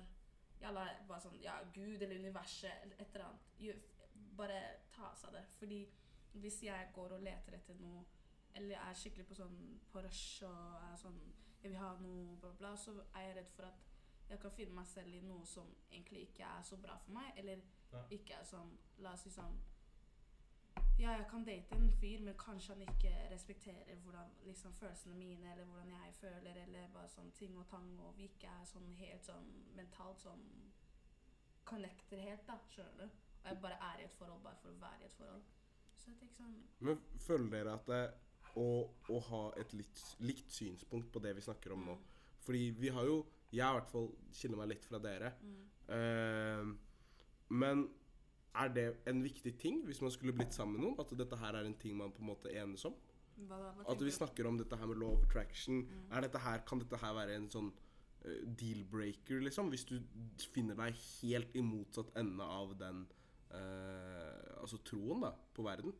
Jeg 0.59 0.73
lar 0.75 0.89
bare 1.07 1.21
sånn 1.23 1.37
Ja, 1.39 1.59
Gud 1.75 2.01
eller 2.01 2.17
universet 2.17 2.81
eller 2.81 2.97
et 2.97 3.13
eller 3.13 3.29
annet 3.29 3.93
bare 4.33 4.59
ta 4.95 5.13
seg 5.13 5.29
av 5.29 5.37
det. 5.37 5.45
Fordi 5.59 5.79
hvis 6.41 6.63
jeg 6.65 6.89
går 6.95 7.13
og 7.13 7.23
leter 7.23 7.59
etter 7.59 7.77
noe, 7.77 8.01
eller 8.57 8.81
er 8.81 8.97
skikkelig 8.97 9.27
på 9.29 9.37
sånn 9.37 9.55
på 9.93 10.01
rush 10.01 10.43
og 10.47 10.89
er 10.89 10.97
sånn 10.97 11.21
Jeg 11.63 11.71
vil 11.71 11.79
ha 11.79 11.93
noe, 12.01 12.37
bla, 12.41 12.51
bla, 12.59 12.75
så 12.77 12.91
er 13.15 13.27
jeg 13.27 13.35
redd 13.37 13.51
for 13.55 13.69
at 13.69 13.85
jeg 14.29 14.39
kan 14.39 14.51
finne 14.51 14.75
meg 14.75 14.87
selv 14.87 15.13
i 15.15 15.21
noe 15.23 15.45
som 15.45 15.69
egentlig 15.91 16.25
ikke 16.27 16.47
er 16.47 16.63
så 16.65 16.77
bra 16.81 16.97
for 16.97 17.15
meg, 17.15 17.31
eller 17.37 17.61
Ja. 17.93 18.01
ikke 18.09 18.33
er 18.39 18.43
sånn 18.43 18.77
La 18.99 19.13
oss 19.13 19.23
si 19.23 19.29
sånn 19.29 19.59
ja, 20.99 21.11
jeg 21.17 21.25
kan 21.29 21.43
date 21.45 21.75
en 21.75 21.91
fyr, 21.91 22.21
men 22.21 22.35
kanskje 22.37 22.73
han 22.73 22.81
ikke 22.81 23.11
respekterer 23.31 23.95
hvordan 23.95 24.29
liksom, 24.45 24.73
følelsene 24.73 25.15
mine, 25.15 25.51
eller 25.51 25.65
hvordan 25.65 25.89
jeg 25.89 26.13
føler, 26.13 26.57
eller 26.63 26.87
bare 26.93 27.09
sånn 27.09 27.31
ting 27.33 27.57
og 27.57 27.67
tang, 27.67 27.99
og 27.99 28.13
vi 28.17 28.23
ikke 28.29 28.47
er 28.47 28.65
sånn 28.69 28.91
helt 28.99 29.25
sånn 29.25 29.49
mentalt 29.75 30.21
sånn 30.21 30.45
Connecter 31.63 32.19
helt, 32.19 32.45
da, 32.47 32.57
skjønner 32.69 32.97
du? 32.97 33.19
Og 33.43 33.49
jeg 33.49 33.59
bare 33.63 33.77
er 33.93 33.99
i 34.01 34.03
et 34.03 34.15
forhold 34.15 34.41
bare 34.43 34.59
for 34.61 34.69
å 34.69 34.79
være 34.81 35.01
i 35.01 35.05
et 35.05 35.13
forhold. 35.15 35.43
Så 35.95 36.11
jeg 36.11 36.19
tenker 36.19 36.35
sånn 36.35 36.57
Men 36.79 37.03
føler 37.25 37.49
dere 37.53 37.75
at 37.79 37.91
å, 38.59 38.67
å 39.09 39.19
ha 39.29 39.43
et 39.61 39.73
litt, 39.73 40.01
likt 40.21 40.51
synspunkt 40.53 41.11
på 41.13 41.21
det 41.23 41.33
vi 41.37 41.45
snakker 41.45 41.73
om 41.73 41.87
nå 41.87 41.97
Fordi 42.45 42.67
vi 42.77 42.91
har 42.93 43.07
jo 43.07 43.23
Jeg 43.53 43.65
i 43.65 43.77
hvert 43.77 43.89
fall 43.91 44.09
skiller 44.33 44.59
meg 44.59 44.73
litt 44.73 44.85
fra 44.89 45.01
dere. 45.03 45.35
mm, 45.41 45.61
Uh, 45.83 46.69
men 47.51 47.81
er 48.55 48.69
det 48.71 48.85
en 49.09 49.19
viktig 49.21 49.51
ting 49.59 49.81
hvis 49.83 49.99
man 50.01 50.13
skulle 50.13 50.33
blitt 50.33 50.55
sammen 50.55 50.77
med 50.77 50.85
noen? 50.85 51.01
At 51.01 51.11
dette 51.19 51.37
her 51.41 51.57
er 51.59 51.67
en 51.67 51.75
ting 51.77 51.97
man 51.97 52.13
på 52.13 52.23
en 52.23 52.29
måte 52.29 52.53
enes 52.55 52.85
om? 52.87 52.95
hva, 53.49 53.57
hva 53.59 53.85
At 53.91 54.03
vi 54.03 54.13
snakker 54.13 54.47
om 54.47 54.57
dette 54.59 54.77
her 54.77 54.89
med 54.89 55.01
law 55.01 55.15
of 55.17 55.25
attraction. 55.27 55.83
Mm. 55.83 56.05
Er 56.11 56.25
dette 56.27 56.41
her, 56.43 56.63
kan 56.67 56.81
dette 56.81 56.99
her 57.01 57.15
være 57.17 57.37
en 57.39 57.49
sånn 57.51 57.69
uh, 57.73 58.39
deal-breaker, 58.59 59.41
liksom? 59.47 59.71
Hvis 59.73 59.85
du 59.89 59.97
finner 60.53 60.77
deg 60.79 60.97
helt 61.01 61.57
i 61.57 61.65
motsatt 61.65 62.13
ende 62.19 62.47
av 62.47 62.75
den 62.79 63.05
uh, 63.53 64.61
Altså 64.63 64.79
troen, 64.87 65.25
da, 65.25 65.33
på 65.53 65.65
verden. 65.65 65.95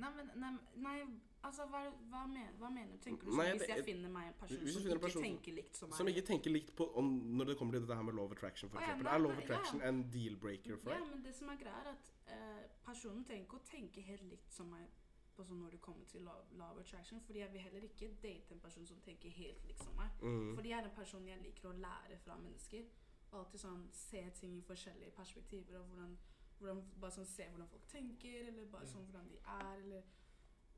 Nei, 0.00 0.08
men 0.16 0.30
nei, 0.40 0.50
nei 0.80 0.96
altså, 1.44 1.66
hva, 1.68 1.82
hva, 2.08 2.22
mener, 2.30 2.52
hva 2.60 2.70
mener 2.72 2.96
du? 2.96 3.02
Tenker 3.04 3.28
du 3.28 3.34
Nei, 3.36 3.50
sånn 3.50 3.58
hvis 3.58 3.66
det- 3.66 3.76
jeg 3.76 3.84
finner 3.84 4.08
meg 4.14 4.30
en 4.30 4.38
person 4.40 4.68
som 4.72 4.86
ikke 4.86 5.00
person 5.00 5.22
tenker 5.22 5.52
likt 5.58 5.76
som 5.76 5.90
meg? 5.90 5.96
Som 5.98 6.08
ikke 6.08 6.26
tenker 6.26 6.50
likt 6.50 6.74
på 6.76 6.86
om, 6.96 7.10
når 7.36 7.50
det 7.52 7.58
kommer 7.58 7.72
til 7.72 7.84
dette 7.84 7.96
her 7.96 8.02
med 8.02 8.14
love 8.14 8.32
attraction, 8.32 8.70
Å, 8.70 8.80
ja, 8.80 8.94
Er 8.96 9.02
ja, 9.02 9.36
attraction 9.42 9.80
ja. 9.80 9.88
en 9.88 10.02
deal-breaker 10.10 10.78
for 10.78 10.90
Ja, 10.90 11.04
men 11.04 11.22
det 11.22 11.34
som 11.34 11.48
er 11.48 11.56
greia, 11.56 11.80
er 11.84 11.92
at 11.92 12.12
eh, 12.26 12.68
personen 12.86 13.24
trenger 13.24 13.44
ikke 13.44 13.60
å 13.60 13.68
tenke 13.68 14.00
helt 14.02 14.22
likt 14.22 14.52
som 14.52 14.70
meg 14.70 14.88
på 15.36 15.44
sånn 15.44 15.62
når 15.62 15.76
det 15.76 15.80
kommer 15.80 16.08
til 16.12 16.24
love, 16.26 16.44
love, 16.60 16.80
attraction, 16.80 17.20
fordi 17.20 17.38
jeg 17.38 17.52
vil 17.52 17.60
heller 17.60 17.86
ikke 17.86 18.10
date 18.22 18.52
en 18.52 18.60
person 18.60 18.86
som 18.86 19.00
tenker 19.00 19.30
helt 19.30 19.64
likt 19.68 19.84
som 19.84 19.94
meg. 19.96 20.10
Mm. 20.20 20.54
Fordi 20.56 20.68
jeg 20.68 20.78
er 20.78 20.88
en 20.88 20.96
person 20.96 21.28
jeg 21.28 21.40
liker 21.42 21.70
å 21.70 21.72
lære 21.72 22.18
fra 22.24 22.36
mennesker. 22.36 22.84
Og 23.32 23.38
alltid 23.40 23.62
sånn 23.62 23.86
se 23.96 24.22
ting 24.36 24.58
i 24.58 24.64
forskjellige 24.66 25.14
perspektiver, 25.16 25.78
og 25.80 25.86
hvordan, 25.88 26.16
hvordan 26.62 26.82
bare 27.02 27.14
sånn 27.18 27.28
se 27.28 27.48
hvordan 27.50 27.68
folk 27.72 27.86
tenker, 27.90 28.48
eller 28.48 28.70
bare 28.72 28.88
sånn 28.90 29.04
hvordan 29.08 29.28
de 29.32 29.40
er, 29.56 29.72
eller 29.82 30.02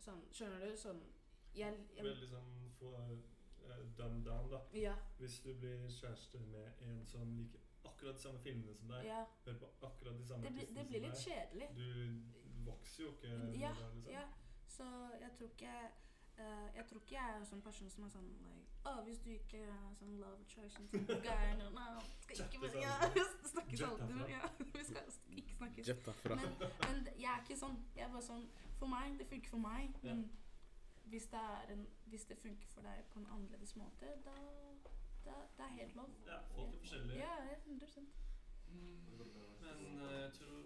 sånn, 0.04 0.24
skjønner 0.34 0.64
du? 0.64 0.76
Sånn, 0.80 1.02
jeg, 1.54 1.76
jeg 1.96 2.04
Veldig 2.08 2.28
sånn 2.32 2.50
for 2.78 2.96
uh, 3.04 3.82
dumb 3.98 4.24
down, 4.26 4.48
da. 4.50 4.60
ja, 4.76 4.96
Hvis 5.20 5.38
du 5.44 5.52
blir 5.60 5.84
kjæreste 5.88 6.40
med 6.50 6.82
en 6.88 7.04
som 7.06 7.36
liker 7.38 7.60
akkurat 7.84 8.16
de 8.16 8.22
samme 8.24 8.40
filmene 8.40 8.74
som 8.74 8.88
deg, 8.88 9.04
ja. 9.06 9.20
hører 9.44 9.58
på 9.60 9.86
akkurat 9.86 10.16
de 10.18 10.24
samme 10.26 10.42
Det, 10.42 10.50
som 10.50 10.58
artistene 10.58 10.80
det 10.82 10.88
blir 10.88 11.04
litt 11.04 11.14
deg, 11.14 11.24
kjedelig. 11.26 11.68
du 11.76 12.64
vokser 12.70 13.04
jo 13.04 13.10
ikke 13.12 13.32
Ja, 13.60 13.72
der, 13.78 13.94
liksom. 13.94 14.12
ja. 14.12 14.24
Så 14.74 14.86
jeg 15.20 15.30
tror 15.36 15.50
ikke 15.52 15.74
uh, 16.38 16.68
Jeg 16.74 16.86
tror 16.88 17.00
ikke 17.02 17.14
jeg 17.18 17.30
er 17.34 17.36
en 17.38 17.46
sånn 17.52 17.62
person 17.62 17.90
som 17.92 18.06
er 18.08 18.14
sånn 18.16 18.30
like, 18.40 18.63
Å, 18.84 18.94
hvis 19.06 19.20
du 19.24 19.30
ikke 19.32 19.62
er 19.64 19.92
sånn 19.98 20.16
love 20.20 20.42
attraction 20.44 20.88
type 20.92 21.16
guy 21.24 21.54
no, 21.56 21.70
no, 21.72 22.02
skal 22.20 22.42
ikke 22.44 22.60
Chatte 22.60 22.82
ja, 22.82 22.96
sammen. 23.00 23.30
snakkes 23.52 23.84
aldri 23.88 24.26
ja, 24.34 24.42
Vi 24.74 24.84
skal 24.90 25.12
ikke 25.40 25.56
snakkes. 25.56 25.92
Men, 26.28 26.56
men 26.84 27.04
jeg 27.16 27.30
er 27.32 27.44
ikke 27.44 27.56
sånn. 27.60 27.78
Jeg 27.96 28.08
er 28.08 28.12
bare 28.12 28.26
sånn 28.26 28.44
For 28.80 28.90
meg, 28.92 29.16
det 29.20 29.28
funker 29.30 29.54
for 29.54 29.64
meg. 29.64 29.96
Men 30.04 30.26
hvis 31.12 31.30
det, 31.32 31.40
er 31.40 31.72
en, 31.76 31.86
hvis 32.12 32.28
det 32.28 32.36
funker 32.42 32.68
for 32.74 32.84
deg 32.84 33.04
på 33.12 33.20
en 33.22 33.30
annerledes 33.32 33.74
måte, 33.76 34.12
da 34.24 34.36
da, 35.24 35.32
det 35.56 35.64
er 35.64 35.68
helt 35.68 35.94
lov. 35.96 36.10
Ja, 36.26 36.38
folk 36.54 36.74
er 36.74 36.78
forskjellige. 36.78 37.18
Ja, 37.18 37.32
ja, 37.48 37.56
100 37.64 37.86
Men 39.60 40.00
eh, 40.00 40.20
jeg 40.20 40.32
tror 40.32 40.60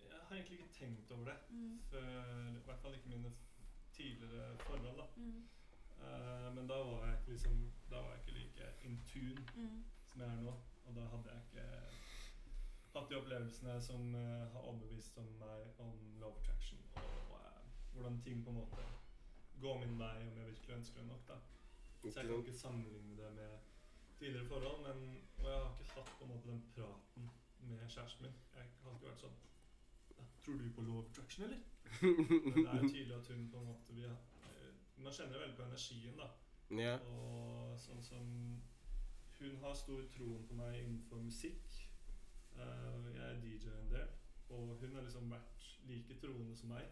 Jeg 0.00 0.20
har 0.28 0.34
egentlig 0.36 0.58
ikke 0.58 0.72
tenkt 0.72 1.10
over 1.10 1.24
det 1.24 1.36
mm, 1.50 1.80
før 1.90 2.10
I 2.48 2.64
hvert 2.64 2.80
fall 2.80 2.94
ikke 2.94 3.08
mine 3.08 3.32
tidligere 3.92 4.58
forhold, 4.58 4.96
da. 4.96 5.06
Eh, 6.04 6.48
men 6.54 6.68
da 6.70 6.78
var 6.88 7.06
jeg 7.06 7.18
ikke 7.18 7.32
liksom 7.32 7.72
Da 7.90 7.96
var 8.02 8.14
jeg 8.14 8.20
ikke 8.20 8.38
like 8.38 8.70
in 8.88 8.96
tune 9.08 9.44
mm, 9.56 9.84
som 10.06 10.20
jeg 10.20 10.30
er 10.30 10.42
nå. 10.42 10.54
Og 10.84 10.96
da 10.96 11.06
hadde 11.12 11.32
jeg 11.32 11.42
ikke 11.42 11.66
hatt 12.94 13.10
de 13.10 13.16
opplevelsene 13.18 13.74
som 13.82 14.14
uh, 14.14 14.52
har 14.52 14.60
overbevist 14.60 15.16
om 15.18 15.30
meg 15.40 15.80
om 15.82 15.94
love 16.20 16.38
attraction, 16.40 16.78
og 17.00 17.32
uh, 17.34 17.62
hvordan 17.94 18.20
ting 18.22 18.44
på 18.44 18.52
en 18.52 18.60
måte 18.60 18.84
går 19.60 19.80
min 19.80 19.96
vei 19.98 20.12
om 20.28 20.36
jeg 20.38 20.50
virkelig 20.50 20.76
ønsker 20.76 21.00
det 21.00 21.08
nok. 21.08 21.24
da. 21.28 21.38
Så 22.10 22.20
jeg 22.20 22.28
kan 22.28 22.38
ikke 22.38 22.58
sammenligne 22.58 23.16
det 23.16 23.32
med 23.34 23.58
tidligere 24.18 24.46
forhold, 24.46 24.78
men, 24.86 25.22
og 25.38 25.44
jeg 25.50 25.58
har 25.58 25.70
ikke 25.80 25.96
hatt 25.96 26.12
på 26.18 26.24
en 26.24 26.30
måte 26.30 26.48
den 26.48 26.62
praten 26.76 27.30
med 27.60 27.88
kjæresten 27.88 28.26
min. 28.26 28.38
Jeg 28.54 28.62
har 28.84 28.94
ikke 28.94 29.08
vært 29.08 29.26
sånn 29.26 29.42
Tror 30.44 30.58
du 30.60 30.72
på 30.76 30.82
love 30.84 31.06
attraction, 31.08 31.44
eller? 31.44 31.60
Men 32.44 32.56
det 32.56 32.70
er 32.70 32.82
jo 32.82 32.88
tydelig 32.88 33.14
at 33.16 33.28
hun 33.32 33.46
på 33.50 33.58
en 33.62 33.68
måte 33.70 33.94
vi 33.96 34.02
har, 34.04 34.18
Man 34.96 35.12
kjenner 35.12 35.38
veldig 35.38 35.56
på 35.56 35.62
energien, 35.62 36.16
da. 36.16 36.28
Ja. 36.70 36.96
Og 37.12 37.78
sånn 37.80 38.02
som 38.02 38.28
Hun 39.38 39.56
har 39.60 39.74
stor 39.74 40.04
troen 40.14 40.44
på 40.48 40.54
meg 40.54 40.76
innenfor 40.78 41.20
musikk. 41.20 41.80
Uh, 42.54 43.10
jeg 43.12 43.24
er 43.24 43.40
DJ 43.42 43.72
en 43.74 43.90
del, 43.90 44.12
og 44.54 44.76
hun 44.80 44.94
har 44.94 45.02
liksom 45.02 45.26
vært 45.32 45.64
like 45.88 46.14
troende 46.22 46.54
som 46.56 46.70
meg. 46.70 46.86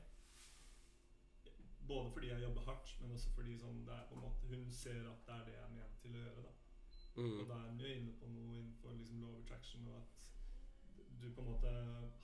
Både 1.87 2.11
fordi 2.13 2.33
jeg 2.33 2.43
jobber 2.43 2.67
hardt, 2.67 2.97
men 3.01 3.15
også 3.15 3.31
fordi 3.37 3.55
sånn, 3.59 3.85
måte 4.19 4.51
hun 4.51 4.67
ser 4.75 5.07
at 5.07 5.23
det 5.27 5.37
er 5.37 5.45
det 5.47 5.55
jeg 5.55 5.63
er 5.69 5.73
ment 5.77 6.03
til 6.03 6.17
å 6.19 6.25
gjøre. 6.25 6.43
da. 6.43 6.53
Og 7.15 7.23
Mm. 7.23 7.49
da 7.49 7.55
er 7.55 7.71
hun 7.71 7.81
jo 7.81 7.87
inne 7.87 8.13
på 8.19 8.27
noe 8.27 8.57
innenfor 8.59 8.93
liksom 8.99 9.25
of 9.25 9.39
attraction, 9.39 9.89
og 9.89 9.97
at 10.03 10.31
du 11.23 11.31
på 11.31 11.41
en 11.41 11.51
måte 11.53 11.73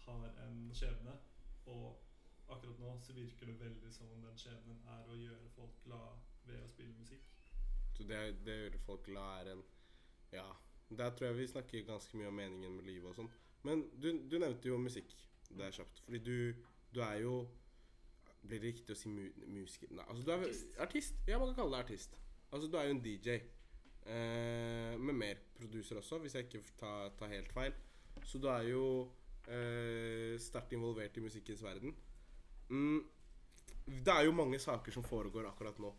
har 0.05 0.31
en 0.47 0.71
skjebne, 0.75 1.17
og 1.67 1.97
akkurat 2.49 2.79
nå 2.81 2.95
så 3.05 3.13
virker 3.17 3.47
det 3.47 3.59
veldig 3.61 3.93
som 3.93 4.11
om 4.15 4.23
den 4.25 4.39
skjebnen 4.41 4.79
er 4.95 5.11
å 5.11 5.17
gjøre 5.19 5.51
folk 5.57 5.77
glad 5.85 6.23
ved 6.49 6.63
å 6.63 6.69
spille 6.71 6.95
musikk. 6.99 7.27
Så 7.97 8.07
det, 8.09 8.23
det 8.47 8.57
gjør 8.63 8.79
folk 8.87 9.05
glad 9.09 9.43
er 9.47 9.53
en 9.57 9.63
Ja. 10.33 10.49
Der 10.89 11.11
tror 11.17 11.27
jeg 11.29 11.37
vi 11.37 11.47
snakker 11.47 11.83
ganske 11.85 12.17
mye 12.17 12.29
om 12.31 12.35
meningen 12.41 12.77
med 12.77 12.85
livet 12.89 13.11
og 13.11 13.17
sånn. 13.19 13.31
Men 13.67 13.83
du, 14.01 14.09
du 14.31 14.39
nevnte 14.41 14.71
jo 14.71 14.79
musikk. 14.81 15.11
Det 15.51 15.65
er 15.67 15.75
kjapt. 15.77 16.01
Fordi 16.07 16.19
du, 16.25 16.65
du 16.95 17.01
er 17.05 17.21
jo 17.25 17.35
Blir 18.39 18.61
det 18.63 18.69
riktig 18.71 18.95
å 18.95 18.97
si 18.97 19.11
mu 19.11 19.25
musiker? 19.51 19.91
Nei, 19.99 20.05
altså 20.09 20.23
du 20.25 20.31
er 20.33 20.45
Artist. 20.47 20.69
artist. 20.81 21.17
Ja, 21.29 21.41
man 21.43 21.51
kan 21.51 21.57
kalle 21.59 21.75
deg 21.75 21.85
artist. 21.89 22.15
Altså 22.55 22.69
du 22.71 22.77
er 22.79 22.87
jo 22.89 22.95
en 22.95 23.01
DJ. 23.05 23.35
Eh, 24.09 24.95
med 24.97 25.17
mer 25.19 25.41
producer 25.59 25.99
også, 26.01 26.21
hvis 26.23 26.37
jeg 26.39 26.47
ikke 26.47 26.63
tar, 26.79 27.11
tar 27.19 27.33
helt 27.35 27.53
feil. 27.53 27.75
Så 28.25 28.39
du 28.41 28.47
er 28.49 28.63
jo 28.71 28.85
eh, 29.51 30.39
sterkt 30.41 30.73
involvert 30.73 31.19
i 31.19 31.25
musikkens 31.27 31.65
verden. 31.67 31.93
Mm, 32.71 33.01
det 33.89 34.13
er 34.13 34.27
jo 34.27 34.37
mange 34.37 34.61
saker 34.61 34.93
som 34.93 35.07
foregår 35.07 35.49
akkurat 35.49 35.79
nå. 35.81 35.95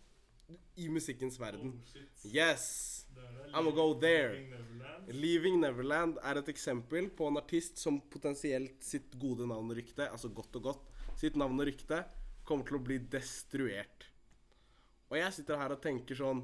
I 0.82 0.88
musikkens 0.90 1.38
verden. 1.40 1.76
Oh. 1.78 2.06
Yes! 2.26 3.06
I'm 3.54 3.66
gonna 3.66 3.72
go 3.72 3.94
there. 4.00 4.40
Neverland. 4.40 5.14
Leaving 5.14 5.60
Neverland 5.62 6.18
er 6.24 6.40
et 6.40 6.50
eksempel 6.50 7.10
på 7.10 7.28
en 7.30 7.38
artist 7.38 7.78
som 7.82 8.00
potensielt 8.02 8.82
sitt 8.84 9.14
gode 9.22 9.48
navn 9.50 9.70
og 9.72 9.78
rykte, 9.78 10.08
altså 10.10 10.30
godt 10.30 10.58
og 10.62 10.70
godt, 10.70 10.88
sitt 11.18 11.38
navn 11.38 11.60
og 11.60 11.70
rykte 11.70 12.04
kommer 12.46 12.66
til 12.66 12.80
å 12.80 12.84
bli 12.86 12.98
destruert. 13.12 14.08
Og 15.10 15.18
jeg 15.18 15.36
sitter 15.36 15.58
her 15.58 15.74
og 15.74 15.82
tenker 15.82 16.18
sånn 16.18 16.44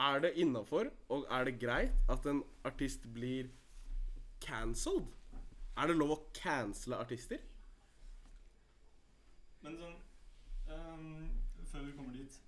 Er 0.00 0.22
det 0.24 0.32
innafor 0.40 0.88
og 1.12 1.26
er 1.30 1.44
det 1.46 1.58
greit 1.60 2.10
at 2.10 2.24
en 2.26 2.42
artist 2.66 3.04
blir 3.14 3.50
cancelled? 4.42 5.06
Er 5.76 5.90
det 5.90 5.98
lov 5.98 6.16
å 6.16 6.22
cancele 6.36 6.98
artister? 6.98 7.40
Men 9.64 9.76
sånn 9.80 9.94
um, 10.68 11.12
Før 11.70 11.86
vi 11.86 11.92
kommer 11.96 12.16
dit 12.16 12.40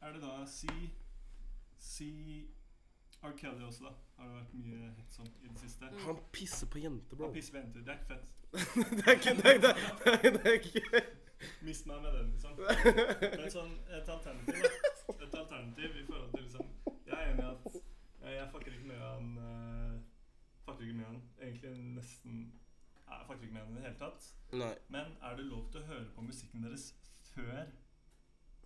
Er 0.00 0.14
det 0.14 0.22
da 0.22 0.42
Si 0.46 0.90
Si. 1.82 2.10
Kelly 3.38 3.64
også, 3.64 3.84
da. 3.84 3.90
Har 4.16 4.28
det 4.28 4.34
vært 4.34 4.54
mye 4.54 4.88
hets 4.96 5.18
om 5.22 5.26
i 5.42 5.48
det 5.48 5.60
siste. 5.60 5.88
Mm. 5.90 5.98
Han 6.06 6.20
pisser 6.34 6.68
på 6.70 6.80
jenter, 6.82 7.16
bro. 7.16 7.28
Han 7.28 7.34
pisser 7.34 7.54
på 7.54 7.60
jenter. 7.60 7.84
Det 7.86 7.92
er 7.92 7.98
ikke 7.98 8.08
fett. 8.10 8.32
det 8.98 9.04
er 9.06 9.18
ikke 9.18 9.34
det, 9.38 9.52
det, 9.62 9.72
det, 10.04 10.32
det 10.34 10.40
er 10.50 10.56
ikke 10.58 11.02
Mist 11.66 11.86
meg 11.86 12.02
med 12.02 12.16
den, 12.16 12.32
liksom. 12.32 12.58
Men 12.58 13.52
sånn 13.54 13.72
et 13.90 14.10
alternativ, 14.14 14.66
da. 14.66 15.14
Et 15.14 15.38
alternativ 15.38 15.96
i 15.98 16.04
forhold 16.06 16.34
til 16.34 16.44
liksom 16.46 16.68
Jeg 17.06 17.16
er 17.16 17.30
enig 17.32 17.44
i 17.44 17.48
at 17.48 17.78
jeg, 17.78 18.34
jeg 18.36 18.48
fucker 18.52 18.76
ikke 18.76 18.90
med 18.90 19.00
han 19.02 19.30
uh, 19.38 19.96
Fucker 20.66 20.86
ikke 20.86 20.98
med 21.00 21.08
han. 21.08 21.22
Egentlig 21.40 21.72
nesten 21.96 22.44
Jeg 23.18 23.26
faktisk 23.28 23.44
ikke 23.48 23.54
med 23.54 23.62
han 23.62 23.72
i 23.72 23.74
det 23.76 23.82
hele 23.86 23.98
tatt. 23.98 24.22
Nei. 24.52 24.74
Men 24.88 25.06
er 25.22 25.36
det 25.36 25.44
lov 25.48 25.70
til 25.72 25.80
å 25.82 25.86
høre 25.92 26.08
på 26.16 26.20
musikken 26.26 26.62
deres 26.66 26.84
før 27.34 27.62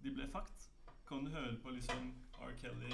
de 0.03 0.11
ble 0.15 0.27
fucked? 0.33 0.61
Kan 1.09 1.25
du 1.27 1.31
høre 1.31 1.57
på 1.63 1.69
liksom 1.71 2.15
R. 2.43 2.53
Kelly 2.61 2.93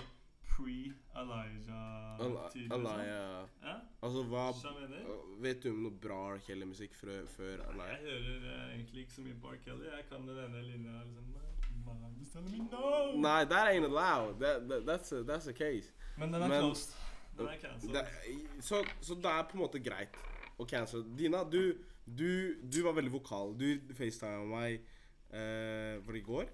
pre-Elijah-tid? 0.53 2.63
liksom? 2.63 2.87
Alaya 2.87 3.47
Ja? 3.63 3.77
Altså, 4.03 4.23
hva? 4.29 4.47
Vet 5.41 5.63
du 5.63 5.71
om 5.71 5.83
noe 5.87 5.97
bra 6.03 6.19
R. 6.35 6.39
Kelly-musikk 6.47 6.95
før, 6.95 7.25
før 7.37 7.57
Alaya? 7.71 7.93
Jeg 7.97 8.03
hører 8.11 8.41
eh, 8.53 8.75
egentlig 8.75 9.01
ikke 9.07 9.15
så 9.15 9.21
mye 9.27 9.39
på 9.41 9.47
R. 9.55 9.57
Kelly. 9.65 9.85
Jeg 9.89 10.05
kan 10.11 10.21
den 10.29 10.39
ene 10.45 10.61
linja 10.67 10.93
liksom 11.05 11.33
no. 12.71 13.13
Nei, 13.17 13.45
that 13.45 13.69
ain't 13.69 13.85
allowed. 13.85 14.39
That, 14.41 14.69
that, 14.69 14.87
that's, 14.87 15.13
a, 15.13 15.23
that's 15.23 15.47
a 15.47 15.53
case. 15.53 15.93
Men 16.19 16.33
den 16.33 16.43
er 16.43 16.49
Men- 16.49 16.61
closed. 16.61 16.95
Den 17.39 17.49
er 17.49 17.57
cancelled. 17.61 18.07
Så, 18.61 18.85
så 19.01 19.15
det 19.15 19.25
er 19.25 19.43
på 19.43 19.57
en 19.57 19.63
måte 19.63 19.79
greit 19.81 20.17
å 20.59 20.67
cancel. 20.69 21.05
Dina, 21.17 21.45
du, 21.45 21.77
du, 22.05 22.59
du 22.63 22.83
var 22.87 22.97
veldig 22.99 23.13
vokal. 23.15 23.55
Du 23.59 23.95
facetima 23.95 24.45
meg 24.49 24.81
eh, 25.31 26.01
Var 26.03 26.13
det 26.13 26.21
i 26.21 26.27
går? 26.27 26.51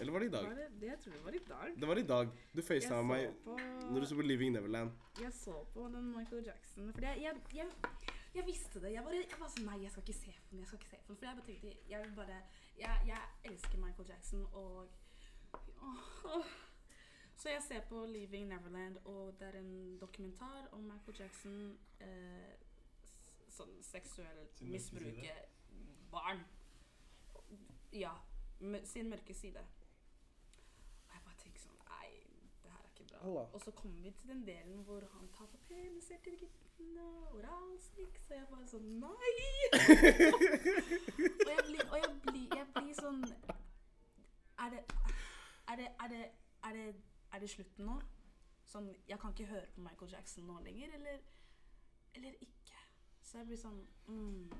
Eller 0.00 0.12
var 0.12 0.22
det 0.22 0.30
i 0.30 0.32
dag? 0.32 0.46
Var 0.48 0.54
det, 0.56 0.68
det, 0.80 0.86
jeg 0.86 1.00
tror 1.02 1.12
det 1.12 1.24
var 1.24 1.34
i 1.36 1.42
dag. 1.48 1.72
Det 1.80 1.88
var 1.90 1.98
i 1.98 2.06
dag. 2.08 2.30
Du 2.54 2.62
facetima 2.62 3.02
meg 3.04 3.34
på, 3.44 3.56
når 3.90 4.00
du 4.00 4.06
så 4.08 4.16
på 4.16 4.24
Living 4.24 4.54
Neverland. 4.54 4.94
jeg 5.20 5.32
så 5.36 5.58
på 5.74 5.88
den 5.92 6.08
Michael 6.14 6.46
Jackson. 6.46 6.92
For 6.94 7.04
jeg, 7.04 7.20
jeg, 7.26 7.34
jeg, 7.54 8.16
jeg 8.34 8.46
visste 8.46 8.80
det. 8.80 8.94
Jeg 8.94 9.04
var, 9.04 9.12
jeg 9.18 9.40
var 9.42 9.52
sånn 9.52 9.68
Nei, 9.68 9.76
jeg 9.82 9.92
skal 9.92 10.06
ikke 10.06 10.18
se 10.22 10.32
på 10.38 10.54
den. 10.54 10.62
Jeg 10.62 10.70
skal 10.70 10.80
ikke 10.80 10.90
se 10.94 11.02
på 11.04 11.12
den. 11.12 11.20
For 11.20 11.28
jeg 11.28 11.36
bare 11.36 11.46
tenkte 11.50 11.92
Jeg 11.92 12.02
vil 12.06 12.16
bare 12.16 12.40
Jeg, 12.80 13.20
elsker 13.50 13.84
Michael 13.84 14.08
Jackson, 14.14 14.46
og 14.52 14.88
åh, 15.82 16.10
åh. 16.38 16.50
Så 17.40 17.48
jeg 17.48 17.62
ser 17.64 17.84
på 17.88 18.02
Leaving 18.06 18.48
Neverland, 18.48 18.98
og 19.08 19.34
det 19.40 19.46
er 19.48 19.60
en 19.60 19.98
dokumentar 20.00 20.68
om 20.72 20.82
Michael 20.84 21.16
Jackson 21.22 21.78
eh, 22.00 22.50
sånn 23.60 23.76
seksuelt 23.84 24.62
misbruke 24.66 25.36
barn. 26.10 26.42
Ja. 27.92 28.12
Sin 28.84 29.08
mørke 29.08 29.34
side. 29.34 29.60
Og 31.08 31.14
jeg 31.14 31.22
bare 31.24 31.38
tenker 31.42 31.62
sånn 31.62 31.78
Nei, 31.88 32.08
det 32.62 32.72
her 32.72 32.82
er 32.82 32.90
ikke 32.90 33.06
bra. 33.12 33.20
Allah. 33.24 33.46
Og 33.54 33.62
så 33.64 33.72
kommer 33.78 34.02
vi 34.04 34.12
til 34.18 34.32
den 34.32 34.42
delen 34.46 34.82
hvor 34.88 35.06
han 35.14 35.30
tar 35.36 35.48
på 35.52 35.60
peniser 35.68 36.20
til 36.24 36.36
guttene, 36.42 37.06
oralsex, 37.38 38.28
og 38.30 38.36
jeg 38.36 38.46
bare 38.52 38.68
sånn 38.70 38.88
Nei! 39.00 39.32
og 40.34 41.50
jeg 41.54 41.66
blir, 41.66 41.84
og 41.88 41.98
jeg 42.02 42.14
blir, 42.28 42.46
jeg 42.60 42.68
blir 42.76 42.94
sånn 43.00 43.24
Er 44.60 44.76
det 44.76 44.84
Er 45.72 45.80
det 45.80 45.90
Er 46.04 46.14
det, 46.14 46.24
er 46.68 46.78
det, 46.78 46.86
er 47.32 47.44
det 47.44 47.50
slutten 47.56 47.88
nå? 47.88 47.98
Sånn 48.68 48.92
Jeg 49.08 49.18
kan 49.18 49.34
ikke 49.34 49.50
høre 49.54 49.68
på 49.74 49.84
Michael 49.88 50.16
Jackson 50.18 50.48
nå 50.48 50.60
lenger, 50.68 50.94
eller 51.00 51.20
Eller 52.14 52.36
ikke? 52.40 52.59
Så 53.30 53.38
jeg 53.38 53.46
blir 53.46 53.60
sånn 53.60 53.80
mm. 54.08 54.50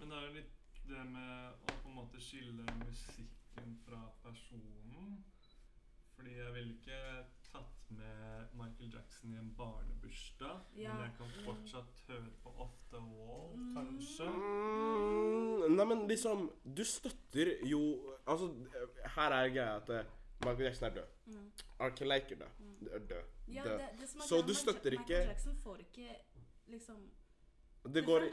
Men 0.00 0.08
det 0.10 0.16
er 0.16 0.24
jo 0.26 0.32
litt 0.34 0.78
det 0.90 1.02
med 1.12 1.52
å 1.70 1.74
på 1.84 1.90
en 1.90 1.94
måte 2.00 2.18
skille 2.24 2.64
musikken 2.80 3.76
fra 3.86 4.00
personen. 4.24 5.20
Fordi 6.16 6.32
jeg 6.34 6.54
ville 6.56 6.72
ikke 6.74 6.96
tatt 7.52 7.90
med 7.94 8.50
Michael 8.58 8.90
Jackson 8.96 9.34
i 9.34 9.38
en 9.38 9.52
barnebursdag. 9.58 10.64
Ja. 10.76 10.94
Men 10.96 11.04
jeg 11.06 11.14
kan 11.20 11.30
fortsatt 11.44 12.00
høre 12.08 12.32
på 12.42 12.54
Off 12.64 12.74
the 12.90 12.98
Wall, 13.04 13.54
Mm. 13.54 13.74
kanskje. 13.76 14.26
Mm, 14.32 15.76
nei, 15.76 15.84
men 15.92 16.06
liksom 16.08 16.50
Du 16.64 16.82
støtter 16.84 17.52
jo 17.66 17.80
Altså, 18.26 18.50
her 19.16 19.32
er 19.38 19.48
greia 19.54 19.76
at 19.76 19.90
eh, 19.90 20.04
Michael 20.40 20.64
Jackson 20.70 20.88
er 20.90 20.94
død. 20.94 21.08
Mm. 21.26 21.46
R. 21.80 21.90
Kelly 21.90 22.14
er 22.18 22.28
død. 22.28 22.90
Er 22.92 22.98
død. 22.98 23.24
Ja, 23.48 23.64
Død. 23.64 23.78
det, 23.78 23.88
det 24.00 24.08
som 24.08 24.20
er 24.20 24.24
Så 24.24 24.36
du 24.36 24.42
Michael- 24.42 24.56
støtter 24.56 24.90
Michael 24.90 25.04
ikke- 25.22 25.28
Jackson 25.28 25.56
får 25.56 25.76
ikke 25.76 26.16
liksom 26.66 27.10
Det 27.82 28.02
går, 28.04 28.26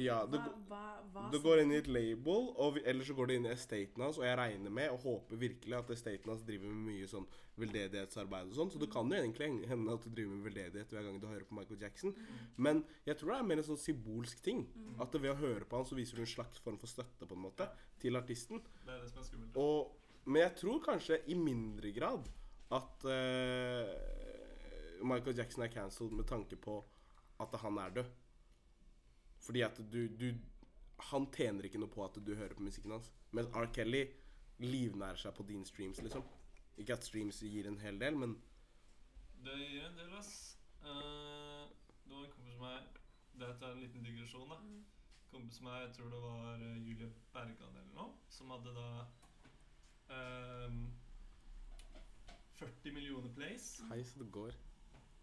ja, 0.00 0.22
det 0.24 0.38
hva, 0.40 0.52
hva, 0.68 0.84
hva 1.12 1.22
det 1.28 1.38
går 1.44 1.60
inn 1.60 1.72
i 1.74 1.76
et 1.76 1.88
label, 1.92 2.46
og 2.56 2.78
vi, 2.78 2.82
eller 2.88 3.04
så 3.04 3.12
går 3.16 3.28
det 3.28 3.34
inn 3.36 3.48
i 3.48 3.50
estaten 3.52 4.00
hans. 4.00 4.16
Og 4.16 4.24
jeg 4.24 4.38
regner 4.40 4.72
med 4.72 4.94
og 4.94 5.02
håper 5.04 5.40
virkelig 5.42 5.76
at 5.76 5.92
estaten 5.92 6.32
hans 6.32 6.44
driver 6.46 6.72
med 6.72 6.86
mye 6.88 7.08
sånn 7.10 7.26
veldedighetsarbeid 7.60 8.48
og 8.48 8.56
sånn. 8.56 8.72
Så 8.72 8.80
det 8.80 8.88
kan 8.94 9.12
jo 9.12 9.18
egentlig 9.18 9.50
hende 9.68 9.98
at 9.98 10.06
du 10.06 10.08
driver 10.08 10.38
med 10.38 10.48
veldedighet 10.48 10.96
hver 10.96 11.04
gang 11.04 11.18
du 11.20 11.28
hører 11.28 11.44
på 11.50 11.58
Michael 11.58 11.84
Jackson. 11.84 12.16
Men 12.56 12.80
jeg 13.04 13.20
tror 13.20 13.34
det 13.34 13.38
er 13.42 13.50
mer 13.50 13.62
en 13.62 13.68
sånn 13.68 13.82
symbolsk 13.84 14.40
ting. 14.46 14.64
Mm. 14.72 14.96
At 15.04 15.20
ved 15.20 15.34
å 15.34 15.36
høre 15.42 15.68
på 15.68 15.82
han, 15.82 15.88
så 15.90 16.00
viser 16.00 16.16
du 16.16 16.24
en 16.24 16.32
slags 16.32 16.64
form 16.64 16.80
for 16.80 16.90
støtte, 16.90 17.28
på 17.28 17.36
en 17.36 17.44
måte, 17.44 17.68
til 18.00 18.16
artisten. 18.20 18.64
Det 18.86 18.96
er 18.96 19.04
det 19.04 19.12
som 19.12 19.20
er 19.20 19.28
skummelt. 19.28 19.60
Og, 19.60 20.24
men 20.24 20.46
jeg 20.46 20.56
tror 20.64 20.82
kanskje 20.88 21.20
i 21.28 21.36
mindre 21.36 21.92
grad 21.92 22.32
at 22.72 23.04
uh, 23.04 23.94
Michael 25.04 25.36
Jackson 25.36 25.68
er 25.68 25.72
cancelled 25.76 26.16
med 26.16 26.24
tanke 26.32 26.56
på 26.56 26.80
at 27.44 27.60
han 27.60 27.78
er 27.84 27.98
død. 28.00 28.12
Fordi 29.44 29.60
at 29.66 29.80
du, 29.92 30.06
du 30.08 30.32
Han 31.10 31.26
tjener 31.34 31.66
ikke 31.66 31.78
noe 31.82 31.90
på 31.92 32.04
at 32.04 32.16
du 32.26 32.34
hører 32.34 32.54
på 32.54 32.64
musikken 32.64 32.94
hans. 32.94 33.10
Mens 33.34 33.50
R. 33.52 33.66
Kelly 33.74 34.04
livnærer 34.62 35.18
seg 35.20 35.34
på 35.34 35.44
dine 35.48 35.66
streams, 35.66 36.00
liksom. 36.00 36.22
Ikke 36.78 36.94
at 36.94 37.04
streams 37.04 37.40
gir 37.42 37.66
en 37.68 37.78
hel 37.82 37.98
del, 38.00 38.16
men 38.16 38.36
Det 39.44 39.56
gir 39.58 39.84
en 39.88 39.98
del, 39.98 40.12
ass. 40.16 40.58
Uh, 40.80 41.66
det 42.04 42.12
var 42.14 42.24
en 42.24 42.32
kompis 42.32 42.54
som 42.54 42.64
meg 42.64 43.00
Dette 43.40 43.66
er 43.66 43.72
en 43.74 43.80
liten 43.82 44.04
digresjon, 44.06 44.48
da. 44.48 44.58
Mm. 44.62 44.84
kompis 45.34 45.56
som 45.58 45.66
jeg 45.66 45.92
tror 45.96 46.10
det 46.12 46.20
var 46.22 46.60
eh, 46.62 46.76
Julie 46.86 47.08
Bergan 47.32 47.78
eller 47.80 47.94
noe, 47.96 48.12
som 48.30 48.52
hadde 48.54 48.74
da 48.76 48.84
ehm, 50.14 50.84
40 52.60 52.94
millioner 52.94 53.32
plays. 53.34 53.80
hei 53.90 54.04
så 54.06 54.22
det 54.22 54.28
går. 54.30 54.54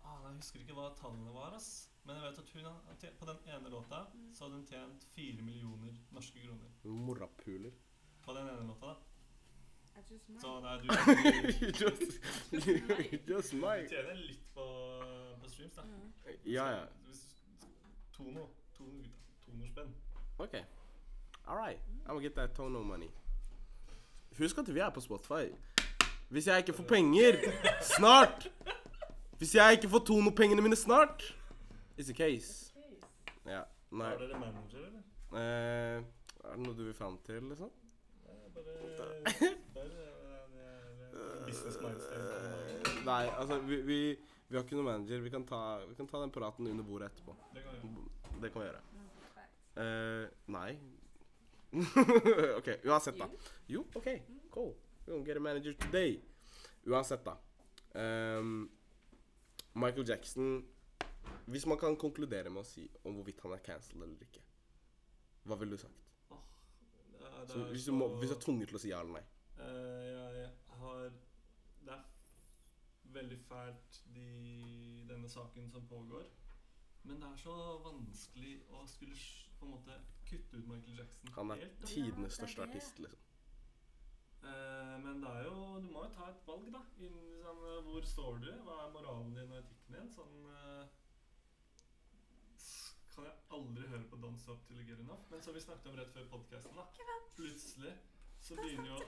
Ah, 0.03 0.19
jeg 0.25 0.35
husker 0.41 0.65
ikke 0.65 0.75
hva 0.75 0.89
tallene 0.99 1.31
var, 1.31 1.55
ass. 1.55 1.90
Men 2.03 2.15
jeg 2.15 2.23
vet 2.23 2.39
at 2.39 2.49
hun 2.53 2.63
har 2.65 2.95
tjent, 2.99 3.19
på 3.19 3.25
den 3.25 3.37
ene 3.55 3.69
låta 3.69 3.99
Mm. 4.13 4.33
så 4.33 4.43
hadde 4.43 4.55
hun 4.55 4.65
tjent 4.65 5.05
4 5.15 5.41
millioner 5.41 5.93
norske 6.11 6.39
kroner. 6.45 6.69
Morapuler. 6.83 7.71
På 8.21 8.33
den 8.33 8.47
ene 8.47 8.67
låta, 8.67 8.85
da. 8.85 8.95
Så 10.41 10.59
det 10.61 10.69
er 10.71 10.77
du, 10.81 10.87
you 11.61 11.71
just, 11.81 12.19
you 12.51 13.19
just 13.27 13.51
du 13.51 13.59
tjener 13.89 14.13
litt 14.15 14.45
på, 14.55 14.65
på 15.41 15.49
streams, 15.49 15.75
da. 15.75 15.81
Mm. 15.83 16.11
Ja, 16.45 16.65
ja. 16.71 16.85
Tono. 18.13 18.47
Tono, 18.77 19.03
Tonospenn. 19.45 19.93
Ok. 20.37 20.53
All 21.47 21.57
right. 21.57 21.79
I'm 22.05 22.07
gonna 22.07 22.21
get 22.21 22.35
that 22.35 22.55
Tono 22.55 22.83
money. 22.83 23.09
Husk 24.37 24.57
at 24.57 24.73
vi 24.73 24.79
er 24.79 24.89
på 24.89 25.01
Spotify. 25.01 25.51
Hvis 26.29 26.47
jeg 26.47 26.57
ikke 26.57 26.73
får 26.73 26.83
penger 26.83 27.33
snart 27.81 28.47
Hvis 29.37 29.55
jeg 29.55 29.71
ikke 29.73 29.89
får 29.89 29.99
Tono-pengene 30.07 30.61
mine 30.61 30.75
snart 30.75 31.25
It's 32.01 32.09
a 32.09 32.13
case. 32.13 32.73
Ja. 33.45 33.61
Nei. 33.91 34.07
Har 34.09 34.17
dere 34.17 34.39
manager, 34.39 34.85
eller? 34.87 35.03
Eh, 35.37 36.03
Er 36.41 36.55
det 36.55 36.63
noe 36.65 36.73
du 36.73 36.79
vil 36.87 36.95
fram 36.97 37.19
til, 37.21 37.43
liksom? 37.51 37.69
Det 38.55 38.63
er 38.65 38.95
bare, 38.97 39.51
bare 39.75 39.89
det 41.11 41.45
business 41.45 41.77
mindset. 41.83 42.89
Nei, 43.05 43.27
altså, 43.37 43.59
vi, 43.67 43.77
vi, 43.85 43.99
vi 44.47 44.57
har 44.57 44.65
ikke 44.65 44.79
noen 44.79 44.87
manager. 44.87 45.21
Vi 45.21 45.29
kan, 45.29 45.45
ta, 45.45 45.59
vi 45.85 45.93
kan 45.99 46.09
ta 46.09 46.23
den 46.23 46.33
praten 46.33 46.71
under 46.71 46.87
bordet 46.87 47.11
etterpå. 47.11 47.35
Det 47.53 47.61
kan 47.67 47.77
vi 47.77 47.93
gjøre. 47.93 48.41
Det 48.41 48.51
kan 48.55 48.63
vi 48.63 48.67
gjøre. 48.71 48.83
Mm. 48.97 49.05
Eh, 49.85 50.25
nei. 50.57 50.71
OK, 52.57 52.73
uansett, 52.89 53.21
da. 53.21 53.29
Jo, 53.69 53.85
OK, 53.95 54.09
cool. 54.57 54.73
We're 55.05 55.13
gonna 55.13 55.25
get 55.29 55.37
a 55.37 55.45
manager 55.51 55.77
today. 55.85 56.17
Uansett, 56.89 57.21
da. 57.29 57.37
Um, 57.93 58.69
Michael 59.75 60.09
Jackson 60.09 60.63
Hvis 61.51 61.65
man 61.67 61.77
kan 61.81 61.97
konkludere 61.99 62.49
med 62.49 62.61
å 62.63 62.65
si 62.67 62.85
om 63.03 63.15
hvorvidt 63.17 63.41
han 63.43 63.53
er 63.57 63.63
cancelled 63.65 64.03
eller 64.07 64.25
ikke, 64.27 64.41
hva 65.49 65.57
ville 65.59 65.75
du 65.77 65.81
sagt? 65.81 65.97
Det 66.31 67.27
er- 67.27 67.45
det 67.45 67.49
Så 67.53 67.59
er 67.65 67.71
hvis, 67.71 67.85
du 67.85 67.91
må, 67.91 68.07
hvis 68.19 68.29
du 68.29 68.35
er 68.35 68.39
tvunget 68.45 68.67
til 68.71 68.77
å 68.77 68.81
si 68.81 68.89
ja 68.89 68.99
eller 69.01 69.13
nei. 69.19 69.25
Eh, 69.59 70.05
jeg 70.41 70.51
har 70.79 71.11
Det 71.83 71.93
er 71.97 72.03
veldig 73.13 73.39
fælt 73.49 74.01
de, 74.13 75.05
denne 75.09 75.27
saken 75.29 75.69
som 75.71 75.87
pågår. 75.87 76.25
Men 77.03 77.19
det 77.19 77.27
er 77.31 77.35
så 77.41 77.55
vanskelig 77.83 78.61
å 78.69 78.85
skulle 78.87 79.15
på 79.59 79.65
en 79.65 79.71
måte 79.71 79.95
kutte 80.29 80.57
ut 80.57 80.67
Michael 80.67 80.97
Jackson 80.99 81.29
Han 81.33 81.51
er 81.51 81.55
helt. 81.55 81.81
tidenes 81.85 82.33
største 82.37 82.61
artist, 82.61 82.99
liksom. 82.99 83.19
Eh, 84.43 84.97
men 85.03 85.21
det 85.21 85.29
er 85.29 85.43
jo 85.43 85.79
Du 85.81 85.89
må 85.91 86.03
jo 86.05 86.09
ta 86.13 86.29
et 86.29 86.45
valg, 86.47 86.71
da. 86.73 86.81
Innen, 86.99 87.41
sånn, 87.43 87.83
hvor 87.89 88.01
står 88.05 88.39
du? 88.41 88.51
Hva 88.65 88.77
er 88.87 88.91
moralen 88.93 89.33
din 89.35 89.51
og 89.51 89.57
etikken 89.63 89.97
din? 89.97 90.09
Sånn 90.09 90.45
eh, 90.53 90.87
Kan 93.15 93.25
jeg 93.27 93.33
aldri 93.57 93.87
høre 93.91 94.05
på 94.09 94.15
Don't 94.23 94.39
Stop 94.39 94.63
Till 94.67 94.79
You 94.79 94.87
Get 94.87 94.99
Enough. 95.03 95.23
Men 95.31 95.41
som 95.43 95.55
vi 95.55 95.61
snakket 95.63 95.91
om 95.91 95.97
rett 95.99 96.13
før 96.15 96.27
podkasten, 96.31 96.77
da. 96.77 96.85
Plutselig 97.35 97.93
så 98.41 98.55
begynner 98.57 98.89
jo 98.89 98.99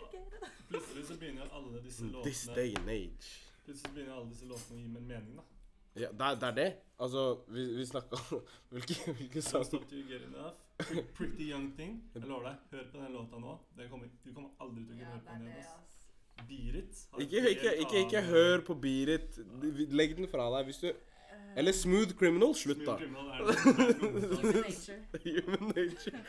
Plutselig 0.69 1.05
så 1.07 1.17
begynner 1.19 1.45
jo 1.45 1.49
alle 1.59 1.81
disse 1.85 2.03
This 2.25 2.45
låtene 2.45 2.55
day 2.59 2.75
and 2.79 2.89
age. 2.89 3.31
Plutselig 3.65 3.87
så 3.87 3.93
begynner 3.95 4.15
alle 4.17 4.29
disse 4.33 4.49
låtene 4.49 4.77
å 4.77 4.81
gi 4.81 4.89
meg 4.91 5.01
en 5.03 5.07
mening, 5.13 5.39
da. 5.39 5.45
Ja, 5.93 6.09
det 6.09 6.27
er, 6.27 6.35
det 6.41 6.47
er 6.49 6.55
det. 6.57 6.67
Altså, 7.05 7.23
vi, 7.53 7.63
vi 7.77 7.85
snakka 7.85 8.19
om 8.19 8.43
Hvilke, 8.73 9.13
hvilke 9.19 9.45
Don't 9.45 9.69
Stop 9.69 9.87
Till 9.89 10.03
You 10.03 10.09
Get 10.11 10.27
Enough. 10.27 10.59
Pretty 11.17 11.49
Young 11.51 11.71
Thing. 11.77 11.99
Jeg 12.13 12.27
lover 12.27 12.49
deg, 12.49 12.67
hør 12.73 12.85
på 12.91 13.01
den 13.03 13.13
låta 13.13 13.39
nå. 13.39 13.57
Den 13.77 13.89
kommer, 13.89 14.11
du 14.25 14.29
kommer 14.33 14.49
aldri 14.59 14.85
til 14.87 14.95
å 14.95 14.99
Ja, 14.99 15.05
kunne 15.05 15.13
høre 15.13 15.25
på 15.29 15.39
den 15.39 15.47
igjen. 15.47 15.63
ass. 15.63 15.73
ass. 15.79 15.89
It. 16.49 17.01
ikke, 17.21 17.41
ikke, 17.49 17.71
ikke, 17.83 17.99
ikke 18.07 18.21
hør 18.25 18.63
på 18.67 18.75
Beat 18.81 19.09
It. 19.15 19.37
Legg 19.93 20.15
den 20.17 20.27
fra 20.27 20.49
deg 20.57 20.65
hvis 20.67 20.81
du 20.81 20.89
Eller 21.55 21.71
Smooth 21.71 22.13
Criminal. 22.19 22.55
Slutt, 22.55 22.85
da. 22.85 22.97
Human 22.97 23.11
nature. 24.61 24.99
Human 25.23 25.73
nature. 25.73 26.19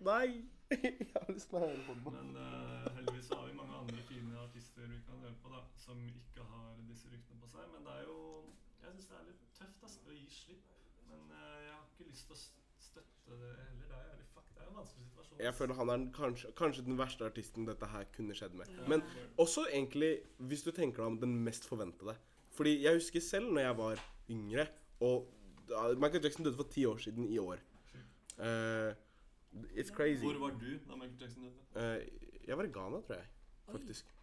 Nei! 0.00 0.44
Jeg 0.70 1.06
har 1.14 1.32
lyst 1.34 1.48
til 1.50 1.56
å 1.58 1.60
høre 1.64 1.80
på 1.82 1.94
den. 1.96 2.12
Men 2.14 2.36
uh, 2.38 2.90
heldigvis 2.94 3.30
har 3.34 3.42
vi 3.48 3.54
mange 3.58 3.74
andre 3.80 4.02
fine 4.06 4.36
artister 4.38 4.86
vi 4.86 5.00
kan 5.06 5.18
høre 5.24 5.34
på, 5.42 5.50
da, 5.50 5.62
som 5.82 5.98
ikke 6.06 6.44
har 6.46 6.68
disse 6.86 7.10
ryktene 7.10 7.40
på 7.42 7.50
seg. 7.50 7.64
Men 7.72 7.88
det 7.88 7.96
er 7.98 8.04
jo 8.06 8.18
Jeg 8.84 8.92
syns 8.92 9.08
det 9.10 9.16
er 9.18 9.24
litt 9.26 9.42
tøft 9.58 9.88
ass, 9.88 9.96
å 10.06 10.14
gi 10.14 10.28
slipp. 10.30 10.70
Men 11.10 11.26
uh, 11.34 11.56
jeg 11.64 11.74
har 11.74 11.82
ikke 11.88 12.06
lyst 12.12 12.30
til 12.30 12.38
å 12.38 12.40
støtte 12.86 13.40
det 13.42 13.50
heller. 13.50 13.90
Det 13.90 13.98
er 13.98 14.06
jævlig 14.12 14.28
fuck. 14.30 14.46
Det 14.54 14.62
er 14.62 14.70
en 14.70 14.78
vanskelig 14.78 15.08
situasjon. 15.08 15.42
Jeg 15.48 15.58
føler 15.58 15.80
han 15.80 15.94
er 15.96 16.06
kanskje, 16.20 16.54
kanskje 16.62 16.86
den 16.86 17.00
verste 17.02 17.26
artisten 17.26 17.66
dette 17.66 17.90
her 17.90 18.06
kunne 18.14 18.38
skjedd 18.38 18.54
med. 18.62 18.80
Men 18.94 19.02
også 19.42 19.66
egentlig, 19.72 20.12
hvis 20.38 20.62
du 20.66 20.70
tenker 20.70 21.02
deg 21.02 21.16
om, 21.16 21.20
den 21.26 21.34
mest 21.50 21.66
forventede. 21.66 22.14
Fordi 22.60 22.82
jeg 22.82 22.92
husker 22.92 23.20
selv 23.24 23.52
når 23.52 23.60
jeg 23.60 23.76
var 23.76 24.00
yngre, 24.30 24.66
og 25.00 25.34
Michael 25.96 26.22
Jackson 26.24 26.44
døde 26.44 26.56
for 26.56 26.66
ti 26.68 26.84
år 26.84 26.96
siden 26.96 27.24
i 27.24 27.38
år. 27.38 27.56
Uh, 28.38 28.92
it's 29.80 29.92
crazy. 29.96 30.24
Hvor 30.24 30.38
var 30.38 30.50
du 30.60 30.72
da 30.88 30.96
Michael 30.96 31.20
Jackson 31.20 31.42
døde? 31.42 31.54
Uh, 31.76 32.48
jeg 32.48 32.58
var 32.58 32.64
i 32.64 32.72
Ghana, 32.74 33.00
tror 33.06 33.14
jeg. 33.14 33.26
Faktisk. 33.70 34.14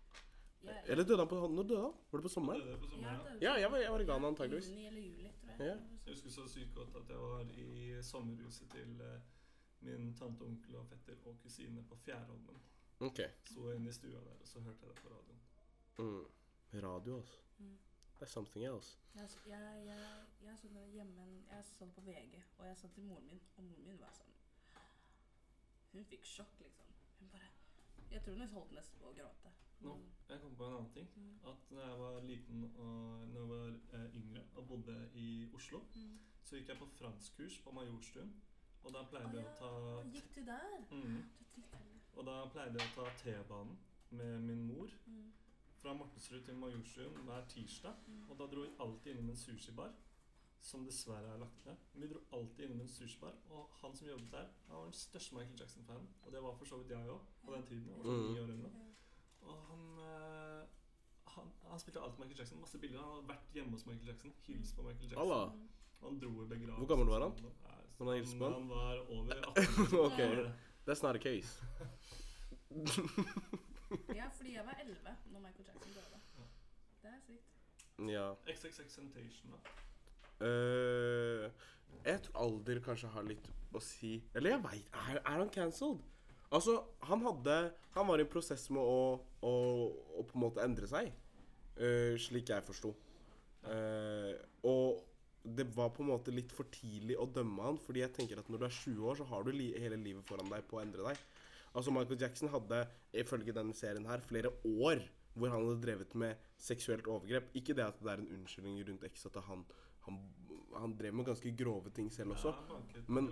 Eller 0.86 1.04
døde 1.04 1.18
han 1.18 1.28
på 1.28 1.48
Når 1.48 1.64
døde 1.64 1.82
han? 1.82 1.92
Var 2.12 2.20
det 2.20 2.24
på 2.24 2.30
sommeren? 2.30 2.62
Døde 2.62 2.78
på 2.78 2.86
Ja, 2.86 2.90
sommeren, 2.92 3.42
ja. 3.42 3.54
Ja, 3.54 3.62
jeg 3.62 3.72
var, 3.72 3.78
jeg 3.78 3.92
var 3.92 4.00
i 4.00 4.06
Ghana 4.06 4.28
antageligvis. 4.28 4.70
Juni 4.70 4.86
eller 4.88 5.02
juli, 5.02 5.32
tror 5.42 5.50
jeg. 5.50 5.68
Ja. 5.68 5.74
Jeg 6.06 6.14
husker 6.14 6.30
så 6.30 6.48
sykt 6.48 6.76
godt 6.76 6.96
at 7.02 7.10
jeg 7.10 7.18
var 7.18 7.42
i 7.58 7.98
sommerhuset 8.02 8.70
til 8.70 9.02
eh, 9.02 9.20
min 9.82 10.14
tante, 10.14 10.42
onkel 10.42 10.76
og 10.76 10.86
fetter 10.94 11.14
og 11.26 11.40
kusine 11.44 11.84
på 11.90 11.96
Fjærholmen. 12.06 12.62
Ok. 13.00 13.20
Sto 13.44 13.70
jeg 13.70 13.82
inne 13.82 13.90
i 13.90 13.94
stua 13.94 14.22
der, 14.30 14.38
og 14.42 14.48
så 14.48 14.60
hørte 14.60 14.78
jeg 14.82 14.90
det 14.90 15.02
på 15.02 15.10
radioen. 15.16 15.42
Mm. 15.98 16.26
Radio, 16.84 17.18
altså. 17.18 17.40
Mm. 17.58 17.78
Det 18.18 18.26
er 18.26 18.30
something 18.30 18.66
else. 18.66 18.98
Jeg, 19.16 19.30
jeg, 19.48 19.86
jeg, 19.86 20.26
jeg 20.44 20.72
det 20.74 20.86
hjemme 20.94 21.26
Jeg 21.52 21.64
så 21.66 21.86
det 21.86 21.94
på 21.94 22.02
VG, 22.02 22.40
og 22.58 22.66
jeg 22.68 22.78
sa 22.78 22.88
til 22.88 23.04
moren 23.04 23.26
min, 23.28 23.42
og 23.58 23.64
moren 23.64 23.86
min 23.86 24.00
var 24.02 24.14
sånn 24.18 24.34
Hun 25.94 26.06
fikk 26.06 26.26
sjokk, 26.26 26.60
liksom. 26.62 26.86
Hun 27.20 27.30
bare 27.34 27.50
Jeg 28.12 28.22
tror 28.24 28.34
hun 28.40 28.48
holdt 28.56 28.72
nesten 28.78 29.00
på 29.02 29.10
å 29.12 29.14
gråte. 29.18 29.54
Nå, 29.80 29.94
Mm. 29.94 30.06
jeg 30.30 30.42
kom 30.42 30.56
på 30.58 30.66
en 30.66 30.74
annen 30.74 30.92
ting. 30.94 31.08
Mm. 31.16 31.40
At 31.52 31.72
når 31.72 31.82
jeg 31.88 31.98
var 32.00 32.22
liten 32.26 32.64
og 32.78 33.28
når 33.28 33.40
jeg 33.40 33.50
var 33.50 34.00
eh, 34.00 34.16
yngre 34.20 34.44
og 34.56 34.68
bodde 34.68 34.96
i 35.14 35.50
Oslo, 35.54 35.80
Mm. 35.96 36.20
så 36.44 36.56
gikk 36.58 36.68
jeg 36.70 36.78
på 36.80 36.88
franskkurs 36.98 37.60
på 37.64 37.72
Majorstuen. 37.72 38.32
Og 38.84 38.94
da 38.94 39.04
pleide 39.04 39.34
jeg 39.36 39.46
å 39.46 39.58
ta 39.60 40.04
gikk 40.14 40.36
du 40.36 40.42
der? 40.46 40.78
Mm. 40.92 41.24
Du. 41.56 41.62
Og 42.16 42.26
da 42.26 42.38
pleide 42.50 42.80
jeg 42.80 42.90
å 42.90 42.96
ta 42.96 43.10
T-banen 43.22 43.78
med 44.12 44.40
min 44.42 44.64
mor 44.68 44.90
Mm. 45.06 45.32
Fra 45.82 45.94
Mortensrud 45.94 46.42
til 46.46 46.56
Majorstuen 46.56 47.24
hver 47.28 47.46
tirsdag. 47.50 47.94
Mm. 48.08 48.30
Og 48.30 48.38
da 48.40 48.46
dro 48.52 48.62
vi 48.66 48.72
alltid 48.80 49.12
innom 49.14 49.30
en 49.30 49.36
sushibar, 49.38 49.92
som 50.62 50.86
dessverre 50.86 51.34
er 51.34 51.38
lagt 51.44 51.66
ned. 51.66 51.76
Men 51.94 52.02
vi 52.02 52.08
dro 52.14 52.20
alltid 52.34 52.66
innom 52.66 52.82
en 52.82 52.90
sushibar, 52.90 53.34
og 53.50 53.70
han 53.82 53.96
som 53.96 54.08
jobbet 54.08 54.32
der, 54.32 54.48
han 54.68 54.76
var 54.78 54.84
den 54.90 54.94
største 54.94 55.36
Michael 55.36 55.60
Jackson-fanen. 55.60 56.08
Og 56.26 56.32
det 56.34 56.42
var 56.44 56.56
for 56.58 56.66
så 56.66 56.78
vidt 56.82 56.90
jeg 56.96 57.10
òg, 57.14 57.22
på 57.46 57.54
den 57.56 57.64
tiden. 57.70 57.88
Jeg 57.88 57.98
var 57.98 58.04
sånn 58.04 58.26
Mm. 58.26 58.34
ni 58.34 58.40
år 58.40 58.44
eller 58.44 58.70
Og 59.48 59.58
han, 59.70 59.84
eh, 60.00 60.66
han, 61.36 61.52
han 61.70 61.80
spilte 61.80 62.02
alltid 62.02 62.20
Michael 62.20 62.38
Jackson. 62.40 62.60
Masse 62.60 62.78
bilder. 62.80 63.00
Han 63.00 63.14
hadde 63.16 63.28
vært 63.30 63.54
hjemme 63.54 63.72
hos 63.72 63.86
Michael 63.86 64.08
Jackson. 64.08 64.34
Hilst 64.48 64.76
på 64.76 64.82
Michael 64.82 65.10
Jackson. 65.10 65.22
Allah. 65.22 65.54
Mm. 65.54 65.68
Han 66.02 66.20
dro 66.20 66.44
i 66.44 66.48
begravelse. 66.48 66.78
Hvor 66.86 66.88
gammel 66.88 67.08
var 67.08 67.22
han? 67.22 67.32
Når 68.00 68.06
han 68.12 68.16
hilste 68.18 68.38
på 68.38 68.44
han? 68.44 68.54
Han 68.54 68.70
var 68.70 68.98
over 69.10 69.34
18. 69.56 70.00
Ok. 70.00 70.20
That's 70.88 71.04
not 71.04 71.16
a 71.16 71.20
case. 71.20 71.62
Ja, 74.16 74.28
fordi 74.36 74.54
jeg 74.54 74.66
var 74.66 74.80
11 74.84 75.16
når 75.32 75.40
Michael 75.40 75.68
Jackson 75.68 75.94
døde. 75.96 76.22
Det 77.02 77.12
er 77.14 77.22
sykt. 77.26 77.54
Ja. 78.12 78.26
XXX 78.54 78.96
Temptation, 78.96 79.54
da. 79.56 79.76
Eh, 80.48 81.52
jeg 82.06 82.22
tror 82.28 82.44
alder 82.44 82.82
kanskje 82.86 83.10
har 83.10 83.26
litt 83.26 83.48
å 83.74 83.80
si 83.82 84.20
Eller 84.38 84.54
jeg 84.54 84.62
veit 84.62 84.98
er, 85.02 85.18
er 85.18 85.40
han 85.40 85.50
cancelled? 85.50 86.04
Altså, 86.54 86.76
han 87.10 87.24
hadde 87.26 87.56
Han 87.96 88.08
var 88.08 88.22
i 88.22 88.26
en 88.28 88.30
prosess 88.32 88.68
med 88.70 88.84
å, 88.84 89.18
å, 89.42 89.54
å 89.90 90.26
på 90.28 90.38
en 90.38 90.44
måte 90.44 90.64
endre 90.64 90.88
seg, 90.88 91.10
uh, 91.82 92.14
slik 92.22 92.52
jeg 92.54 92.66
forsto. 92.68 92.94
Uh, 93.66 94.38
og 94.70 95.02
det 95.58 95.66
var 95.74 95.90
på 95.96 96.04
en 96.04 96.12
måte 96.12 96.34
litt 96.36 96.54
for 96.54 96.70
tidlig 96.72 97.18
å 97.20 97.26
dømme 97.34 97.66
han, 97.66 97.80
fordi 97.82 98.04
jeg 98.04 98.14
tenker 98.16 98.40
at 98.40 98.52
når 98.52 98.62
du 98.62 98.68
er 98.68 98.78
20 98.78 99.10
år, 99.10 99.18
så 99.18 99.28
har 99.32 99.44
du 99.48 99.52
li 99.56 99.72
hele 99.80 99.98
livet 100.00 100.30
foran 100.30 100.52
deg 100.52 100.66
på 100.70 100.78
å 100.78 100.84
endre 100.84 101.10
deg. 101.10 101.26
Altså 101.78 101.94
Michael 101.94 102.22
Jackson 102.22 102.50
hadde, 102.50 102.82
ifølge 103.14 103.54
denne 103.54 103.76
serien 103.78 104.08
her, 104.10 104.24
flere 104.26 104.50
år 104.66 105.04
hvor 105.38 105.52
han 105.54 105.62
hadde 105.62 105.82
drevet 105.84 106.16
med 106.18 106.48
seksuelt 106.58 107.08
overgrep. 107.08 107.52
Ikke 107.60 107.76
det 107.78 107.86
at 107.86 108.00
det 108.02 108.10
er 108.10 108.24
en 108.24 108.32
unnskyldning 108.40 108.80
rundt 108.88 109.06
X, 109.12 109.28
at 109.30 109.38
han, 109.46 109.62
han, 110.08 110.18
han 110.74 110.96
drev 110.98 111.14
med 111.14 111.28
ganske 111.30 111.52
grove 111.60 111.94
ting 111.94 112.10
selv 112.14 112.34
også. 112.34 112.56
Men-. 113.08 113.30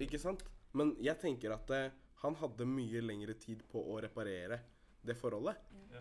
Ikke 0.00 0.20
sant? 0.22 0.44
Men 0.72 0.94
jeg 1.04 1.20
tenker 1.20 1.52
at 1.54 1.68
det, 1.68 1.82
han 2.24 2.36
hadde 2.40 2.66
mye 2.66 3.02
lengre 3.04 3.36
tid 3.38 3.62
på 3.70 3.82
å 3.92 4.00
reparere 4.02 4.62
det 5.04 5.16
forholdet. 5.20 5.60
Ja. 5.92 6.00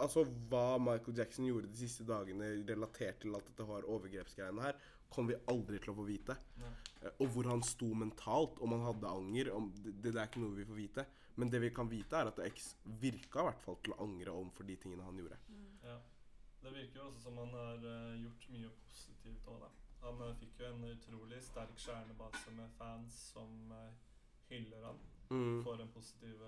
Altså 0.00 0.24
hva 0.50 0.80
Michael 0.82 1.18
Jackson 1.20 1.46
gjorde 1.46 1.70
de 1.70 1.78
siste 1.78 2.06
dagene 2.08 2.50
relatert 2.66 3.20
til 3.22 3.36
at 3.36 3.46
dette 3.46 3.66
var 3.68 3.86
overgrepsgreiene 3.86 4.64
her, 4.64 4.78
kommer 5.12 5.34
vi 5.34 5.42
aldri 5.52 5.78
til 5.82 5.92
å 5.92 5.98
få 6.00 6.06
vite. 6.08 6.36
Og 7.08 7.26
hvor 7.32 7.48
han 7.48 7.62
sto 7.64 7.88
mentalt, 7.96 8.58
om 8.60 8.74
han 8.76 8.84
hadde 8.84 9.08
anger. 9.08 9.52
Om 9.56 9.70
det, 9.76 9.94
det 10.04 10.14
er 10.14 10.28
ikke 10.28 10.42
noe 10.42 10.58
vi 10.58 10.68
får 10.68 10.80
vite. 10.80 11.04
Men 11.40 11.52
det 11.52 11.60
vi 11.62 11.70
kan 11.74 11.88
vite, 11.90 12.16
er 12.16 12.28
at 12.28 12.40
X 12.50 12.74
virka 13.00 13.40
i 13.40 13.48
hvert 13.48 13.62
fall 13.64 13.78
til 13.84 13.94
å 13.94 14.00
angre 14.04 14.34
om 14.36 14.50
for 14.52 14.68
de 14.68 14.76
tingene 14.76 15.06
han 15.06 15.20
gjorde. 15.20 15.38
Mm. 15.48 15.68
Ja. 15.86 15.98
Det 16.60 16.74
virker 16.74 17.00
jo 17.00 17.06
også 17.08 17.22
som 17.24 17.38
han 17.40 17.54
har 17.56 17.86
eh, 17.88 18.18
gjort 18.20 18.50
mye 18.52 18.72
positivt 18.84 19.46
òg, 19.48 19.62
da. 19.62 19.70
Han 20.02 20.20
eh, 20.26 20.34
fikk 20.42 20.60
jo 20.60 20.68
en 20.74 20.84
utrolig 20.90 21.38
sterk 21.46 21.78
stjernebase 21.80 22.52
med 22.58 22.74
fans 22.76 23.16
som 23.32 23.72
eh, 23.78 23.96
hyller 24.52 24.84
han 24.90 25.00
Mm. 25.30 25.62
for 25.62 25.76
den 25.78 25.88
positive, 25.94 26.46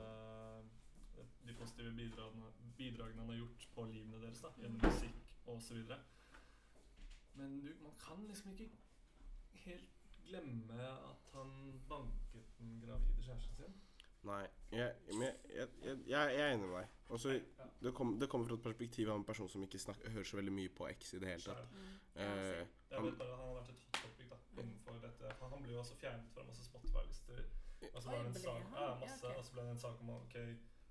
de 1.47 1.55
positive 1.55 1.93
bidragene, 1.95 2.49
bidragene 2.77 3.21
han 3.21 3.29
har 3.29 3.37
gjort 3.37 3.69
på 3.75 3.85
livene 3.87 4.19
deres, 4.25 4.41
da, 4.43 4.49
gjennom 4.59 4.81
musikk 4.83 5.21
osv. 5.47 5.93
Men 7.35 7.61
du, 7.63 7.69
man 7.83 7.95
kan 8.01 8.25
liksom 8.27 8.51
ikke 8.51 8.71
helt 9.65 9.92
glemme 10.29 10.89
at 10.89 11.33
han 11.35 11.51
banket 11.89 12.53
den 12.59 12.77
gravide 12.85 13.23
kjæresten 13.27 13.57
sin. 13.57 13.79
Nei, 14.23 14.43
jeg, 14.71 14.95
jeg, 15.11 15.35
jeg, 15.51 15.69
jeg, 15.83 15.97
jeg 16.07 16.35
er 16.35 16.53
enig 16.53 16.69
med 16.69 16.77
deg. 16.79 16.91
Også, 17.09 17.33
Ja. 17.59 17.65
det, 17.83 17.95
kom, 17.95 18.13
det 18.21 18.29
kommer 18.31 18.47
fra 18.47 18.55
et 18.55 18.63
perspektiv 18.63 19.11
av 19.11 19.17
en 19.19 19.25
person 19.25 19.49
som 19.51 19.63
ikke 19.67 19.79
snakker, 19.83 20.11
hører 20.15 20.29
så 20.29 20.37
veldig 20.39 20.53
mye 20.53 20.71
på 20.79 20.87
X 20.93 21.15
i 21.17 21.19
det 21.19 21.29
hele 21.33 21.43
tatt. 21.43 21.73
Mm. 21.73 21.89
Uh, 22.15 22.23
det 22.23 22.97
han, 22.97 23.09
vet 23.09 23.19
bare 23.19 23.33
at 23.33 23.41
han 23.41 23.49
har 23.49 23.57
vært 23.59 23.73
et 23.73 23.83
hot 23.83 23.99
topic 24.05 24.31
da, 24.31 24.39
innenfor 24.63 25.01
dette. 25.03 25.35
Han, 25.41 25.51
han 25.57 25.65
ble 25.67 25.75
jo 25.75 25.81
også 25.83 25.99
fjernet 26.05 26.31
fra 26.37 26.47
masse 26.47 26.65
Spotify-lister. 26.69 27.43
Og 27.91 28.03
så 28.03 28.09
ble 28.09 28.23
det 28.23 29.71
en 29.75 29.83
sak 29.83 30.01
om 30.01 30.15
ok, 30.21 30.37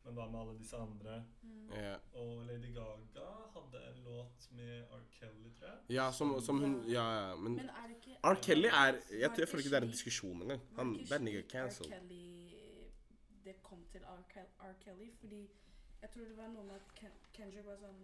men 0.03 0.13
hva 0.17 0.25
med 0.31 0.39
alle 0.41 0.57
disse 0.59 0.77
andre? 0.77 1.23
Mm. 1.43 1.69
Yeah. 1.71 1.99
Og 2.13 2.45
Lady 2.45 2.73
Gaga 2.75 3.25
hadde 3.55 3.81
en 3.89 3.99
låt 4.03 4.47
med 4.51 4.81
R. 4.91 5.03
Kelly, 5.11 5.51
tror 5.59 5.67
jeg. 5.67 5.77
ja, 5.95 6.11
som, 6.11 6.33
som 6.41 6.59
hun 6.59 6.73
Ja, 6.89 7.05
ja, 7.29 7.35
men 7.35 7.55
Men 7.55 7.69
er 7.69 7.87
det 7.87 7.95
ikke 8.01 8.17
R. 8.23 8.35
Kelly 8.43 8.67
er 8.67 8.97
Jeg, 9.19 9.29
tror- 9.29 9.39
jeg 9.39 9.47
føler 9.49 9.63
ikke 9.63 9.69
det 9.75 9.77
er 9.83 9.87
en 9.87 9.91
diskusjon 9.97 10.41
engang. 10.41 10.61
var 10.71 10.83
Han, 10.83 10.95
ikke 10.99 11.15
er 11.15 11.19
nigga 11.19 11.41
slik 11.41 11.53
R. 11.55 11.57
cancelled. 11.57 11.91
Kelly 11.91 12.51
Det 13.45 13.55
kom 13.63 13.85
til 13.91 14.01
R. 14.03 14.23
Kelly, 14.33 14.49
R. 14.59 14.73
Kelly 14.83 15.11
fordi 15.19 15.41
jeg 16.01 16.09
tror 16.11 16.23
det 16.25 16.37
var 16.37 16.47
noe 16.47 16.63
med 16.65 16.75
at 16.75 16.93
Ken 16.95 17.11
Kendrick 17.33 17.65
var 17.65 17.77
sånn 17.77 17.99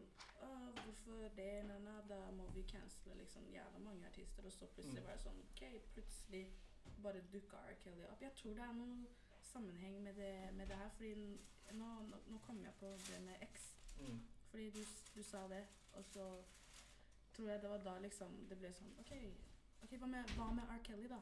Å, 0.45 0.47
hvorfor 0.85 1.29
det? 1.35 1.63
Nei, 1.67 1.77
nei, 1.81 2.01
da 2.09 2.19
må 2.31 2.45
vi 2.53 2.61
cancele 2.69 3.15
liksom 3.17 3.47
jævla 3.51 3.79
mange 3.81 4.05
artister. 4.05 4.45
Og 4.45 4.51
så 4.53 4.65
plutselig 4.75 5.01
Mm. 5.01 5.07
var 5.07 5.13
det 5.13 5.21
sånn 5.23 5.39
OK, 5.39 5.81
plutselig 5.93 6.43
bare 7.03 7.21
dukka 7.33 7.57
R. 7.57 7.73
Kelly 7.83 8.03
opp. 8.05 8.21
Jeg 8.21 8.33
tror 8.35 8.53
det 8.53 8.63
er 8.69 8.73
noe 8.73 9.07
sammenheng 9.51 10.01
med 10.03 10.13
det, 10.19 10.33
med 10.53 10.67
det 10.69 10.77
her, 10.77 10.89
fordi 10.97 11.13
nå, 11.73 11.87
nå, 12.11 12.19
nå 12.27 12.39
kom 12.45 12.61
jeg 12.63 12.73
på 12.79 12.91
det 13.07 13.21
med 13.25 13.41
X. 13.47 13.67
Mm. 13.99 14.19
Fordi 14.51 14.69
du, 14.75 14.79
du 15.15 15.23
sa 15.23 15.47
det, 15.51 15.63
og 15.93 16.05
så 16.05 16.27
tror 17.35 17.49
jeg 17.49 17.61
det 17.61 17.69
var 17.69 17.83
da 17.85 17.97
liksom 18.01 18.37
det 18.49 18.57
ble 18.61 18.71
sånn 18.73 18.93
OK, 19.01 19.11
okay 19.83 19.97
hva, 20.01 20.07
med, 20.09 20.31
hva 20.37 20.47
med 20.57 20.71
R. 20.77 20.79
Kelly, 20.85 21.09
da? 21.11 21.21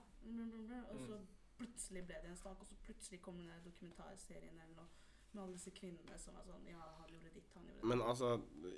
Og 0.91 1.01
så 1.07 1.17
Mm. 1.55 1.63
plutselig 1.63 2.01
ble 2.03 2.15
det 2.19 2.29
en 2.29 2.35
sak, 2.37 2.59
og 2.59 2.67
så 2.67 2.75
plutselig 2.83 3.21
kom 3.23 3.37
den 3.39 3.61
dokumentarserien 3.63 4.57
eller 4.59 4.75
noe 4.75 4.87
med 5.35 5.43
alle 5.43 5.55
disse 5.55 5.71
kvinnene 5.75 6.17
som 6.19 6.35
var 6.35 6.43
sånn 6.47 6.65
Ja, 6.67 6.83
han 6.99 7.11
gjorde 7.11 7.31
ditt, 7.35 7.49
han 7.55 7.67
gjorde 7.69 7.87
Men 7.91 8.01
altså, 8.03 8.29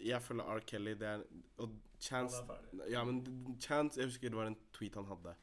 jeg 0.01 0.21
føler 0.21 0.43
R. 0.55 0.61
Kelly 0.69 0.93
det 0.97 1.07
er 1.07 1.23
Og 1.63 1.73
Chance. 1.99 2.43
Ja, 2.89 3.03
men 3.03 3.23
Chance 3.61 3.99
Jeg 3.99 4.09
husker 4.11 4.29
det 4.29 4.37
var 4.37 4.49
en 4.51 4.57
tweet 4.73 4.97
han 4.97 5.09
hadde 5.09 5.33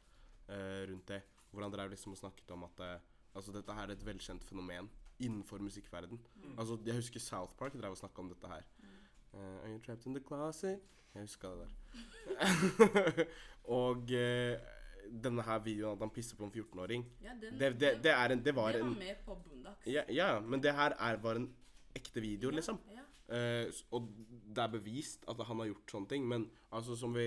uh, 0.49 0.81
rundt 0.91 1.07
det, 1.11 1.21
hvor 1.51 1.63
han 1.63 1.71
drev 1.75 1.89
liksom 1.91 2.15
og 2.15 2.19
snakket 2.19 2.51
om 2.51 2.63
at 2.67 2.79
eh, 2.83 2.99
Altså, 3.35 3.51
dette 3.55 3.73
her 3.73 3.89
er 3.89 3.95
et 3.95 4.05
velkjent 4.05 4.43
fenomen 4.43 4.89
innenfor 5.19 5.57
musikkverden. 5.63 6.19
Mm. 6.35 6.53
Altså, 6.59 6.77
jeg 6.85 6.95
husker 6.95 7.19
South 7.19 7.55
Park 7.59 7.73
drev 7.73 7.95
og 7.95 7.97
snakka 7.97 8.21
om 8.21 8.29
dette 8.31 8.47
her. 8.47 8.63
Mm. 8.79 8.93
Uh, 9.33 9.63
Are 9.63 9.71
you 9.71 9.79
trapped 9.85 10.05
in 10.05 10.15
the 10.15 10.23
closet? 10.27 10.79
Jeg 11.15 11.21
huska 11.21 11.47
det 11.47 11.59
der. 11.59 13.25
og 13.79 13.97
uh, 13.97 14.55
denne 15.23 15.43
her 15.47 15.59
videoen 15.63 15.95
at 15.95 16.03
han 16.03 16.11
pisser 16.11 16.35
på 16.35 16.47
en 16.47 16.51
14-åring 16.51 17.05
Ja, 17.23 17.35
den, 17.41 17.59
det, 17.59 17.71
det, 17.79 17.91
det, 18.03 18.11
er 18.11 18.33
en, 18.33 18.41
det 18.45 18.55
var 18.55 18.71
det 18.71 18.81
var 18.81 18.87
en 18.87 18.97
med 18.99 19.15
på 19.25 19.35
Boondocks. 19.35 19.87
ja, 19.87 20.03
ja, 20.09 20.39
men 20.39 20.63
det 20.63 20.73
her 20.73 20.95
er, 20.99 21.17
var 21.17 21.35
en 21.39 21.49
ekte 21.95 22.21
video, 22.21 22.49
liksom. 22.49 22.79
Ja, 22.91 23.01
Uh, 23.25 23.73
og 23.89 24.09
det 24.53 24.61
er 24.61 24.69
bevist 24.69 25.23
at 25.25 25.39
han 25.47 25.57
har 25.57 25.65
gjort 25.65 25.91
sånne 25.91 26.09
ting. 26.11 26.27
Men 26.29 26.43
altså 26.69 26.93
som 26.95 27.15
vi 27.15 27.23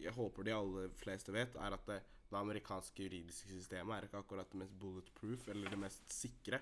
jeg 0.00 0.12
håper 0.16 0.46
de 0.46 0.54
aller 0.56 0.92
fleste 0.96 1.32
vet, 1.34 1.56
er 1.60 1.76
at 1.76 1.84
det, 1.88 1.98
det 2.34 2.40
amerikanske 2.40 3.06
juridiske 3.06 3.50
systemet 3.52 3.96
er 3.96 4.06
ikke 4.08 4.20
akkurat 4.24 4.50
det 4.50 4.58
mest 4.64 4.74
bulletproof 4.80 5.46
eller 5.52 5.70
det 5.70 5.78
mest 5.78 6.10
sikre. 6.12 6.60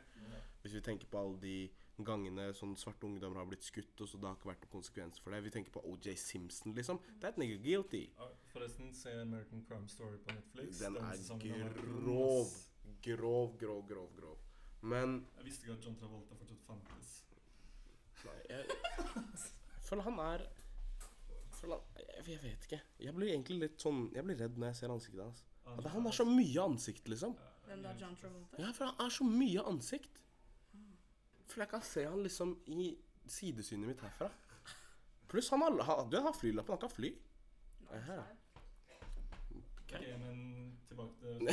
Hvis 0.63 0.77
vi 0.77 0.83
tenker 0.85 1.09
på 1.11 1.21
alle 1.23 1.41
de 1.41 1.57
gangene 2.03 2.51
sånn 2.57 2.75
svarte 2.81 3.07
ungdommer 3.09 3.43
har 3.43 3.49
blitt 3.49 3.65
skutt, 3.65 3.93
og 4.01 4.09
så 4.09 4.21
det 4.21 4.29
har 4.29 4.37
ikke 4.39 4.51
vært 4.51 4.65
noen 4.67 4.75
konsekvenser 4.77 5.25
for 5.25 5.35
det. 5.35 5.43
Vi 5.47 5.53
tenker 5.55 5.75
på 5.75 5.83
OJ 5.93 6.15
Simpson, 6.21 6.77
liksom. 6.77 7.01
That 7.25 7.41
nigga 7.41 7.59
guilty. 7.65 8.05
Forresten, 8.53 8.93
se 8.97 9.13
American 9.21 9.65
Crime 9.69 9.89
Story 9.89 10.21
på 10.25 10.37
Netflix. 10.37 10.81
Den 10.83 10.97
er 11.01 11.21
grov. 12.05 12.55
Grov, 13.03 13.59
grov, 13.59 13.85
grov, 13.89 14.09
grov. 14.17 14.41
Men 14.83 15.21
Jeg 15.37 15.47
visste 15.47 15.67
ikke 15.67 15.79
at 15.79 15.85
John 15.87 15.99
Travolta 15.99 16.39
fortsatt 16.39 16.65
fantes. 16.67 17.13
Nei, 18.23 18.41
jeg, 18.51 18.67
jeg 18.67 19.85
føler 19.89 20.11
han 20.11 20.21
er 20.23 20.51
jeg 22.27 22.39
vet 22.43 22.65
ikke. 22.67 22.81
Jeg 22.99 23.15
blir 23.15 23.31
egentlig 23.31 23.59
litt 23.61 23.83
sånn 23.83 24.09
Jeg 24.15 24.25
blir 24.27 24.39
redd 24.41 24.57
når 24.59 24.73
jeg 24.73 24.79
ser 24.81 24.95
ansiktet 24.95 25.23
hans. 25.23 25.43
At 25.67 25.87
han 25.95 26.05
har 26.05 26.13
så 26.13 26.25
mye 26.29 26.63
ansikt, 26.63 27.09
liksom. 27.09 27.37
Hvem 27.67 27.83
da? 27.83 27.95
John 28.01 28.17
Travolta? 28.17 28.59
Ja, 28.59 28.71
for 28.71 28.85
han 28.85 28.95
har 28.99 29.11
så 29.11 29.25
mye 29.25 29.65
ansikt. 29.69 30.21
For 31.47 31.61
jeg 31.61 31.69
kan 31.69 31.83
se 31.83 32.05
han 32.09 32.23
liksom 32.23 32.57
i 32.67 32.97
sidesynet 33.27 33.89
mitt 33.89 34.01
herfra. 34.01 34.31
Pluss 35.29 35.51
han 35.51 35.63
har, 35.63 35.83
han, 35.83 36.11
du 36.11 36.19
har 36.21 36.33
flylappen, 36.33 36.73
han 36.73 36.81
kan 36.81 36.91
fly. 36.91 37.15
Aha. 37.93 38.23
Okay, 39.85 40.15
Ok, 40.15 40.19
men 40.21 40.79
tilbake 40.89 41.15
til 41.21 41.49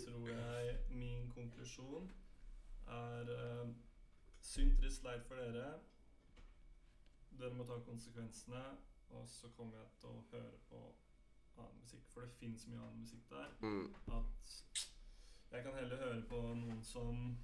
Så 0.00 0.10
tror 0.10 0.28
jeg 0.28 0.78
min 0.90 1.30
konklusjon 1.34 2.10
er 2.86 3.30
uh, 3.62 3.68
Synd 4.40 4.76
trist 4.78 5.02
leit 5.04 5.24
for 5.28 5.40
dere. 5.40 5.72
Dere 7.38 7.54
må 7.54 7.64
ta 7.64 7.80
konsekvensene. 7.84 8.62
Og 9.16 9.28
så 9.28 9.48
kommer 9.56 9.78
jeg 9.80 9.88
til 10.00 10.12
å 10.12 10.22
høre 10.32 10.60
på 10.70 10.82
annen 11.58 11.80
musikk, 11.80 12.06
for 12.12 12.20
det 12.20 12.30
fins 12.40 12.66
mye 12.66 12.78
annen 12.80 13.00
musikk 13.00 13.28
der. 13.30 13.48
Mm. 13.60 13.94
At 14.18 14.74
jeg 15.50 15.62
kan 15.64 15.74
heller 15.74 15.96
høre 15.96 16.22
på 16.28 16.40
noen 16.54 16.82
som 16.84 17.38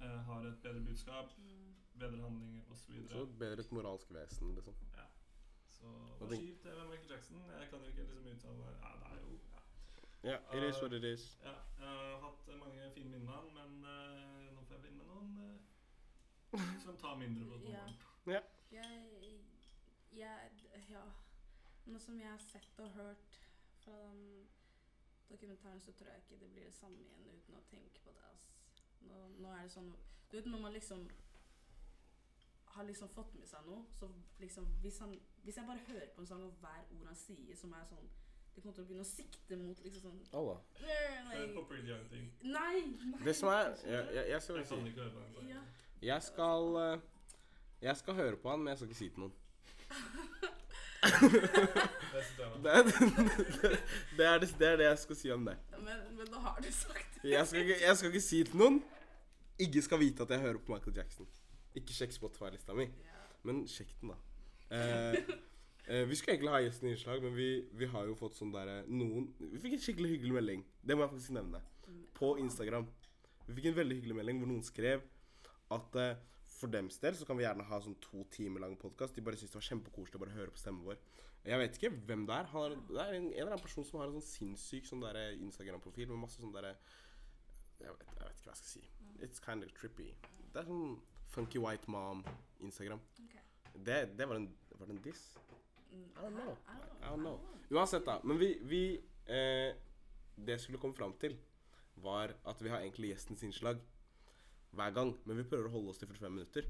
eh, 0.00 0.18
har 0.28 0.46
et 0.46 0.62
bedre 0.62 0.80
budskap, 0.80 1.32
Mm. 1.38 1.74
bedre 1.98 2.22
handlinger 2.22 2.62
osv. 2.70 3.06
Så 3.08 3.26
bedre 3.38 3.60
et 3.60 3.72
moralsk 3.72 4.10
vesen, 4.12 4.54
liksom. 4.54 4.74
Så 5.76 5.86
det 6.20 6.28
var 6.28 6.36
kjipt 6.36 6.64
med 6.64 6.88
Michael 6.90 7.10
Jackson. 7.10 7.36
Jeg 7.60 7.68
kan 7.70 7.78
jo 7.78 7.86
ikke 7.86 8.04
liksom 8.04 8.20
uttale 8.32 8.64
Ja, 8.82 8.92
det 9.00 9.06
er 9.12 9.20
jo 9.20 9.38
ja. 10.24 10.30
Yeah, 10.30 10.56
it 10.56 10.70
is 10.70 10.82
what 10.82 10.92
it 10.92 11.04
is. 11.04 11.38
Ja, 11.42 11.52
jeg 11.78 11.88
har 11.88 12.20
hatt 12.20 12.58
mange 12.58 12.90
fine 12.94 13.10
minner 13.10 13.24
med 13.26 13.34
han, 13.34 13.54
men 13.54 13.84
uh, 13.84 14.54
nå 14.54 14.64
får 14.64 14.74
jeg 14.74 14.82
begynne 14.82 14.98
med 14.98 15.06
noen 15.06 15.60
uh, 16.52 16.80
som 16.84 16.96
tar 16.96 17.16
mindre 17.16 17.44
på 17.46 17.70
Ja. 17.70 17.84
Yeah. 18.28 18.42
Jeg, 18.72 19.12
jeg 20.12 20.84
Ja. 20.88 21.04
Noe 21.86 22.02
som 22.02 22.18
jeg 22.20 22.30
har 22.30 22.42
sett 22.42 22.80
og 22.82 22.90
hørt 22.96 23.38
fra 23.84 23.92
den 23.92 24.46
dokumentaren, 25.30 25.80
så 25.80 25.92
tror 25.92 26.08
jeg 26.10 26.22
ikke 26.24 26.44
det 26.44 26.50
blir 26.50 26.64
det 26.64 26.74
samme 26.74 26.98
igjen 27.02 27.28
uten 27.36 27.54
å 27.58 27.62
tenke 27.70 28.02
på 28.04 28.14
det. 28.14 28.26
Altså. 28.30 28.50
Nå, 29.06 29.22
nå 29.38 29.54
er 29.54 29.62
det 29.62 29.72
sånn 29.74 29.94
Du 30.30 30.36
vet 30.36 30.48
når 30.50 30.62
man 30.64 30.74
liksom 30.74 31.06
har 32.76 32.84
liksom 32.84 33.08
fått 33.08 33.34
med 33.38 33.48
seg 33.48 33.64
noe, 33.64 33.84
så 33.96 34.08
liksom 34.42 34.66
hvis, 34.82 34.98
han, 35.00 35.14
hvis 35.44 35.56
jeg 35.56 35.68
bare 35.68 35.84
hører 35.86 36.10
på 36.14 36.20
en 36.20 36.26
sang, 36.28 36.42
og 36.44 36.58
hver 36.60 36.82
ord 36.98 37.06
han 37.06 37.16
sier, 37.16 37.54
som 37.56 37.72
er 37.72 37.86
sånn 37.88 38.08
Det 38.56 38.62
kommer 38.62 38.74
til 38.76 38.84
å 38.84 38.88
begynne 38.88 39.04
å 39.04 39.08
sikte 39.08 39.56
mot 39.60 39.80
liksom 39.84 40.02
sånn 40.02 40.36
Allah. 40.40 40.60
Hør 40.80 41.50
på 41.54 41.64
Pretty 41.70 41.90
Young 41.92 42.06
Thing. 42.12 42.30
Nei! 42.42 42.86
nei 43.12 43.20
Det 43.24 43.34
som 43.36 43.50
er 43.52 43.74
Jeg, 43.84 44.06
jeg, 44.16 44.28
jeg 44.30 44.42
skal 44.42 44.60
Jeg 44.62 44.68
si. 44.70 45.50
Ja. 45.50 45.64
Jeg 46.02 46.22
skal 46.22 46.78
eh, 46.82 46.94
Jeg 47.82 47.96
skal 48.00 48.14
høre 48.20 48.40
på 48.40 48.50
han, 48.50 48.64
men 48.64 48.72
jeg 48.72 48.78
skal 48.80 48.90
ikke 48.90 49.00
si 49.02 49.10
til 49.12 49.26
noen. 49.26 49.36
Det 52.62 52.72
er 52.72 52.82
det, 52.82 54.26
er 54.26 54.38
det, 54.42 54.48
det 54.58 54.68
er 54.68 54.76
det 54.80 54.86
jeg 54.88 54.98
skal 54.98 55.16
si 55.18 55.30
om 55.30 55.44
det. 55.46 55.56
Men, 55.78 55.98
men 56.18 56.30
da 56.32 56.40
har 56.48 56.56
du 56.62 56.68
sagt 56.72 57.18
det. 57.22 57.30
Jeg 57.30 57.46
skal, 57.46 57.60
ikke, 57.60 57.76
jeg 57.82 57.96
skal 57.96 58.08
ikke 58.12 58.24
si 58.24 58.40
til 58.48 58.62
noen. 58.62 58.78
Ikke 59.62 59.82
skal 59.84 60.00
vite 60.00 60.24
at 60.24 60.32
jeg 60.34 60.42
hører 60.42 60.58
på 60.58 60.72
Michael 60.72 60.96
Jackson. 60.96 61.28
Ikke 61.76 61.94
sjekk 61.96 62.14
Spotify-lista 62.16 62.74
mi, 62.76 62.88
men 63.46 63.62
sjekk 63.68 63.92
den, 64.00 64.12
da. 64.12 64.18
Eh, 64.76 65.16
eh, 65.86 66.04
vi 66.08 66.16
skulle 66.18 66.34
egentlig 66.34 66.52
ha 66.54 66.60
gjesten 66.64 66.88
i 66.88 66.92
innslag, 66.94 67.22
men 67.22 67.36
vi, 67.36 67.50
vi 67.78 67.88
har 67.92 68.08
jo 68.08 68.16
fått 68.18 68.34
sånn 68.34 68.50
derre 68.54 68.80
noen 68.90 69.28
Vi 69.38 69.60
fikk 69.62 69.76
en 69.76 69.82
skikkelig 69.84 70.14
hyggelig 70.16 70.38
melding. 70.40 70.64
Det 70.82 70.96
må 70.96 71.04
jeg 71.04 71.12
faktisk 71.14 71.36
nevne. 71.36 71.60
På 72.16 72.34
Instagram. 72.42 72.88
Vi 73.46 73.58
fikk 73.58 73.70
en 73.70 73.78
veldig 73.78 74.00
hyggelig 74.00 74.16
melding 74.18 74.40
hvor 74.40 74.50
noen 74.50 74.64
skrev 74.66 75.04
at 75.76 76.00
eh, 76.02 76.16
for 76.56 76.72
dems 76.72 76.98
del 77.02 77.16
så 77.18 77.26
kan 77.28 77.36
vi 77.38 77.44
gjerne 77.44 77.66
ha 77.68 77.78
sånn 77.84 77.98
to 78.00 78.24
timer 78.32 78.64
lang 78.64 78.76
podkast. 78.80 79.14
De 79.16 79.24
bare 79.24 79.38
syns 79.38 79.52
det 79.52 79.58
var 79.60 79.68
kjempekoselig 79.68 80.18
å 80.18 80.22
bare 80.24 80.36
høre 80.36 80.54
på 80.54 80.62
stemmen 80.62 80.86
vår. 80.86 81.00
Jeg 81.46 81.60
vet 81.60 81.76
ikke 81.78 81.92
hvem 82.08 82.24
det 82.26 82.36
er. 82.36 82.48
Har, 82.50 82.76
det 82.88 83.02
er 83.02 83.16
en, 83.18 83.26
en 83.28 83.34
eller 83.34 83.52
annen 83.52 83.62
person 83.62 83.86
som 83.86 84.00
har 84.00 84.08
en 84.08 84.16
sånn 84.16 84.30
sinnssyk 84.30 84.88
sånn 84.88 85.04
Instagram-profil 85.46 86.08
med 86.10 86.24
masse 86.24 86.40
sånn 86.42 86.54
derre 86.54 86.74
jeg, 87.76 87.86
jeg 87.86 87.92
vet 87.92 88.06
ikke 88.06 88.16
hva 88.16 88.30
jeg 88.30 88.38
skal 88.40 88.70
si. 88.72 88.82
It's 89.22 89.42
kind 89.44 89.66
of 89.66 89.74
trippy. 89.76 90.08
Det 90.52 90.62
er 90.62 90.68
sånn 90.68 90.96
funky 91.34 91.60
white 91.62 91.90
mom-Instagram. 91.92 93.02
Ok. 93.22 93.36
Det, 93.76 93.98
det 94.16 94.28
var 94.28 94.40
en, 94.40 94.48
var 94.78 94.88
det 94.88 94.96
en 94.96 95.02
diss? 95.04 95.26
Mm, 95.92 96.06
I 96.06 96.22
don't 96.24 96.38
know. 96.40 96.56
I 96.66 96.78
don't 96.80 96.96
I 97.02 97.10
don't 97.12 97.24
know. 97.24 97.40
Uansett, 97.70 98.06
da. 98.06 98.18
Men 98.24 98.40
vi, 98.40 98.54
vi 98.62 98.82
eh, 99.26 99.74
Det 100.36 100.56
jeg 100.56 100.60
skulle 100.60 100.80
komme 100.80 100.96
fram 100.96 101.14
til, 101.20 101.36
var 102.04 102.34
at 102.44 102.62
vi 102.62 102.68
har 102.68 102.82
egentlig 102.82 103.14
gjestens 103.14 103.44
innslag 103.46 103.78
hver 104.78 104.92
gang. 104.96 105.12
Men 105.26 105.38
vi 105.40 105.46
prøver 105.48 105.68
å 105.68 105.74
holde 105.76 105.92
oss 105.92 106.00
til 106.02 106.08
45 106.10 106.34
minutter. 106.36 106.68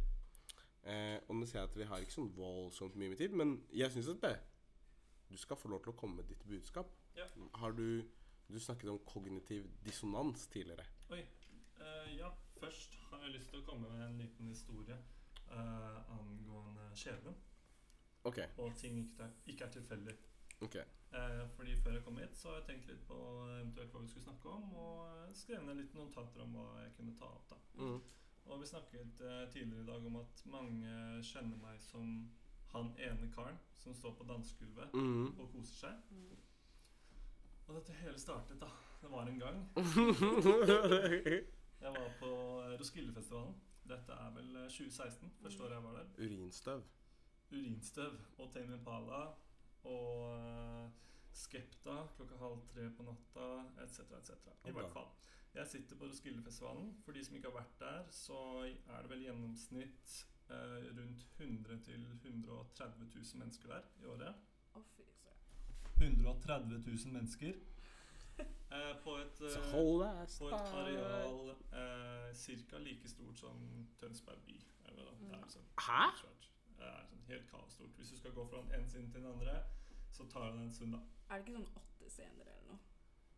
Eh, 0.87 1.17
og 1.27 1.35
nå 1.41 1.47
ser 1.51 1.61
jeg 1.65 1.71
at 1.71 1.77
vi 1.81 1.87
har 1.91 2.03
ikke 2.05 2.15
sånn 2.15 2.29
voldsomt 2.37 2.95
mye 2.99 3.11
med 3.11 3.19
tid, 3.19 3.33
men 3.35 3.57
jeg 3.75 3.91
syns 3.91 4.13
at 4.13 4.21
det, 4.23 4.37
du 5.27 5.35
skal 5.43 5.59
få 5.59 5.69
lov 5.73 5.81
til 5.83 5.91
å 5.91 5.97
komme 5.99 6.21
med 6.21 6.29
ditt 6.31 6.45
budskap. 6.47 6.93
Ja. 7.19 7.27
Har 7.63 7.75
du 7.75 8.05
Du 8.47 8.61
snakket 8.63 8.87
om 8.93 9.01
kognitiv 9.03 9.65
dissonans 9.83 10.45
tidligere. 10.53 10.85
Oi. 11.11 11.25
eh, 11.83 12.13
ja, 12.15 12.29
først 12.61 12.95
har 13.11 13.25
jeg 13.25 13.33
lyst 13.35 13.51
til 13.51 13.59
å 13.59 13.65
komme 13.67 13.89
med 13.91 14.05
en 14.05 14.21
liten 14.21 14.47
historie 14.47 14.95
eh, 15.51 16.13
angående 16.15 16.85
skjebnen. 16.95 17.35
Okay. 18.23 18.47
Og 18.63 18.71
ting 18.79 19.01
ikke, 19.01 19.27
ikke 19.51 19.65
er 19.67 19.73
tilfeldig. 19.75 20.15
Ok 20.61 20.77
Eh, 21.17 21.49
fordi 21.57 21.77
før 21.81 21.93
jeg 21.95 22.03
kom 22.05 22.17
hit, 22.19 22.35
så 22.37 22.49
har 22.51 22.57
jeg 22.59 22.65
tenkt 22.67 22.87
litt 22.91 23.05
på 23.09 23.17
eventuelt 23.55 23.93
hva 23.95 24.01
vi 24.03 24.09
skulle 24.11 24.25
snakke 24.27 24.49
om, 24.53 24.65
og 24.77 25.05
eh, 25.29 25.31
skrevet 25.39 25.65
ned 25.65 25.77
litt 25.79 25.95
notater 25.97 26.43
om 26.43 26.53
hva 26.59 26.65
jeg 26.83 26.91
kunne 26.97 27.15
ta 27.17 27.25
opp. 27.31 27.47
da. 27.51 27.57
mm. 27.79 28.01
Og 28.47 28.61
vi 28.61 28.67
snakket 28.69 29.21
eh, 29.25 29.47
tidligere 29.55 29.83
i 29.83 29.87
dag 29.87 30.05
om 30.11 30.17
at 30.21 30.43
mange 30.53 31.23
kjenner 31.25 31.57
meg 31.63 31.81
som 31.81 32.11
han 32.75 32.91
ene 32.99 33.31
karen 33.33 33.57
som 33.79 33.95
står 33.95 34.13
på 34.19 34.27
dansegulvet 34.29 34.93
Mm. 34.93 35.39
og 35.39 35.49
koser 35.55 35.79
seg. 35.79 35.95
Mm. 36.11 36.37
Og 37.69 37.75
dette 37.79 37.93
hele 38.03 38.19
startet, 38.19 38.61
da. 38.61 38.69
Det 39.01 39.11
var 39.11 39.27
en 39.31 39.39
gang. 39.39 39.63
Jeg 41.81 41.93
var 41.93 42.13
på 42.21 42.31
Roskildefestivalen. 42.81 43.55
Dette 43.89 44.13
er 44.13 44.31
vel 44.37 44.53
eh, 44.57 44.69
2016. 44.69 45.33
Første 45.43 45.63
året 45.65 45.77
jeg 45.79 45.83
var 45.85 45.93
der. 46.01 46.07
Urinstøv. 46.19 46.83
Urinstøv 47.53 48.15
og 48.39 48.53
Tame 48.53 48.75
Impala 48.75 49.25
og 49.87 50.37
eh, 50.37 50.87
Skepta 51.37 51.97
klokka 52.17 52.39
halv 52.41 52.63
tre 52.73 52.87
på 52.97 53.05
natta 53.05 53.49
etc. 53.85 53.99
etc. 54.19 54.31
I 54.65 54.73
hvert 54.73 54.93
fall. 54.93 55.11
Jeg 55.57 55.67
sitter 55.67 55.97
på 55.97 56.09
Roskildefestivalen. 56.09 56.89
For 57.05 57.13
de 57.13 57.25
som 57.25 57.37
ikke 57.37 57.51
har 57.51 57.59
vært 57.59 57.77
der, 57.81 58.09
så 58.13 58.39
er 58.65 59.03
det 59.05 59.11
vel 59.11 59.23
gjennomsnitt 59.25 60.17
eh, 60.49 60.89
rundt 60.99 61.27
100 61.39 61.79
000-130 61.87 63.07
000 63.15 63.41
mennesker 63.43 63.73
der 63.73 63.89
i 64.03 64.11
året. 64.13 64.43
Å, 64.73 64.83
fy 64.97 65.07
søren. 65.21 65.41
130 66.01 66.83
000 66.87 67.15
mennesker 67.17 67.55
eh, 68.41 68.93
på 69.05 69.17
et 69.23 69.41
eh, 69.49 69.71
på 69.73 70.51
et 70.51 70.75
areal 70.83 71.53
eh, 71.53 72.67
ca. 72.71 72.79
like 72.79 73.09
stort 73.09 73.39
som 73.39 73.63
Tønsberg 74.01 74.45
by. 74.49 74.59
Eller? 74.91 75.13
Det 75.21 75.41
er 75.41 75.49
sånn 75.53 75.73
Hæ? 75.87 76.03
Det 76.77 76.91
er 76.91 77.09
sånn 77.09 77.25
helt 77.31 77.49
kaosstort. 77.51 77.97
Hvis 77.97 78.13
du 78.13 78.21
skal 78.21 78.37
gå 78.37 78.45
fra 78.51 78.61
den 78.65 78.77
ene 78.81 78.89
siden 78.93 79.09
til 79.13 79.25
den 79.25 79.33
andre, 79.33 79.61
så 80.17 80.27
tar 80.33 80.47
det 80.53 80.61
en 80.67 80.73
stund, 80.73 80.93
da. 80.97 81.01
Er 81.31 81.39
det 81.41 81.47
ikke 81.47 81.57
sånn 81.59 81.69
åtte 81.81 82.11
scener 82.13 82.49
eller 82.53 82.67
noe? 82.71 82.79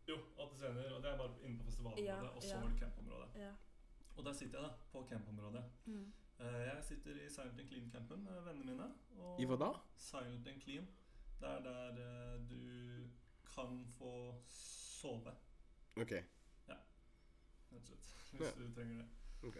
Jo, 0.09 0.15
åtte 0.45 0.57
scener, 0.61 0.93
og 0.95 1.03
det 1.03 1.11
er 1.11 1.17
bare 1.19 1.35
inne 1.45 1.57
på 1.59 1.65
festivalområdet, 1.67 2.05
Ja, 2.07 2.19
og 2.29 2.41
så 2.43 2.53
ja. 2.55 2.59
var 2.61 2.69
det 2.73 2.79
campområdet. 2.79 3.29
Ja. 3.43 3.51
Og 4.15 4.25
der 4.25 4.33
sitter 4.33 4.59
jeg, 4.59 4.69
da, 4.69 4.73
på 4.93 5.03
campområdet. 5.09 5.63
Mm. 5.85 6.05
Eh, 6.39 6.59
jeg 6.69 6.83
sitter 6.87 7.19
i 7.25 7.29
Silent 7.29 7.59
and 7.59 7.67
Clean-campen 7.69 8.23
med 8.23 8.41
vennene 8.47 8.71
mine. 8.71 8.87
Og 9.19 9.41
I 9.41 9.45
hva 9.49 9.57
da? 9.59 9.69
Silent 9.97 10.47
and 10.47 10.61
Clean. 10.63 10.87
Det 11.39 11.47
er 11.47 11.59
der 11.63 11.99
eh, 12.03 12.49
du 12.49 13.09
kan 13.55 13.85
få 13.97 14.13
sove, 14.47 15.35
Ok. 15.97 16.11
rett 16.11 16.25
og 17.75 17.87
slett. 17.87 18.07
Hvis 18.31 18.41
Ja. 18.47 18.51
du 18.63 18.73
trenger 18.75 18.97
det. 19.03 19.07
Ok. 19.47 19.57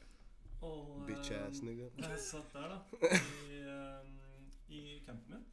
Og 0.61 1.05
Bitch 1.07 1.31
ass 1.31 1.59
eh, 1.61 1.65
nigga. 1.65 1.89
Jeg 1.97 2.19
satt 2.19 2.53
der, 2.53 2.67
da, 2.67 2.79
i, 4.69 4.79
i 4.79 4.99
campen 5.05 5.33
min, 5.35 5.45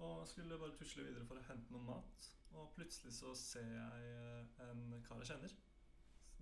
og 0.00 0.26
skulle 0.28 0.58
bare 0.58 0.76
tusle 0.78 1.04
videre 1.04 1.26
for 1.28 1.36
å 1.40 1.46
hente 1.48 1.72
noe 1.74 1.84
mat. 1.84 2.28
Og 2.56 2.72
plutselig 2.74 3.12
så 3.14 3.34
ser 3.38 3.68
jeg 3.68 4.06
eh, 4.10 4.68
en 4.70 4.84
kar 5.06 5.20
jeg 5.22 5.30
kjenner, 5.34 5.52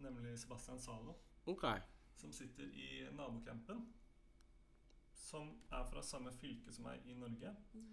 nemlig 0.04 0.36
Sebastian 0.40 0.78
Zalo, 0.80 1.16
Ok. 1.50 1.64
som 2.16 2.32
sitter 2.32 2.70
i 2.72 2.88
nabocampen. 3.12 3.82
Som 5.18 5.50
er 5.74 5.84
fra 5.90 6.02
samme 6.02 6.30
fylke 6.32 6.72
som 6.72 6.86
meg 6.88 7.04
i 7.06 7.14
Norge. 7.18 7.50
Mm. 7.74 7.88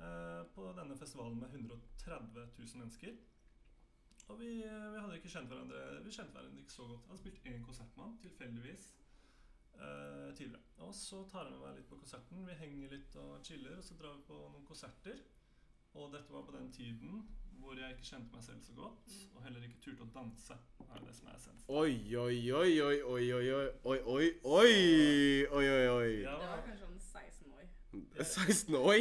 eh, 0.00 0.44
på 0.54 0.70
denne 0.78 0.96
festivalen 0.96 1.36
med 1.40 1.50
130 1.52 2.46
000 2.58 2.78
mennesker. 2.80 3.16
Og 4.30 4.38
vi, 4.40 4.62
eh, 4.62 4.86
vi 4.94 5.00
hadde 5.02 5.16
ikke 5.18 5.28
kjent 5.32 5.50
hverandre 5.50 6.04
Vi 6.04 6.10
kjente 6.14 6.32
hverandre 6.36 6.60
ikke 6.62 6.72
så 6.72 6.86
godt. 6.86 7.02
Jeg 7.02 7.10
hadde 7.10 7.18
spilt 7.24 7.46
én 7.50 7.64
konsert 7.66 7.96
med 7.96 8.04
han, 8.04 8.18
tilfeldigvis, 8.22 8.86
eh, 9.80 10.30
tidligere. 10.36 10.62
Og 10.86 10.94
så 10.94 11.24
tar 11.32 11.44
jeg 11.48 11.52
med 11.56 11.60
meg 11.66 11.76
litt 11.80 11.88
på 11.90 11.98
konserten. 12.00 12.46
Vi 12.46 12.54
henger 12.60 12.88
litt 12.94 13.16
og 13.20 13.44
chiller, 13.44 13.76
og 13.78 13.84
så 13.84 13.94
drar 14.00 14.14
vi 14.16 14.22
på 14.28 14.38
noen 14.52 14.66
konserter. 14.68 15.20
Og 15.94 16.12
dette 16.12 16.32
var 16.32 16.42
på 16.46 16.52
den 16.56 16.70
tiden 16.72 17.22
hvor 17.60 17.76
jeg 17.76 17.90
ikke 17.92 18.06
kjente 18.08 18.32
meg 18.32 18.42
selv 18.44 18.62
så 18.64 18.72
godt, 18.72 19.08
Mm. 19.10 19.36
og 19.36 19.42
heller 19.44 19.62
ikke 19.66 19.80
turte 19.84 20.02
å 20.06 20.12
danse. 20.14 20.54
er 20.94 21.00
det 21.04 21.14
som 21.16 21.26
er 21.28 21.34
essensen. 21.36 21.66
Oi, 21.68 22.16
oi, 22.16 22.52
oi, 22.52 22.80
oi, 22.80 23.02
oi, 23.02 23.32
oi, 23.32 23.50
oi, 23.52 23.68
oi, 23.84 24.00
oi, 24.44 24.70
oi, 25.50 25.66
oi, 25.68 25.88
oi. 25.88 26.22
Ja, 26.22 26.38
Det 26.40 26.48
var 26.48 26.62
kanskje 26.64 26.86
sånn 26.86 27.00
16 27.00 27.52
år. 27.52 27.66
16 28.24 28.74
år? 28.74 28.94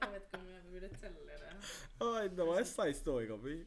Jeg 0.00 0.12
vet 0.12 0.22
ikke 0.22 0.38
om 0.38 0.46
jeg 0.52 0.62
burde 0.70 0.88
telle 1.02 1.20
det. 1.26 1.36
Oi, 2.06 2.28
da 2.38 2.44
var 2.48 2.60
jeg 2.62 2.66
16 2.70 3.12
år 3.12 3.26
gammel. 3.32 3.58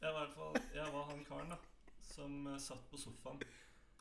Jeg 0.00 0.12
var, 0.14 0.24
i 0.24 0.24
hvert 0.24 0.34
fall, 0.38 0.56
jeg 0.74 0.92
var 0.96 1.04
han 1.10 1.24
karen 1.28 1.52
da, 1.54 1.58
som 2.14 2.46
eh, 2.50 2.58
satt 2.60 2.88
på 2.90 2.96
sofaen 3.00 3.38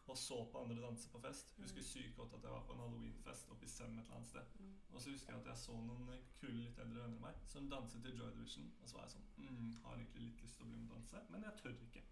og 0.07 0.17
så 0.17 0.37
på 0.51 0.61
andre 0.63 0.81
danse 0.81 1.09
på 1.09 1.19
fest. 1.23 1.53
Jeg 1.57 1.63
husker 1.63 1.81
sykt 1.87 2.15
godt 2.17 2.33
at 2.33 2.43
jeg 2.43 2.51
var 2.51 2.63
på 2.67 2.73
en 2.73 2.79
halloweenfest 2.83 3.49
oppe 3.49 3.65
i 3.65 3.69
Sem 3.71 3.97
et 3.97 4.03
eller 4.03 4.15
annet 4.15 4.27
sted. 4.27 4.45
Mm. 4.59 4.73
Og 4.93 5.01
så 5.01 5.09
husker 5.13 5.33
jeg 5.33 5.39
at 5.41 5.47
jeg 5.47 5.57
så 5.57 5.75
noen 5.77 6.09
kule, 6.39 6.57
litt 6.63 6.79
eldre 6.83 6.99
venner 7.03 7.15
av 7.15 7.21
meg 7.27 7.35
som 7.47 7.69
danset 7.71 8.03
til 8.03 8.17
Joy 8.19 8.31
Division. 8.35 8.67
Og 8.81 8.89
så 8.89 8.97
var 8.97 9.05
jeg 9.07 9.13
sånn 9.15 9.29
mm, 9.37 9.69
Har 9.85 9.95
egentlig 9.95 10.25
litt 10.27 10.43
lyst 10.43 10.57
til 10.59 10.65
å 10.65 10.69
bli 10.69 10.77
med 10.81 10.91
og 10.91 10.95
danse, 10.97 11.23
men 11.31 11.43
jeg 11.47 11.57
tør 11.61 11.79
ikke. 11.87 12.03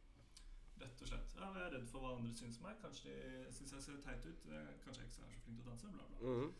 Rett 0.82 1.02
og 1.04 1.08
slett. 1.12 1.34
Ja, 1.38 1.50
jeg 1.54 1.66
er 1.68 1.74
redd 1.76 1.88
for 1.92 2.00
hva 2.02 2.14
andre 2.18 2.34
syns 2.34 2.58
om 2.58 2.64
meg. 2.66 2.78
Kanskje 2.82 3.12
de 3.14 3.52
syns 3.54 3.74
jeg 3.76 3.84
ser 3.86 4.00
teit 4.08 4.26
ut. 4.26 4.46
Kanskje 4.86 5.04
jeg 5.04 5.10
ikke 5.12 5.12
er 5.12 5.18
så 5.20 5.28
flink 5.44 5.58
til 5.60 5.66
å 5.66 5.70
danse. 5.70 5.92
Bla, 5.94 6.06
bla. 6.10 6.22
Mhm. 6.32 6.54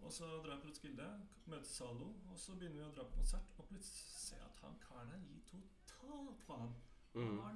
Og 0.00 0.12
så 0.16 0.24
drar 0.40 0.54
jeg 0.56 0.62
på 0.62 0.68
Roskilde, 0.70 1.06
møter 1.52 1.68
Zalo, 1.68 2.06
og 2.32 2.38
så 2.40 2.54
begynner 2.56 2.80
vi 2.80 2.86
å 2.88 2.94
dra 2.96 3.04
på 3.04 3.18
konsert. 3.20 3.50
Og 3.60 3.66
plutselig 3.68 4.14
ser 4.16 4.36
jeg 4.40 4.46
at 4.48 4.62
han 4.64 4.78
karen 4.80 5.10
her 5.12 5.20
gir 5.28 5.42
totalt 5.52 6.40
faen. 6.48 6.72
Han 7.14 7.22
Mhm. 7.28 7.38
har 7.44 7.54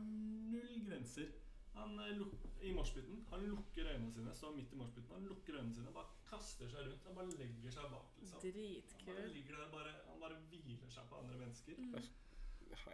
null 0.52 0.84
grenser. 0.86 1.32
Han 1.74 1.98
eh, 1.98 2.12
luk 2.18 2.34
I 2.62 2.72
moshpiten. 2.72 3.24
Han 3.30 3.46
lukker 3.50 3.88
øynene 3.92 4.12
sine, 4.14 4.34
står 4.34 4.52
midt 4.56 4.72
i 4.72 4.76
moshpiten. 4.80 5.14
Han 5.16 5.26
lukker 5.30 5.56
øynene 5.58 5.74
sine, 5.74 5.92
bare 5.92 6.12
kaster 6.28 6.68
seg 6.70 6.86
rundt. 6.86 7.04
Han 7.08 7.16
bare 7.18 7.38
legger 7.40 7.70
seg 7.78 7.90
bak. 7.92 8.12
liksom. 8.20 8.40
Han 8.98 9.06
bare 9.08 9.26
ligger 9.38 9.56
der, 9.62 9.70
bare, 9.72 9.94
han 10.10 10.20
bare 10.20 10.38
hviler 10.50 10.90
seg 10.98 11.08
på 11.10 11.18
andre 11.22 11.40
mennesker. 11.42 11.74
Mm. 11.78 11.98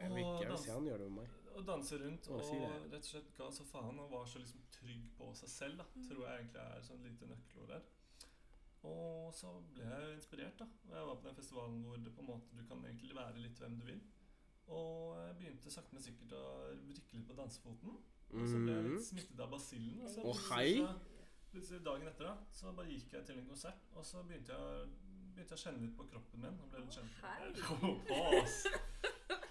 Jeg 0.01 0.11
vil 0.11 0.18
ikke 0.20 0.41
jeg 0.43 0.51
vil 0.51 0.59
se 0.64 0.72
han 0.72 0.85
gjøre 0.89 1.05
det 1.05 1.12
med 1.12 1.22
meg. 1.22 1.37
Og 1.57 1.66
danser 1.66 2.03
rundt 2.05 2.28
og 2.31 2.43
si 2.45 2.57
rett 2.61 2.99
og 2.99 3.09
slett 3.11 3.31
ga 3.37 3.47
så 3.53 3.64
faen 3.64 3.99
og 4.03 4.11
var 4.12 4.26
så 4.28 4.43
liksom 4.43 4.61
trygg 4.74 5.07
på 5.16 5.31
seg 5.35 5.49
selv. 5.49 5.78
da 5.78 5.87
Mm. 5.95 6.09
Tror 6.09 6.22
jeg 6.26 6.39
egentlig 6.41 6.61
er 6.62 6.83
sånn 6.89 7.03
lite 7.07 7.26
nøkkelord 7.31 7.68
der. 7.74 7.83
Og 8.91 9.35
så 9.37 9.51
ble 9.74 9.85
jeg 9.85 10.14
inspirert, 10.16 10.59
da. 10.59 10.66
Og 10.89 10.95
jeg 10.97 11.07
var 11.11 11.16
på 11.20 11.28
den 11.28 11.37
festivalen 11.37 11.83
hvor 11.85 11.97
det 11.97 12.14
på 12.16 12.20
en 12.24 12.31
måte 12.33 12.57
du 12.57 12.62
kan 12.68 12.85
egentlig 12.85 13.16
være 13.16 13.43
litt 13.45 13.59
hvem 13.61 13.76
du 13.81 13.85
vil. 13.85 14.01
Og 14.68 15.16
jeg 15.18 15.37
begynte 15.41 15.70
sakte, 15.74 15.93
men 15.97 16.03
sikkert 16.03 16.33
å 16.39 16.45
rykke 16.70 17.16
litt 17.18 17.28
på 17.28 17.37
dansefoten. 17.37 17.99
Og 18.33 18.49
så 18.49 18.59
ble 18.64 18.72
jeg 18.72 18.83
litt 18.85 18.93
Mhm. 18.93 19.03
smittet 19.05 19.41
av 19.41 19.51
basillen. 19.51 20.01
Og 20.05 20.11
så 20.11 20.20
Å, 20.20 20.95
plutselig 21.53 21.85
dagen 21.85 22.07
etter 22.09 22.24
da, 22.24 22.35
så 22.53 22.72
bare 22.76 22.87
gikk 22.87 23.12
jeg 23.12 23.24
til 23.26 23.39
en 23.39 23.47
konsert, 23.47 23.81
og 23.97 24.05
så 24.05 24.22
begynte 24.22 24.53
jeg, 24.53 24.89
begynte 25.35 25.51
jeg 25.51 25.59
å 25.59 25.62
kjenne 25.64 25.81
litt 25.83 25.97
på 25.97 26.05
kroppen 26.12 26.41
min. 26.41 26.59
Og 26.62 26.70
ble 26.70 26.81
litt 26.81 26.95
kjent 26.95 27.11
Hei. 27.22 27.53
Pause. 28.09 28.68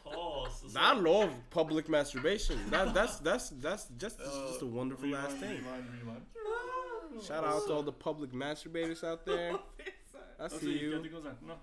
Pause. 0.04 0.06
og 0.06 0.48
så- 0.52 0.68
Det 0.74 0.82
er 0.82 1.02
lov, 1.02 1.30
public 1.52 1.88
masturbation. 1.90 2.58
That, 2.72 2.88
that's, 2.96 3.18
that's, 3.20 3.50
that's 3.50 3.88
just, 4.02 4.20
just 4.20 4.62
a 4.62 4.66
wonderful 4.66 5.06
rewind, 5.08 5.24
last 5.24 5.38
thing. 5.40 5.60
Rewind, 5.66 5.90
rewind. 6.02 6.26
Shout 7.24 7.44
out 7.44 7.62
to 7.68 7.74
all 7.74 7.84
the 7.84 7.92
public 7.92 8.32
masturbators 8.34 9.04
out 9.04 9.26
there. 9.26 9.60
I 10.40 10.48
see 10.48 10.80
you. 10.80 10.94
Og 10.96 11.00
så 11.00 11.04
gikk 11.04 11.04
jeg 11.04 11.04
til 11.04 11.12
konserten, 11.12 11.48
da. 11.48 11.58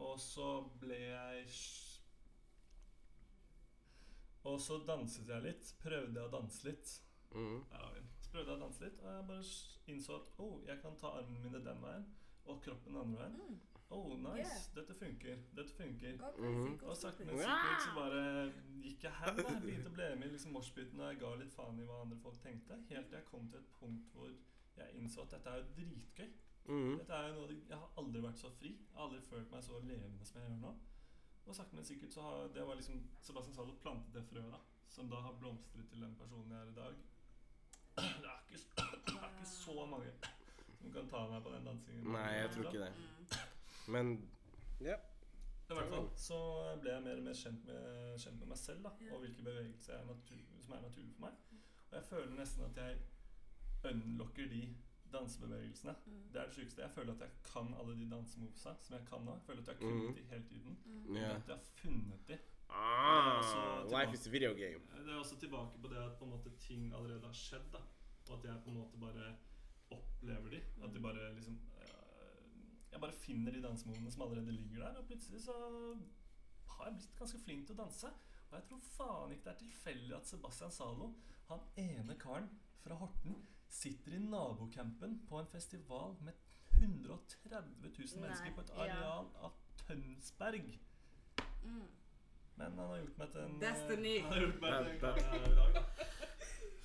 Og 0.00 0.18
så 0.20 0.64
ble 0.80 0.94
jeg 0.94 1.46
Og 4.48 4.60
så 4.60 4.78
danset 4.88 5.28
jeg 5.28 5.44
litt. 5.44 5.72
Prøvde 5.82 6.16
jeg 6.16 6.28
å 6.28 6.32
danse 6.32 6.64
litt. 6.68 6.94
Mm. 7.34 7.58
Der 7.70 7.82
har 7.82 7.90
vi 7.94 8.00
den. 8.00 8.12
Så 8.20 8.32
prøvde 8.32 8.52
jeg 8.52 8.60
å 8.60 8.64
danse 8.64 8.84
litt, 8.84 9.02
og 9.02 9.10
jeg 9.12 9.26
bare 9.28 9.50
innså 9.90 10.16
at 10.16 10.40
oh, 10.44 10.54
jeg 10.66 10.80
kan 10.82 10.96
ta 11.00 11.12
armene 11.18 11.42
mine 11.44 11.60
den 11.64 11.82
veien, 11.82 12.06
og 12.46 12.62
kroppen 12.64 12.94
den 12.94 13.02
andre 13.02 13.26
veien. 13.26 13.36
Mm. 13.40 13.58
Oh, 13.90 14.16
nice. 14.16 14.38
Yeah. 14.38 14.74
Dette 14.74 14.94
funker. 14.94 15.38
Dette 15.56 15.74
funker. 15.74 16.18
Gå 16.78 16.86
Og 16.86 16.96
sakte, 16.96 17.24
men 17.24 17.40
sikkert 17.42 17.82
så 17.82 17.94
bare 17.96 18.20
gikk 18.84 19.02
jeg 19.02 19.16
hen. 19.18 19.40
Jeg 19.40 19.62
begynte 19.64 19.90
å 19.90 19.96
bli 19.96 20.06
med 20.20 20.28
i 20.28 20.34
liksom 20.36 20.54
moshpiten, 20.54 21.00
og 21.00 21.10
jeg 21.10 21.18
ga 21.24 21.32
litt 21.40 21.56
faen 21.56 21.80
i 21.82 21.88
hva 21.88 21.98
andre 22.04 22.18
folk 22.22 22.38
tenkte. 22.44 22.78
Helt 22.92 23.10
til 23.10 23.18
jeg 23.18 23.26
kom 23.26 23.48
til 23.50 23.58
et 23.58 23.72
punkt 23.80 24.14
hvor 24.14 24.30
jeg 24.30 24.94
innså 25.00 25.26
at 25.26 25.34
dette 25.34 25.50
er 25.50 25.58
jo 25.58 25.66
dritgøy. 25.74 26.30
Mm. 26.70 26.92
Dette 27.00 27.16
er 27.18 27.28
jo 27.32 27.34
noe 27.40 27.56
Jeg 27.56 27.78
har 27.80 27.98
aldri 27.98 28.22
vært 28.22 28.38
så 28.38 28.52
fri. 28.60 28.70
Jeg 28.78 28.94
har 28.94 29.08
aldri 29.08 29.20
følt 29.26 29.50
meg 29.50 29.66
så 29.66 29.82
levende 29.82 30.28
som 30.28 30.38
jeg 30.38 30.46
gjør 30.46 30.62
nå. 30.62 30.72
Og 31.46 31.56
sakte, 31.56 31.76
men 31.76 31.84
sikkert 31.84 32.12
så 32.14 32.22
har 32.22 32.50
det 32.54 32.66
var 32.66 32.78
liksom 32.78 33.00
Sebastian 33.22 33.56
Zalo 33.56 33.76
plantet 33.82 34.14
det 34.14 34.24
frøet, 34.28 34.52
da. 34.52 34.60
Som 34.90 35.10
da 35.10 35.20
har 35.22 35.38
blomstret 35.38 35.88
til 35.90 36.02
den 36.02 36.16
personen 36.18 36.50
jeg 36.52 36.60
er 36.60 36.70
i 36.70 36.74
dag. 36.74 36.98
Det 37.96 38.30
er 38.32 38.42
ikke, 38.48 38.58
det 39.06 39.16
er 39.16 39.30
ikke 39.30 39.48
så 39.50 39.86
mange 39.86 40.12
som 40.80 40.92
kan 40.92 41.08
ta 41.12 41.22
meg 41.30 41.42
på 41.44 41.54
den 41.54 41.70
dansingen. 41.70 42.10
Nei, 42.14 42.28
jeg 42.38 42.50
tror 42.54 42.68
ikke 42.70 42.84
det. 42.84 42.92
Mm. 42.96 43.94
Men 43.94 44.12
ja. 44.80 44.98
I 45.70 45.74
hvert 45.76 45.92
fall 45.92 46.06
så 46.18 46.38
ble 46.82 46.90
jeg 46.90 47.02
mer 47.04 47.20
og 47.20 47.26
mer 47.28 47.36
kjent 47.38 47.66
med, 47.68 48.14
kjent 48.18 48.40
med 48.40 48.48
meg 48.50 48.58
selv 48.58 48.86
da, 48.86 48.90
og 49.14 49.20
hvilke 49.22 49.44
bevegelser 49.46 50.00
er 50.00 50.06
natur, 50.08 50.40
som 50.64 50.72
er 50.74 50.80
naturlige 50.82 51.14
for 51.14 51.26
meg. 51.28 51.36
Og 51.90 51.96
jeg 51.98 52.06
føler 52.08 52.32
nesten 52.38 52.64
at 52.66 52.80
jeg 52.80 52.96
unlocker 53.90 54.48
de 54.50 54.62
dansebevegelsene. 55.12 55.94
Mm. 56.06 56.22
Det 56.32 56.40
er 56.40 56.46
det 56.46 56.54
sjukeste. 56.54 56.82
Jeg 56.82 56.90
føler 56.90 57.12
at 57.14 57.20
jeg 57.20 57.30
kan 57.52 57.74
alle 57.80 57.96
de 58.00 58.10
dansemovesa 58.10 58.74
som 58.84 58.96
jeg 58.96 59.04
kan 59.10 59.26
nå. 59.26 59.34
Jeg 59.38 59.46
føler 59.46 59.62
at 59.62 59.68
jeg 59.68 59.76
har 59.76 59.82
kunnet 59.82 60.08
mm. 60.08 60.14
de 60.14 60.24
hele 60.32 60.46
tiden. 60.52 60.78
Mm. 60.84 61.16
Yeah. 61.16 61.36
At 61.36 61.48
jeg 61.48 61.56
har 61.56 61.68
funnet 61.82 62.28
de. 62.28 62.38
Ah, 62.70 63.42
så 63.42 63.60
life 63.96 64.12
is 64.14 64.26
a 64.26 64.30
video 64.30 64.52
game. 64.54 64.82
Det 65.06 65.12
er 65.12 65.18
også 65.18 65.38
tilbake 65.38 65.78
på 65.82 65.88
det 65.88 65.96
at 65.96 66.18
på 66.18 66.24
en 66.24 66.30
måte 66.30 66.50
ting 66.58 66.94
allerede 66.94 67.26
har 67.26 67.32
skjedd. 67.32 67.72
da 67.72 67.82
Og 68.28 68.38
at 68.38 68.44
jeg 68.44 68.62
på 68.64 68.70
en 68.70 68.76
måte 68.76 68.98
bare 69.00 69.36
opplever 69.90 70.50
de. 70.50 70.60
At 70.84 70.94
de 70.94 71.00
bare 71.02 71.34
liksom 71.34 71.60
øh, 71.78 72.92
Jeg 72.92 73.00
bare 73.00 73.12
finner 73.12 73.52
de 73.52 73.62
dansemovene 73.62 74.10
som 74.10 74.22
allerede 74.22 74.52
ligger 74.52 74.78
der, 74.78 74.96
og 74.96 75.06
plutselig 75.06 75.40
så 75.40 75.52
har 76.66 76.84
jeg 76.84 76.94
blitt 76.94 77.16
ganske 77.18 77.38
flink 77.38 77.66
til 77.66 77.78
å 77.78 77.82
danse. 77.82 78.10
Og 78.50 78.56
jeg 78.58 78.66
tror 78.68 78.80
faen 78.96 79.32
ikke 79.32 79.44
det 79.44 79.52
er 79.52 79.62
tilfeldig 79.62 80.14
at 80.16 80.26
Sebastian 80.26 80.72
Zalo, 80.74 81.12
han 81.50 81.60
ene 81.78 82.16
karen 82.18 82.48
fra 82.82 82.96
Horten, 82.98 83.36
sitter 83.70 84.16
i 84.16 84.20
nabocampen 84.22 85.18
på 85.28 85.40
en 85.40 85.48
festival 85.50 86.16
med 86.26 86.34
130 86.80 87.62
000 87.82 88.20
mennesker 88.20 88.54
på 88.56 88.60
et 88.66 88.72
ja. 88.74 88.84
areal 88.84 89.30
av 89.46 89.56
Tønsberg. 89.86 90.78
Mm. 91.64 91.88
Men 92.54 92.78
han 92.78 92.88
har 92.88 92.98
gjort 93.00 93.20
meg 93.20 93.32
til 93.32 93.44
en 93.44 93.54
eh, 93.54 93.60
Destiny. 93.62 94.14
Han 94.24 94.32
har 94.32 94.42
gjort 94.46 94.64
meg 94.64 94.74
til 94.74 95.28
en 95.28 95.52
i 95.52 95.54
dag, 95.60 95.78
da. 95.78 95.84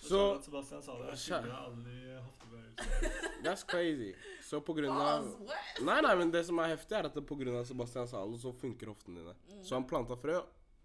Så, 0.05 0.41
Sebastian 0.41 0.83
sa 0.85 0.95
det. 0.99 1.07
Jeg 1.15 1.21
skylder 1.23 1.47
deg 1.49 1.61
aldri 1.67 2.17
hoftebevegelser. 2.25 3.15
That's 3.45 3.63
crazy. 3.67 4.11
Så 4.43 4.59
på 4.61 4.75
grunn 4.77 4.91
av 4.93 5.25
what? 5.47 5.79
Nei, 5.87 5.97
nei, 6.05 6.11
men 6.19 6.33
det 6.33 6.43
som 6.45 6.59
er 6.61 6.75
heftig, 6.75 6.97
er 6.99 7.09
at 7.09 7.17
på 7.17 7.37
grunn 7.39 7.57
av 7.57 7.65
Sebastian 7.65 8.09
Zalo 8.11 8.37
så 8.41 8.53
funker 8.53 8.91
hoftene 8.91 9.23
dine. 9.23 9.33
Mm. 9.49 9.63
Så 9.65 9.77
han 9.77 9.87
planta 9.89 10.17
frø, 10.19 10.37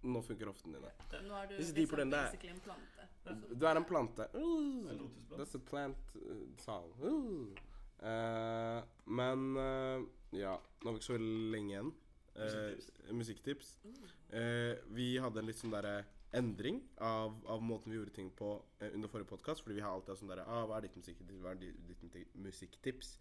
nå 0.03 0.22
funker 0.24 0.48
hoften 0.48 0.76
dine. 0.76 0.92
Nå 1.26 1.34
er 1.36 1.51
du 1.51 1.57
liksom 1.57 2.11
basically 2.11 2.53
en 2.53 2.62
plante. 2.64 3.09
Du 3.53 3.66
er 3.68 3.76
en 3.76 3.84
plante. 3.84 4.28
Uh, 4.34 5.36
that's 5.36 5.55
a 5.55 5.61
plant 5.70 6.14
uh, 6.16 6.46
song. 6.64 6.92
Uh. 7.03 7.66
Uh, 8.01 8.80
men 9.05 9.57
eh, 9.61 10.05
ja, 10.40 10.55
nå 10.80 10.88
har 10.88 10.94
vi 10.94 11.01
ikke 11.03 11.11
så 11.11 11.18
lenge 11.20 11.74
igjen. 11.74 11.90
Eh, 12.40 13.12
Musikktips. 13.12 13.74
vi 14.94 15.09
hadde 15.20 15.42
en 15.42 15.48
litt 15.51 15.59
sånn 15.59 15.74
derre 15.74 16.07
endring 16.32 16.78
av, 17.03 17.34
av 17.51 17.61
måten 17.61 17.90
vi 17.90 17.98
gjorde 17.98 18.14
ting 18.14 18.30
på 18.38 18.53
under 18.86 19.11
forrige 19.11 19.28
podkast. 19.34 19.64
Fordi 19.64 19.76
vi 19.76 19.84
har 19.84 19.92
alltid 19.92 20.14
hatt 20.14 20.22
sånn 20.22 20.30
derre 20.32 20.46
ah, 20.46 20.62
Hva 20.70 20.78
er 20.78 20.86
ditt 20.86 20.96
musikktips? 20.96 21.42
Hva 21.42 21.53
er 21.53 21.61
ditt 21.61 22.36
musikktips? 22.38 23.16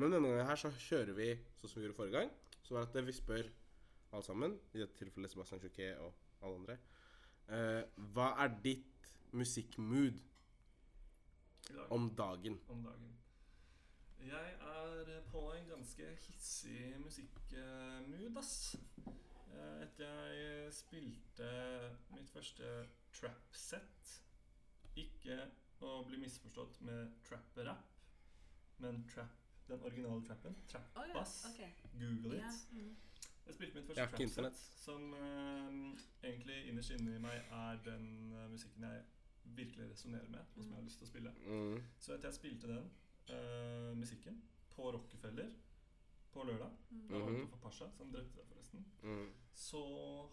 Men 0.00 0.16
denne 0.16 0.32
gangen 0.32 0.48
her 0.48 0.58
så 0.58 0.72
kjører 0.88 1.14
vi 1.14 1.28
sånn 1.60 1.70
som 1.70 1.78
vi 1.78 1.86
gjorde 1.86 1.98
forrige 2.00 2.24
gang. 2.24 2.32
Så 2.64 2.74
var 2.74 2.88
det 2.88 3.04
at 3.04 3.10
vi 3.12 3.14
spør 3.14 3.52
alle 4.14 4.26
sammen, 4.26 4.58
i 4.72 4.80
dette 4.80 4.96
tilfellet 4.98 5.30
Sebastian 5.30 5.62
Choquet 5.62 6.00
og 6.02 6.23
alle 6.44 6.60
andre, 6.60 6.78
eh, 7.48 7.82
hva 8.14 8.30
er 8.44 8.54
ditt 8.64 9.10
musikkmood 9.34 10.20
dagen. 11.68 11.90
om 11.90 12.08
dagen? 12.16 12.60
om 12.68 12.82
dagen. 12.84 13.10
Jeg 14.24 14.54
er 14.60 15.20
på 15.30 15.52
en 15.52 15.66
ganske 15.68 16.06
hissig 16.26 16.94
musikkmood, 17.02 18.36
ass. 18.40 18.76
Eh, 19.54 19.82
Etter 19.84 20.32
jeg 20.34 20.72
spilte 20.74 21.50
mitt 22.14 22.30
første 22.30 22.70
trap-sett 23.14 24.14
Ikke 24.96 25.36
å 25.84 26.02
bli 26.06 26.18
misforstått 26.22 26.80
med 26.86 27.12
trap-rap, 27.26 27.98
men 28.82 29.02
trap, 29.10 29.40
den 29.68 29.82
originale 29.82 30.22
trappen. 30.26 30.54
Trap-bass. 30.70 31.34
Oh, 31.48 31.58
yeah. 31.58 31.70
okay. 31.74 31.90
Google 31.98 32.38
it. 32.38 32.44
it. 32.44 32.72
mm. 32.72 32.96
Jeg 33.46 33.54
spilte 33.54 33.74
mitt 33.80 33.86
første 33.86 34.22
internett. 34.22 34.56
som 34.56 35.12
uh, 35.12 35.98
egentlig 36.24 36.66
innerst 36.70 36.90
inne 36.96 37.16
i 37.16 37.18
meg 37.20 37.42
er 37.52 37.76
den 37.84 38.32
uh, 38.32 38.46
musikken 38.50 38.82
jeg 38.82 39.02
virkelig 39.44 39.90
resonnerer 39.90 40.28
med, 40.32 40.40
og 40.56 40.62
som 40.62 40.70
jeg 40.72 40.78
har 40.80 40.84
lyst 40.88 40.98
til 40.98 41.06
å 41.06 41.10
spille. 41.10 41.32
Mm. 41.46 41.82
Så 42.00 42.16
jeg 42.22 42.32
spilte 42.34 42.66
den 42.68 42.90
uh, 43.30 43.92
musikken 43.96 44.42
på 44.74 44.90
Rockefeller 44.96 45.50
på 46.34 46.42
lørdag, 46.48 46.70
Mm. 46.90 47.08
da 47.08 47.18
var 47.18 47.30
det 47.30 47.38
Mhm. 47.38 47.48
for 47.50 47.56
Pasha, 47.62 47.86
som 47.96 48.10
drepte 48.10 48.36
deg 48.40 48.46
forresten, 48.48 48.84
Mm. 49.02 49.28
så 49.54 49.82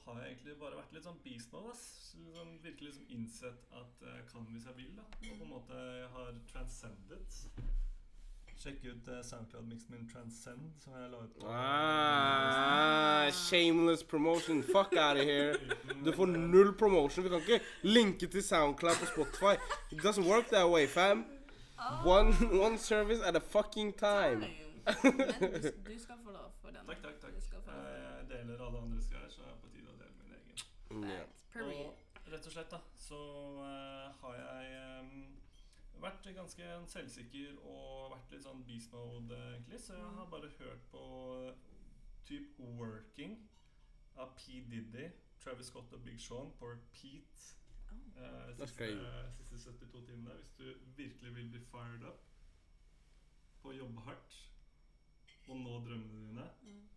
har 0.05 0.21
jeg 0.23 0.31
egentlig 0.31 0.57
bare 0.59 0.75
vært 0.79 0.93
litt 0.93 1.03
sånn 1.03 1.19
beast 1.23 1.51
mode. 1.53 1.75
Liksom, 1.75 2.59
virkelig 2.63 2.87
liksom 2.89 3.05
innsett 3.09 3.67
at 3.71 4.01
jeg 4.01 4.25
kan 4.31 4.45
hvis 4.45 4.65
jeg 4.65 4.75
vil, 4.77 4.95
da. 4.95 5.03
Og 5.03 5.37
på 5.37 5.43
en 5.43 5.49
måte 5.49 5.73
jeg 5.99 6.09
har 6.09 6.33
transcended. 6.47 7.27
Sjekk 8.61 8.83
ut 8.85 9.07
uh, 9.09 9.21
SoundCloud-miksen 9.25 9.89
min 9.95 10.03
Transcend, 10.11 10.67
som 10.83 10.93
jeg 10.93 11.09
la 11.09 11.17
ut 11.25 11.31
på 11.39 11.47
Ah, 11.49 13.31
shameless 13.33 14.03
promotion. 14.03 14.61
Fuck 14.63 14.93
out 14.93 15.17
of 15.17 15.23
here. 15.25 15.55
Du 16.05 16.11
får 16.13 16.25
null 16.25 16.73
promotion. 16.77 17.23
Vi 17.23 17.29
kan 17.29 17.41
ikke 17.41 17.59
linke 17.81 18.27
til 18.27 18.43
SoundCloud 18.43 18.95
på 19.01 19.05
Spotify. 19.13 19.53
It 19.91 20.03
doesn't 20.05 20.27
work 20.29 20.45
that 20.53 20.69
way, 20.69 20.85
fam. 20.87 21.25
One, 22.05 22.35
one 22.65 22.77
service 22.77 23.21
at 23.25 23.35
a 23.35 23.39
fucking 23.39 23.93
time. 23.97 24.39
Men 24.39 24.49
du, 25.03 25.69
du 25.89 25.99
skal 25.99 26.15
få 26.25 26.31
lov 26.31 26.51
for 26.61 26.67
den. 26.69 26.85
Takk, 26.85 27.01
takk, 27.01 27.17
takk. 27.21 27.31
Jeg 27.65 28.29
deler 28.29 28.65
alle 28.67 28.77
andres 28.85 29.07
greier, 29.11 29.29
så 29.29 29.41
er 29.41 29.49
det 29.53 29.59
på 29.63 29.67
tide 29.73 29.89
å 29.89 29.97
dele 29.97 30.13
min 30.21 30.31
egen. 30.37 30.53
Facts. 31.53 31.65
Og 31.65 32.31
rett 32.33 32.45
og 32.45 32.53
slett 32.53 32.71
da, 32.71 32.79
så 33.07 33.19
uh, 33.57 34.05
har 34.21 34.33
jeg 34.37 34.63
em, 34.77 34.90
vært 36.01 36.27
ganske 36.35 36.67
selvsikker 36.87 37.57
og 37.63 38.11
vært 38.15 38.31
litt 38.35 38.43
sånn 38.45 38.63
beast 38.67 38.91
mode, 38.93 39.37
egentlig. 39.53 39.79
Så 39.79 39.93
jeg 39.97 40.13
har 40.17 40.29
bare 40.31 40.49
hørt 40.59 40.83
på 40.91 41.03
typ 42.25 42.59
Working 42.59 43.37
av 44.17 44.35
P. 44.37 44.61
Diddy, 44.71 45.09
Travis 45.41 45.65
Scott 45.71 45.93
og 45.93 46.03
Big 46.05 46.19
Sean 46.21 46.51
på 46.59 46.69
repeat. 46.73 47.47
Oh. 47.91 48.23
eh, 48.23 48.55
siste, 48.55 48.87
siste 49.49 49.59
72 49.71 50.05
timene. 50.07 50.35
Hvis 50.39 50.53
du 50.57 50.73
virkelig 50.95 51.35
vil 51.35 51.49
bli 51.49 51.59
fired 51.71 52.03
up 52.07 52.21
på 53.61 53.69
å 53.69 53.77
jobbe 53.77 54.01
hardt 54.07 54.37
og 55.47 55.57
nå 55.59 55.79
drømmene 55.85 56.27
dine, 56.27 56.45
Mm. 56.63 56.87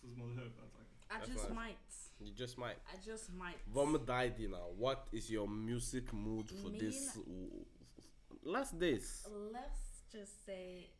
så 0.00 0.06
må 0.16 0.26
du 0.28 0.34
høre 0.34 0.50
på 0.50 0.60
den 0.60 0.70
sangen. 0.70 0.86
I 1.10 1.32
just 1.32 1.50
might. 1.50 1.94
You 2.20 2.32
just 2.40 2.58
might. 2.58 2.78
I 2.94 2.98
just 3.10 3.30
might. 3.32 3.60
Hva 3.66 3.84
med 3.90 4.06
deg, 4.06 4.36
Dina? 4.36 4.58
What 4.58 5.08
is 5.12 5.30
your 5.30 5.46
music 5.48 6.12
mood 6.12 6.50
for 6.62 6.70
this 6.70 7.16
last 8.42 8.78
days? 8.80 9.26
Let's 9.52 10.04
just 10.12 10.44
say 10.44 10.90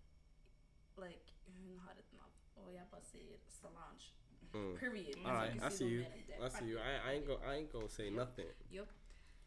like 0.97 1.35
hun 1.47 1.79
har 1.79 1.93
et 1.99 2.13
navn, 2.13 2.33
og 2.57 2.75
jeg 2.75 2.87
bare 2.91 3.03
sier 3.03 3.37
Solange. 3.49 4.15
Mm. 4.53 4.77
Period. 4.77 5.15
Alright, 5.27 5.57
skal 5.57 5.73
I 5.73 5.77
see 5.77 5.89
you. 5.89 6.01
mer 6.03 6.13
enn 6.13 6.27
det. 6.27 6.47
I 6.47 6.49
see 6.51 6.71
you. 6.73 6.79
I, 6.79 6.95
I 7.11 7.15
ain't 7.17 7.27
go. 7.27 7.37
I 7.37 7.55
ain't 7.57 7.71
gonna 7.73 7.89
say 7.89 8.11
nothing. 8.11 8.49
Yup. 8.73 8.89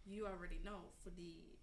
You 0.06 0.28
already 0.28 0.58
know, 0.64 0.82
fordi 0.98 1.60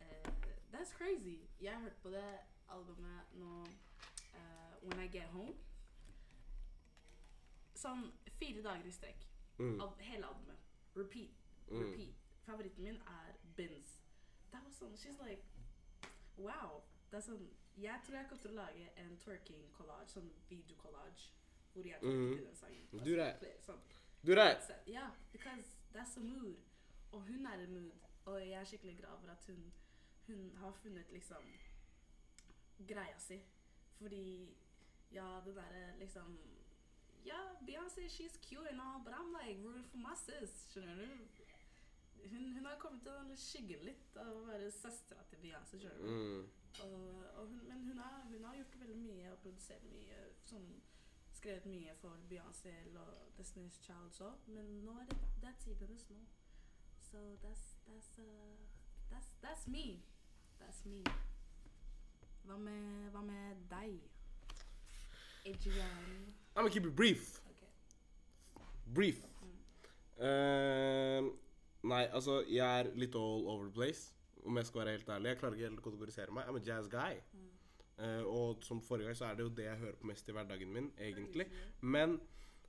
eh, 0.00 0.32
That's 0.72 0.92
crazy. 0.98 1.38
Jeg 1.60 1.72
har 1.72 1.80
hørt 1.80 1.96
på 2.02 2.10
det 2.10 2.38
albumet 2.68 3.20
nå 3.32 3.64
eh, 4.34 4.74
When 4.82 5.04
I 5.04 5.08
Get 5.08 5.28
Home. 5.28 5.54
Sånn 7.74 8.06
fire 8.38 8.62
dager 8.64 8.86
i 8.88 8.92
strekk. 8.92 9.26
Mm. 9.58 9.80
Av 9.80 9.98
hele 10.00 10.26
albumet. 10.26 10.58
Repeat. 10.96 11.30
Mm. 11.68 11.80
Repeat. 11.82 12.14
Favoritten 12.46 12.84
min 12.84 12.96
er 13.06 13.36
Bins. 13.56 14.00
Det 14.52 14.60
var 14.64 14.72
sånn 14.72 14.96
She's 14.98 15.20
like 15.24 15.42
Wow. 16.38 16.82
Det 17.10 17.16
er 17.16 17.20
sånn 17.30 17.48
Jeg 17.76 18.00
tror 18.06 18.16
jeg 18.16 18.28
kommer 18.28 18.42
til 18.42 18.50
å 18.50 18.54
lage 18.54 18.90
en 19.02 19.16
twerking 19.18 19.62
collage, 19.74 20.08
sånn 20.12 20.30
video-collage, 20.48 21.30
hvor 21.72 21.82
jeg 21.86 21.98
twerker 22.00 22.36
Mhm. 22.36 22.44
den 22.46 22.56
sangen. 22.56 22.86
Do 23.04 23.16
that. 23.16 23.40
Sånn. 23.66 23.80
Du 24.26 24.34
Ja, 24.86 25.10
because 25.32 25.76
that's 25.92 26.16
a 26.16 26.20
mood. 26.20 26.56
Og 27.12 27.20
hun 27.22 27.46
er 27.46 27.58
en 27.64 27.72
mood. 27.74 27.92
Og 28.26 28.40
jeg 28.40 28.52
er 28.60 28.64
skikkelig 28.64 28.98
glad 28.98 29.18
for 29.20 29.30
at 29.30 29.44
hun, 29.46 29.72
hun 30.26 30.56
har 30.56 30.72
funnet 30.72 31.10
liksom 31.12 31.44
greia 32.86 33.18
si. 33.18 33.42
Fordi 34.00 34.54
ja, 35.12 35.40
det 35.44 35.54
derre 35.54 35.98
liksom 35.98 36.38
Ja, 37.24 37.54
Beyoncé, 37.66 38.06
she's 38.08 38.36
cute 38.42 38.68
and 38.70 38.80
all, 38.80 39.00
but 39.04 39.14
I'm 39.14 39.32
like 39.32 39.58
rooting 39.64 39.84
for 39.84 39.96
my 39.96 40.14
sis. 40.14 40.66
Skjønner 40.70 40.94
du? 40.96 41.28
Hun, 42.30 42.52
hun 42.56 42.66
har 42.66 42.78
kommet 42.80 43.02
til 43.04 43.12
å 43.12 43.36
skygge 43.38 43.78
litt 43.84 44.16
av 44.20 44.30
å 44.32 44.44
være 44.48 44.70
søstera 44.72 45.24
til 45.30 45.42
Beyoncé. 45.42 45.78
du? 45.82 45.88
Mm. 46.04 46.46
Men 47.68 47.84
hun 47.88 47.98
har, 47.98 48.22
hun 48.30 48.44
har 48.44 48.56
gjort 48.56 48.78
veldig 48.80 48.96
mye 48.96 49.32
og 49.32 49.38
produsert 49.44 49.84
mye. 49.92 50.22
Sånn, 50.48 50.70
skrevet 51.34 51.66
mye 51.68 51.94
for 52.00 52.24
Beyoncé 52.30 52.72
og 52.96 53.36
Destiny's 53.38 53.78
Child 53.84 54.20
òg. 54.24 54.48
Men 54.56 54.72
nå 54.86 54.96
er 55.02 55.10
det, 55.12 55.20
det 55.42 55.52
er 55.52 55.60
tiden 55.64 55.86
hennes 55.86 56.08
nå. 56.10 56.22
So 57.10 57.18
that's, 57.42 57.76
that's, 57.86 58.18
uh, 58.18 58.56
that's, 59.10 59.30
that's 59.42 59.68
me. 59.68 60.02
That's 60.60 60.84
me. 60.84 61.04
Hva 62.44 62.56
med, 62.58 63.10
hva 63.12 63.22
med 63.22 63.62
deg? 63.70 64.00
Adrian. 65.46 66.34
I'm 66.56 66.62
gonna 66.62 66.70
keep 66.70 66.86
it 66.86 66.96
brief. 66.96 67.40
Okay. 67.50 67.70
Brief. 68.94 69.24
Mm. 69.42 70.24
Eh, 70.26 71.32
nei, 71.84 72.04
altså, 72.12 72.40
jeg 72.48 72.80
er 72.80 72.90
litt 72.98 73.16
all 73.18 73.46
over 73.46 73.68
the 73.68 73.74
place. 73.74 74.12
Om 74.44 74.58
jeg 74.60 74.68
skal 74.68 74.82
være 74.82 74.96
helt 74.98 75.08
ærlig. 75.08 75.28
Jeg 75.32 75.40
klarer 75.40 75.56
ikke 75.56 75.68
helt 75.68 75.80
å 75.80 75.84
kategorisere 75.86 76.34
meg. 76.36 76.48
I'm 76.48 76.58
a 76.60 76.64
jazz 76.64 76.88
guy. 76.92 77.20
Mm. 77.32 77.50
Uh, 77.94 78.22
og 78.26 78.64
som 78.66 78.80
forrige 78.82 79.06
gang 79.08 79.16
så 79.16 79.28
er 79.28 79.36
det 79.38 79.44
jo 79.46 79.52
det 79.54 79.68
jeg 79.68 79.80
hører 79.84 79.98
på 80.00 80.08
mest 80.10 80.28
i 80.28 80.34
hverdagen 80.34 80.72
min, 80.74 80.90
egentlig. 80.98 81.46
Men 81.80 82.18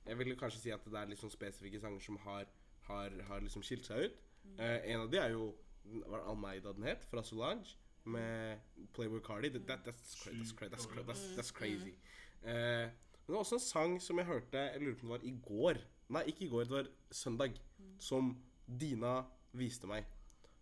jeg 0.06 0.18
vil 0.20 0.36
kanskje 0.38 0.60
si 0.62 0.72
at 0.74 0.84
det 0.86 1.00
er 1.00 1.10
litt 1.10 1.20
sånn 1.20 1.34
spesifikke 1.34 1.80
sanger 1.82 2.04
som 2.04 2.18
har, 2.22 2.46
har, 2.86 3.16
har 3.28 3.42
liksom 3.42 3.64
skilt 3.66 3.88
seg 3.88 4.06
ut. 4.06 4.20
Uh, 4.60 4.78
en 4.86 5.02
av 5.02 5.10
de 5.10 5.18
er 5.20 5.34
jo 5.34 5.50
Hva 5.86 6.16
er 6.16 6.22
det 6.22 6.30
Almeida 6.30 6.72
den 6.74 6.86
het? 6.88 7.04
Fra 7.10 7.22
Solange. 7.22 7.76
Med 8.06 8.62
Playboy 8.94 9.20
Cardi. 9.22 9.50
That, 9.54 9.66
that, 9.68 9.84
that's, 9.86 10.14
cra- 10.18 10.32
that's, 10.34 10.54
cra- 10.54 10.70
that's, 10.70 10.86
cra- 10.90 11.04
that's, 11.06 11.26
that's 11.36 11.52
crazy. 11.54 11.94
Uh, 12.42 12.86
men 13.26 13.26
det 13.26 13.34
var 13.34 13.42
også 13.42 13.58
en 13.58 13.62
sang 13.66 13.94
som 14.02 14.18
jeg 14.18 14.26
hørte 14.26 14.58
Jeg 14.58 14.82
lurer 14.82 14.94
på 14.94 15.06
om 15.06 15.12
det 15.12 15.18
var 15.18 15.24
i 15.26 15.34
går. 15.42 15.80
Nei, 16.14 16.22
ikke 16.30 16.44
i 16.46 16.48
går. 16.48 16.68
Det 16.68 16.76
var 16.78 16.90
søndag. 17.10 17.58
Som 17.98 18.36
Dina 18.66 19.24
viste 19.56 19.86
meg. 19.86 20.04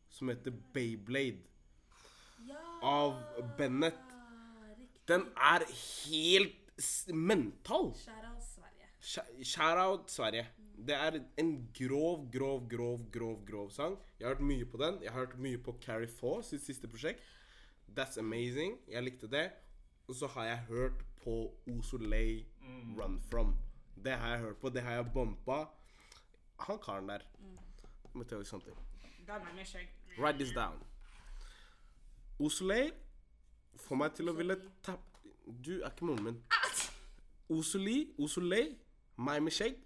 Som 0.09 0.29
heter 0.31 0.53
Bayblade. 0.75 1.43
Ja! 2.47 2.61
Av 2.83 3.17
Bennett. 3.59 3.99
Riktig. 4.79 5.01
Den 5.09 5.27
er 5.37 5.65
helt 5.69 6.61
mental. 7.15 7.93
Shout-out 7.95 8.43
Sverige. 8.43 9.45
Shout-out 9.45 10.11
Sverige. 10.11 10.47
Det 10.87 10.95
er 10.95 11.21
en 11.39 11.53
grov, 11.75 12.25
grov, 12.35 12.65
grov, 12.69 13.05
grov 13.15 13.45
grov 13.47 13.71
sang. 13.71 13.97
Jeg 14.19 14.27
har 14.27 14.35
hørt 14.35 14.45
mye 14.45 14.65
på 14.67 14.77
den. 14.83 14.99
Jeg 15.03 15.13
har 15.13 15.19
hørt 15.27 15.39
mye 15.39 15.59
på 15.63 15.77
Carrie 15.81 16.09
Faw 16.11 16.43
sitt 16.43 16.65
siste 16.67 16.89
prosjekt. 16.91 17.23
That's 17.95 18.19
amazing. 18.19 18.79
Jeg 18.91 19.03
likte 19.07 19.31
det. 19.31 19.51
Og 20.09 20.15
så 20.19 20.27
har 20.35 20.45
jeg 20.45 20.59
hørt 20.69 21.05
på 21.23 21.37
O 21.67 21.81
Mm. 22.65 22.97
Run 22.99 23.21
From. 23.31 23.57
Det 24.05 24.13
har 24.13 24.29
jeg 24.35 24.39
hørt 24.41 24.57
på. 24.61 24.69
Det 24.69 24.83
har 24.83 24.93
jeg 24.93 25.13
bompa. 25.15 25.65
Han 26.61 26.79
karen 26.79 27.09
der 27.09 27.23
Mm. 27.39 27.59
Let 28.15 28.21
me 28.21 28.25
tell 28.25 28.39
you 28.39 28.45
something. 28.45 28.75
Write 30.19 30.39
this 30.39 30.53
down. 30.53 30.79
Osolay 32.39 32.93
får 33.83 33.99
meg 33.99 34.15
til 34.15 34.31
å 34.31 34.35
ville 34.37 34.55
tappe 34.87 35.33
Du 35.45 35.73
er 35.81 35.89
ikke 35.91 36.07
moren 36.07 36.29
min. 36.29 36.39
Osoli, 37.53 38.15
Osolay, 38.23 38.71
meg 39.19 39.43
med 39.45 39.53
skjegg. 39.53 39.81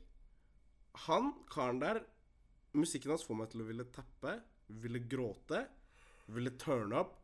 Han 1.09 1.33
karen 1.51 1.81
der 1.83 2.03
Musikken 2.77 3.15
hans 3.15 3.25
får 3.25 3.39
meg 3.41 3.49
til 3.51 3.65
å 3.65 3.67
ville 3.67 3.87
tappe, 3.91 4.35
ville 4.85 5.01
gråte, 5.09 5.63
ville 6.37 6.53
turn 6.61 6.93
up. 6.93 7.17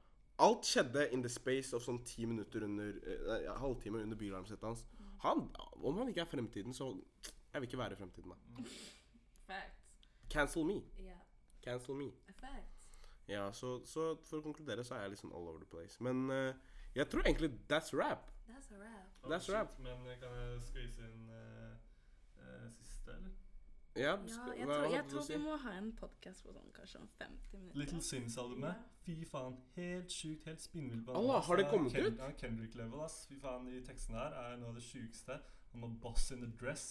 Alt 0.43 0.65
skjedde 0.67 1.11
in 1.13 1.23
the 1.23 1.31
space 1.31 1.77
of 1.77 1.85
sånn 1.85 2.01
ti 2.09 2.25
minutter 2.27 2.65
under 2.65 2.97
eh, 3.05 3.51
Halvtime 3.61 4.01
under 4.03 4.19
bilarmsettet 4.19 4.65
hans. 4.67 4.87
Han, 5.23 5.45
om 5.85 6.01
han 6.01 6.09
ikke 6.11 6.25
er 6.25 6.33
fremtiden, 6.33 6.75
så 6.75 6.95
Jeg 7.55 7.61
vil 7.63 7.69
ikke 7.69 7.79
være 7.79 7.97
fremtiden, 8.01 8.33
da. 8.33 8.65
Cancel 10.35 10.67
me. 10.67 10.81
Yeah. 10.99 11.21
Cancel 11.63 11.95
me. 11.95 12.11
Ja, 13.29 13.53
så, 13.53 13.79
så 13.89 14.11
for 14.21 14.43
å 14.43 14.45
konkludere 14.45 14.85
så 14.85 14.99
er 14.99 15.07
jeg 15.07 15.15
litt 15.15 15.23
sånn 15.23 15.33
all 15.33 15.47
over 15.49 15.63
the 15.63 15.69
place. 15.71 15.97
Men 16.05 16.27
uh, 16.29 16.75
jeg 16.97 17.09
tror 17.13 17.25
egentlig 17.25 17.55
that's 17.71 17.95
rap. 17.97 18.29
That's 18.49 18.69
a 18.75 18.81
rap. 18.81 19.09
Oh, 19.23 19.31
That's 19.31 19.47
shit, 19.47 19.55
rap. 19.55 19.73
Men 19.81 20.05
kan 20.21 20.35
jeg 20.37 20.61
skvise 20.67 21.07
inn 21.09 21.31
uh, 21.33 21.73
uh, 22.43 22.67
siste, 22.77 23.17
eller? 23.17 23.33
Ja, 23.95 24.03
Ja, 24.03 24.13
jeg 24.59 24.67
tror, 24.67 24.85
jeg 24.91 25.05
tror 25.09 25.25
vi 25.29 25.37
må 25.39 25.57
ha 25.63 25.73
en 25.79 25.93
podkast 25.97 26.43
på 26.43 26.53
sånn 26.53 26.71
kanskje 26.75 26.99
om 26.99 27.09
50 27.21 27.61
minutter. 27.61 27.79
Little 27.79 28.03
Sims-albumet. 28.03 28.75
Ja. 28.75 29.03
Fy 29.07 29.29
faen, 29.31 29.57
helt 29.77 30.13
sjukt, 30.13 30.45
helt 30.51 30.65
spinnvill. 30.65 31.05
Allah, 31.15 31.39
har 31.47 31.61
det 31.61 31.69
kommet 31.71 31.95
ut? 31.95 32.21
Kendrick-level, 32.41 33.05
ass. 33.07 33.21
Fy 33.31 33.39
faen, 33.41 33.69
de 33.71 33.81
tekstene 33.87 34.19
her 34.19 34.35
er 34.43 34.57
noe 34.59 34.75
av 34.75 34.81
det 34.81 34.85
sjukeste. 34.85 35.39
Han 35.73 35.87
har 35.87 35.95
boss 36.03 36.27
in 36.35 36.43
the 36.43 36.51
dress. 36.61 36.89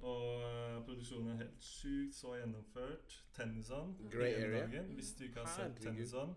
Og 0.00 0.42
eh, 0.46 0.84
produksjonen 0.86 1.32
er 1.32 1.40
helt 1.42 1.64
sjukt, 1.64 2.14
så 2.14 2.36
gjennomført. 2.38 3.24
Dagen. 4.70 4.92
Hvis 4.94 5.12
du 5.18 5.24
ikke 5.24 5.42
har 5.44 5.50
sett 5.56 5.82
Tennison, 5.82 6.36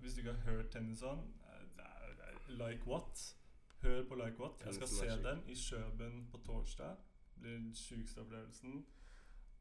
hvis 0.00 0.14
du 0.14 0.20
ikke 0.22 0.32
har 0.32 0.52
hørt 0.52 0.70
Tennison, 0.70 1.24
eh, 1.48 2.48
Like 2.48 2.86
What. 2.86 3.36
Hør 3.82 4.02
på 4.08 4.14
Like 4.14 4.38
What. 4.38 4.62
Jeg 4.66 4.74
skal 4.74 4.88
se 4.88 5.10
den 5.24 5.42
i 5.48 5.54
Kjøben 5.54 6.26
på 6.30 6.38
torsdag. 6.46 6.96
Blir 7.40 7.56
den 7.56 7.74
sjukeste 7.74 8.20
opplevelsen. 8.20 8.84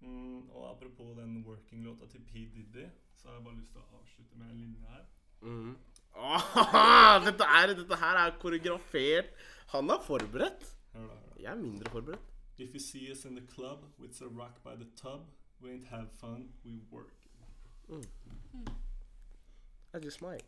Mm, 0.01 0.49
og 0.49 0.71
apropos 0.71 1.15
den 1.17 1.43
working-låta 1.45 2.07
til 2.07 2.19
P. 2.19 2.33
Diddy, 2.33 2.87
så 3.15 3.27
har 3.27 3.35
jeg 3.35 3.43
bare 3.43 3.55
lyst 3.59 3.71
til 3.71 3.81
å 3.81 3.99
avslutte 3.99 4.39
med 4.39 4.51
en 4.51 4.59
linje 4.61 4.91
her. 4.93 5.05
Mm. 5.41 5.75
Oh, 6.19 6.45
dette, 7.27 7.47
er, 7.59 7.73
dette 7.75 7.99
her 7.99 8.19
er 8.25 8.35
koreografert. 8.41 9.33
Han 9.73 9.89
er 9.89 10.03
forberedt. 10.05 10.65
Jeg 11.39 11.51
er 11.51 11.59
mindre 11.59 11.91
forberedt. 11.91 12.38
If 12.59 12.73
you 12.73 12.79
see 12.79 13.09
us 13.09 13.23
in 13.23 13.35
the 13.35 13.41
club 13.41 13.85
with 13.97 14.21
a 14.21 14.27
rock 14.27 14.61
by 14.65 14.75
the 14.75 14.87
tub, 15.01 15.21
we 15.61 15.71
ain't 15.71 15.87
have 15.87 16.11
fun, 16.11 16.49
we 16.65 16.81
work. 16.91 17.13
I 19.93 19.99
just 19.99 20.21
might. 20.21 20.43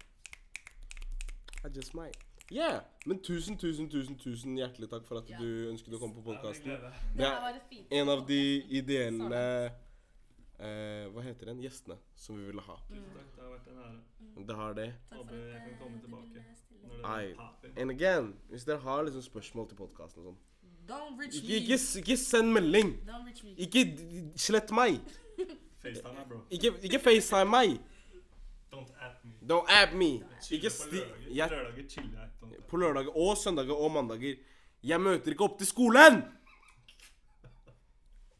I 1.63 1.69
just 1.69 1.93
might. 1.93 2.17
Yeah! 2.49 2.81
Men 3.05 3.21
tusen, 3.23 3.57
tusen, 3.57 3.87
tusen 3.89 4.17
tusen 4.19 4.57
hjertelig 4.57 4.89
takk 4.89 5.07
for 5.07 5.21
at 5.21 5.29
yeah. 5.29 5.39
du 5.39 5.69
ønsket 5.71 5.95
å 5.95 6.01
komme 6.01 6.17
på 6.19 6.25
podkasten. 6.25 6.73
Ja, 6.73 6.91
det 7.15 7.31
er 7.31 8.01
en 8.01 8.11
av 8.11 8.25
de 8.27 8.41
ideelle 8.67 9.41
eh, 10.59 11.07
Hva 11.15 11.23
heter 11.23 11.53
den? 11.53 11.63
Gjestene 11.63 11.95
som 12.11 12.35
vi 12.35 12.51
ville 12.51 12.67
ha. 12.67 12.75
Tusen 12.91 13.07
takk, 13.15 13.31
det 13.37 13.45
har 13.45 13.55
vært 13.55 13.71
en 13.71 13.81
ære. 13.87 14.45
Det 14.51 14.61
har 14.65 14.79
det. 14.83 14.91
Håper 15.15 15.39
jeg 15.39 15.63
kan 15.63 15.71
eh, 15.71 15.79
komme 15.79 16.03
tilbake. 16.03 16.47
Når 16.83 16.95
det 16.99 17.17
er 17.31 17.35
happy. 17.39 17.75
And 17.79 17.95
again, 17.95 18.33
hvis 18.51 18.67
dere 18.67 18.83
har 18.83 19.07
liksom 19.07 19.23
spørsmål 19.31 19.71
til 19.71 19.85
podkasten 19.85 20.25
og 20.25 20.33
sånn 20.33 20.41
Don't 20.89 21.19
reach 21.19 21.35
ikke, 21.35 21.47
me. 21.47 21.53
ikke, 21.55 21.77
ikke 21.99 22.17
send 22.17 22.51
melding! 22.51 22.89
Don't 23.07 23.25
reach 23.27 23.43
me. 23.43 23.53
Ikke 23.57 24.31
slett 24.35 24.71
meg! 24.71 24.99
FaceTime 25.81 26.13
meg, 26.13 26.25
bro. 26.29 26.39
Ikke, 26.51 26.73
ikke 26.83 26.99
FaceTime 26.99 27.49
meg! 27.49 27.79
Don't 28.73 28.91
app 29.01 29.23
me. 29.25 29.31
Don't 29.49 29.67
app 29.69 29.93
me! 29.93 30.09
Chiller 30.41 30.57
Ikke 30.57 30.69
på 30.69 30.75
sti... 30.75 30.95
lørdager. 30.95 31.31
Jeg, 31.35 31.49
Lørdager 31.49 31.89
chiller 31.89 32.19
jeg. 32.19 32.61
På 32.67 32.77
lørdager 32.77 33.17
og 33.17 33.37
søndager 33.37 33.73
og 33.73 33.91
mandager. 33.91 34.35
Jeg 34.83 35.01
møter 35.01 35.31
ikke 35.35 35.43
opp 35.43 35.57
til 35.57 35.67
skolen! 35.67 36.21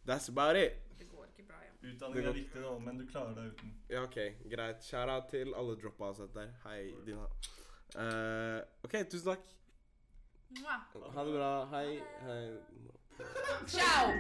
That's 0.08 0.30
about 0.30 0.56
it. 0.58 0.72
Det 1.00 1.08
går 1.10 1.26
ikke 1.30 1.48
bra, 1.48 1.56
ja. 1.62 1.90
Utdanning 1.94 2.26
er 2.28 2.34
viktig, 2.34 2.62
da, 2.62 2.72
men 2.80 3.00
du 3.00 3.06
klarer 3.12 3.34
deg 3.38 3.52
uten. 3.54 3.74
Ja, 3.90 4.04
OK. 4.04 4.18
Greit. 4.56 4.84
Shout-out 4.86 5.30
til 5.30 5.54
alle 5.58 5.76
dropouts 5.84 6.22
der. 6.34 6.50
Hei, 6.66 6.92
Dina. 7.06 7.28
Uh, 7.96 8.62
OK, 8.84 8.96
tusen 9.12 9.28
takk. 9.36 9.46
Ha 11.16 11.24
det 11.24 11.32
bra. 11.32 11.66
Hei. 11.66 12.04
Hei. 12.26 12.58
Ciao! 13.68 14.14